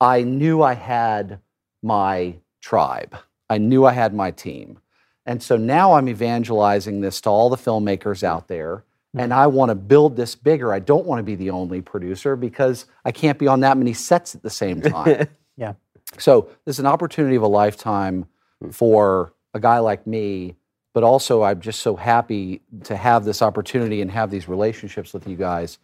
[0.00, 1.40] I knew I had
[1.82, 3.16] my tribe.
[3.48, 4.78] I knew I had my team.
[5.24, 8.84] And so now I'm evangelizing this to all the filmmakers out there.
[9.16, 10.72] And I want to build this bigger.
[10.72, 13.92] I don't want to be the only producer because I can't be on that many
[13.92, 15.28] sets at the same time.
[15.56, 15.74] Yeah.
[16.18, 18.26] So there's an opportunity of a lifetime
[18.60, 18.70] hmm.
[18.70, 20.56] for a guy like me,
[20.94, 25.28] but also I'm just so happy to have this opportunity and have these relationships with
[25.28, 25.78] you guys.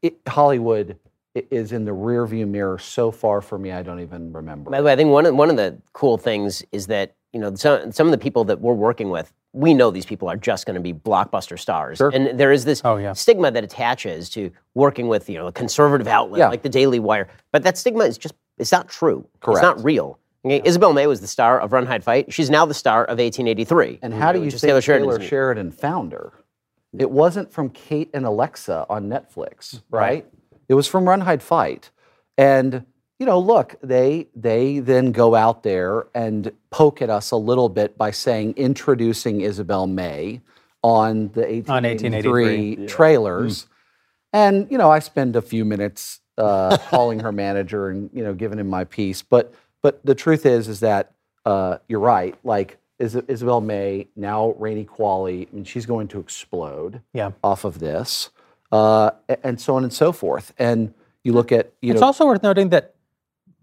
[0.00, 0.98] It, Hollywood
[1.34, 4.70] is in the rearview mirror so far for me, I don't even remember.
[4.70, 7.40] By the way, I think one of, one of the cool things is that you
[7.40, 10.36] know some, some of the people that we're working with, we know these people are
[10.36, 12.10] just going to be blockbuster stars, Sure.
[12.12, 13.12] and there is this Oh, yeah.
[13.12, 16.48] stigma that attaches to working with you know a conservative outlet Yeah.
[16.48, 19.26] like the Daily Wire, but that stigma is just it's not true.
[19.40, 19.58] Correct.
[19.58, 20.18] It's not real.
[20.44, 20.60] Okay?
[20.64, 22.32] Isabel May was the star of Run Hide Fight.
[22.32, 23.98] She's now the star of 1883.
[24.02, 26.32] And how do you think Taylor Taylor Sheridan found her?
[26.98, 30.26] It wasn't from Kate and Alexa on Netflix, right?
[30.68, 31.90] It was from Run Hide Fight.
[32.36, 32.84] And
[33.22, 37.68] you know, look, they they then go out there and poke at us a little
[37.68, 40.40] bit by saying introducing Isabel May
[40.82, 42.42] on the 1883,
[42.74, 43.68] 1883, trailers.
[44.32, 48.34] And you know, I spend a few minutes uh, calling her manager and you know
[48.34, 49.22] giving him my piece.
[49.22, 51.12] But but the truth is is that
[51.46, 52.34] uh, you're right.
[52.42, 55.46] Like Is- Isabel May now Rainey Qualley.
[55.48, 57.30] I mean, she's going to explode Yeah.
[57.44, 58.30] off of this,
[58.72, 59.12] uh,
[59.44, 60.52] and so on and so forth.
[60.58, 60.92] And
[61.22, 62.96] you look at you know It's know also worth noting that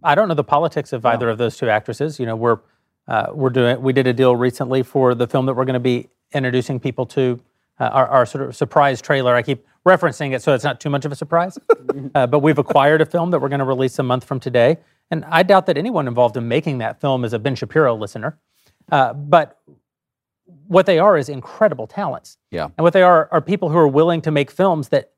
[0.04, 2.20] I don't know the politics of either of those two actresses.
[2.20, 2.60] You know, we're
[3.08, 5.80] uh, we're doing we did a deal recently for the film that we're going to
[5.80, 7.40] be introducing people to.
[7.82, 9.34] Uh, our, our sort of surprise trailer.
[9.34, 11.58] I keep referencing it so it's not too much of a surprise.
[12.16, 14.80] uh, but we've acquired a film that we're going to release a month from today,
[15.10, 18.38] and I doubt that anyone involved in making that film is a Ben Shapiro listener.
[18.92, 19.62] Uh, but
[20.68, 22.38] what they are is incredible talents.
[22.52, 22.66] Yeah.
[22.66, 25.14] And what they are are people who are willing to make films that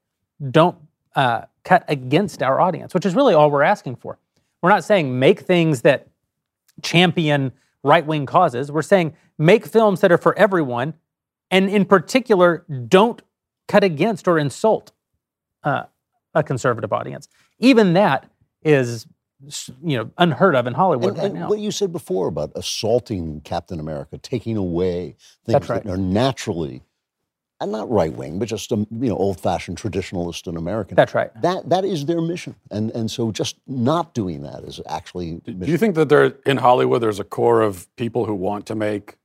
[0.49, 0.77] don't
[1.15, 4.17] uh, cut against our audience, which is really all we're asking for.
[4.61, 6.07] We're not saying make things that
[6.83, 7.51] champion
[7.83, 8.71] right wing causes.
[8.71, 10.93] We're saying make films that are for everyone,
[11.49, 13.21] and in particular, don't
[13.67, 14.91] cut against or insult
[15.63, 15.83] uh,
[16.33, 17.27] a conservative audience.
[17.59, 18.29] Even that
[18.63, 19.07] is,
[19.83, 21.49] you know, unheard of in Hollywood And, right and now.
[21.49, 25.15] what you said before about assaulting Captain America, taking away
[25.45, 25.83] things right.
[25.83, 26.83] that are naturally,
[27.61, 30.95] and not right wing, but just um, you know old fashioned traditionalist and American.
[30.95, 31.29] That's right.
[31.41, 35.35] That that is their mission, and and so just not doing that is actually.
[35.45, 38.75] Do you think that there in Hollywood there's a core of people who want to
[38.75, 39.15] make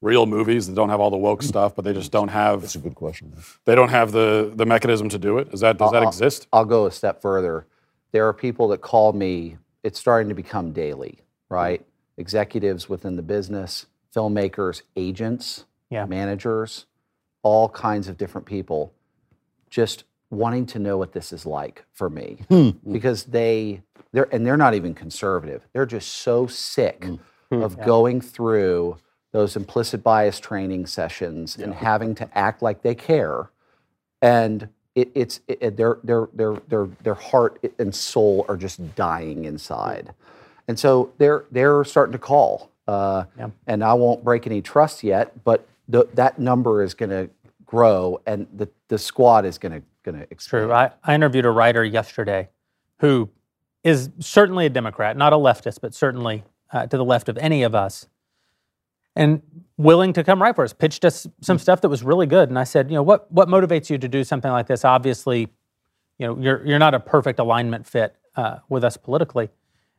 [0.00, 2.74] real movies that don't have all the woke stuff, but they just don't have That's
[2.74, 3.32] a good question.
[3.64, 5.48] they don't have the the mechanism to do it?
[5.54, 6.48] Is that does that I'll- exist?
[6.52, 7.66] I'll go a step further.
[8.12, 11.18] There are people that call me, it's starting to become daily,
[11.50, 11.84] right?
[12.16, 13.86] Executives within the business,
[14.16, 16.06] filmmakers, agents, Yeah.
[16.06, 16.86] managers,
[17.42, 18.92] all kinds of different people
[19.70, 22.38] just wanting to know what this is like for me.
[22.48, 22.70] Hmm.
[22.70, 22.92] Hmm.
[22.92, 23.82] Because they
[24.12, 25.66] they're and they're not even conservative.
[25.72, 27.04] They're just so sick
[27.50, 27.62] hmm.
[27.62, 28.96] of going through
[29.32, 33.50] those implicit bias training sessions and having to act like they care.
[34.22, 38.94] And it, it's it, it- their their their their their heart and soul are just
[38.96, 40.12] dying inside,
[40.66, 42.70] and so they're they're starting to call.
[42.88, 43.24] Uh,
[43.66, 47.30] And I won't break any trust yet, but the, that number is going to
[47.64, 50.64] grow, and the, the squad is going to going to expand.
[50.64, 50.72] True.
[50.72, 52.48] I, I interviewed a writer yesterday
[53.00, 53.30] who
[53.84, 57.62] is certainly a Democrat, not a leftist, but certainly uh, to the left of any
[57.62, 58.06] of us,
[59.16, 59.42] and
[59.76, 60.72] willing to come write for us.
[60.72, 63.48] Pitched us some stuff that was really good, and I said, you know, what what
[63.48, 64.84] motivates you to do something like this?
[64.84, 65.48] Obviously,
[66.18, 69.50] you know, you're you're not a perfect alignment fit uh, with us politically.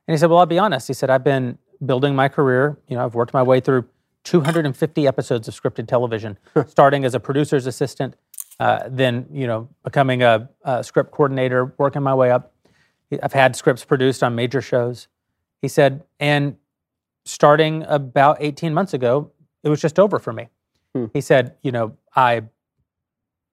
[0.07, 0.88] And he said, well, I'll be honest.
[0.88, 2.80] He said, I've been building my career.
[2.88, 3.86] You know, I've worked my way through
[4.24, 6.38] 250 episodes of scripted television,
[6.68, 8.16] starting as a producer's assistant,
[8.60, 12.54] uh, then you know becoming a, a script coordinator, working my way up.
[13.24, 15.08] I've had scripts produced on major shows.
[15.62, 16.58] He said, and
[17.26, 19.32] starting about 18 months ago,
[19.64, 20.50] it was just over for me.
[21.14, 22.44] He said, you know, I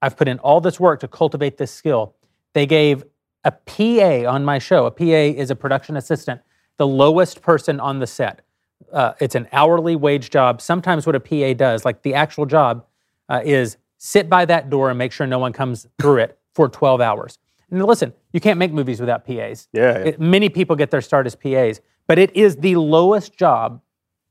[0.02, 2.14] I've put in all this work to cultivate this skill.
[2.54, 3.04] They gave
[3.44, 4.86] a PA on my show.
[4.86, 6.40] A PA is a production assistant,
[6.76, 8.42] the lowest person on the set.
[8.92, 10.60] Uh, it's an hourly wage job.
[10.60, 12.84] Sometimes what a PA does, like the actual job,
[13.28, 16.68] uh, is sit by that door and make sure no one comes through it for
[16.68, 17.38] 12 hours.
[17.70, 19.68] And listen, you can't make movies without PAs.
[19.72, 20.04] Yeah, yeah.
[20.04, 23.80] It- many people get their start as PAs, but it is the lowest job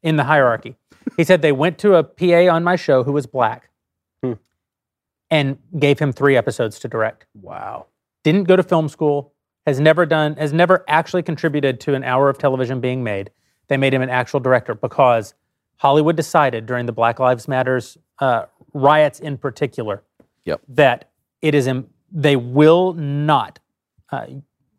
[0.03, 0.75] in the hierarchy.
[1.17, 3.69] He said they went to a PA on my show who was black
[5.31, 7.25] and gave him three episodes to direct.
[7.33, 7.87] Wow.
[8.23, 9.33] Didn't go to film school,
[9.65, 13.31] has never done, has never actually contributed to an hour of television being made.
[13.67, 15.33] They made him an actual director because
[15.77, 20.03] Hollywood decided during the Black Lives Matters uh, riots in particular
[20.45, 20.61] Yep.
[20.69, 21.09] that
[21.41, 23.59] it is im- they will not
[24.11, 24.27] uh,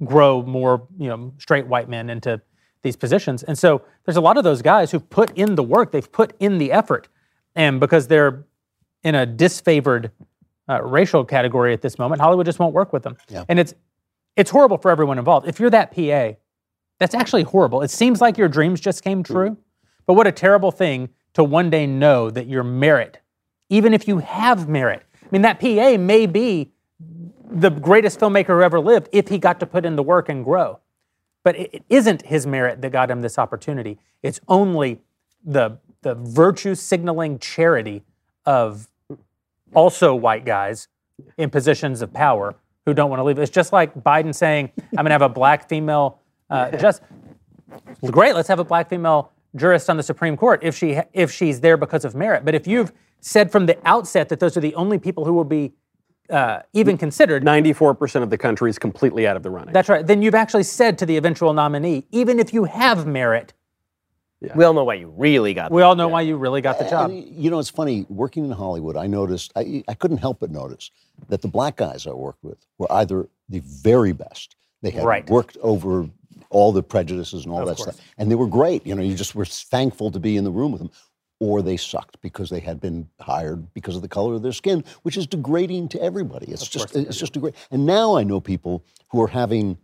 [0.05, 2.41] grow more you know straight white men into
[2.83, 3.43] these positions.
[3.43, 5.91] And so there's a lot of those guys who've put in the work.
[5.91, 7.09] They've put in the effort.
[7.57, 8.45] And because they're
[9.03, 10.11] in a disfavored
[10.69, 13.17] uh, racial category at this moment hollywood just won't work with them.
[13.49, 13.75] And it's
[14.37, 15.49] it's horrible for everyone involved.
[15.49, 16.37] If you're that pa
[16.99, 19.57] that's actually horrible it seems like your dreams just came true
[20.07, 23.19] but what a terrible thing to one day know that your merit
[23.69, 26.73] even if you have merit i mean that pa may be
[27.51, 30.45] the greatest filmmaker who ever lived if he got to put in the work and
[30.45, 30.81] grow.
[31.43, 33.99] But it, it isn't his merit that got him this opportunity.
[34.23, 35.01] It's only
[35.45, 38.03] the the virtue signaling charity
[38.45, 38.89] of
[39.75, 40.89] also white guys
[41.37, 42.55] in positions of power
[42.85, 43.39] who don't want to leave.
[43.39, 46.21] It's just like Biden saying, "I'm going to have a black female."
[46.51, 47.03] Uh, just
[48.11, 48.35] great.
[48.35, 51.77] Let's have a black female jurist on the Supreme Court if she if she's there
[51.77, 52.45] because of merit.
[52.45, 55.45] But if you've said from the outset that those are the only people who will
[55.45, 55.73] be
[56.31, 59.73] uh, even considered, 94% of the country is completely out of the running.
[59.73, 60.07] that's right.
[60.07, 63.53] Then you've actually said to the eventual nominee, even if you have merit,
[64.55, 65.71] We all know why you really got.
[65.73, 67.11] we all know why you really got the job.
[67.11, 70.51] And, you know, it's funny, working in Hollywood, I noticed, I, I couldn't help but
[70.51, 70.91] notice
[71.29, 74.57] that the black guys I worked with were either the very best.
[74.83, 75.29] They had Right.
[75.31, 76.09] worked over
[76.51, 78.01] all the prejudices and all that stuff.
[78.19, 78.87] And they were great.
[78.87, 80.91] You know, you just were thankful to be in the room with them.
[81.39, 84.83] Or they sucked because they had been hired because of the color of their skin,
[85.03, 86.47] which is degrading to everybody.
[86.51, 87.61] It's just it's just degrading.
[87.71, 89.77] And now I know people who are having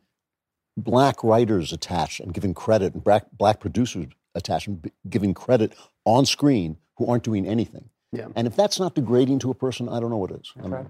[0.78, 5.74] black writers attached and giving credit, and black, black producers attached and b- giving credit
[6.06, 7.90] on screen who aren't doing anything.
[8.12, 8.28] Yeah.
[8.34, 10.52] And if that's not degrading to a person, I don't know what is.
[10.59, 10.86] I mean,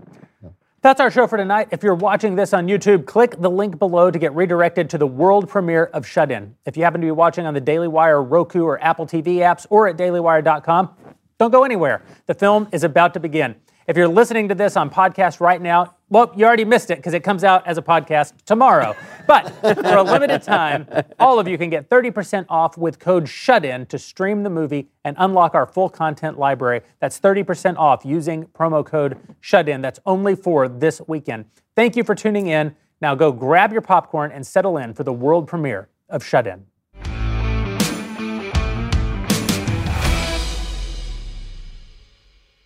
[0.83, 1.69] That's our show for tonight.
[1.71, 5.07] If you're watching this on YouTube, click the link below to get redirected to the
[5.07, 6.57] world premiere of Shut In.
[6.67, 9.65] If you happen to be watching on the Daily Wire, Roku, or Apple TV apps,
[9.71, 10.91] or at dailywire.com,
[11.39, 12.03] don't go anywhere.
[12.27, 13.55] The film is about to begin.
[13.87, 17.15] If you're listening to this on podcast right now, well, you already missed it because
[17.15, 18.95] it comes out as a podcast tomorrow.
[19.27, 20.87] But for a limited time,
[21.19, 25.17] all of you can get 30% off with code SHUTIN to stream the movie and
[25.19, 26.83] unlock our full content library.
[27.01, 29.81] That's 30% off using promo code SHUTIN.
[29.81, 31.47] That's only for this weekend.
[31.75, 32.77] Thank you for tuning in.
[33.01, 36.67] Now go grab your popcorn and settle in for the world premiere of Shut In.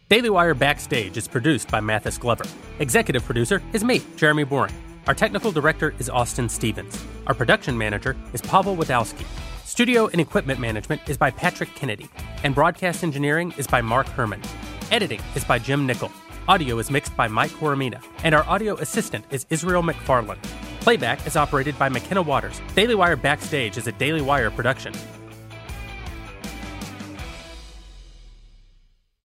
[0.08, 2.44] Daily Wire Backstage is produced by Mathis Glover.
[2.78, 4.72] Executive producer is me, Jeremy Boring.
[5.08, 7.04] Our technical director is Austin Stevens.
[7.26, 9.26] Our production manager is Pavel Wadowski.
[9.64, 12.08] Studio and equipment management is by Patrick Kennedy.
[12.44, 14.42] And broadcast engineering is by Mark Herman.
[14.92, 16.12] Editing is by Jim Nickel.
[16.46, 18.00] Audio is mixed by Mike Coromina.
[18.22, 20.40] And our audio assistant is Israel McFarland.
[20.82, 22.60] Playback is operated by McKenna Waters.
[22.76, 24.94] Daily Wire Backstage is a Daily Wire production.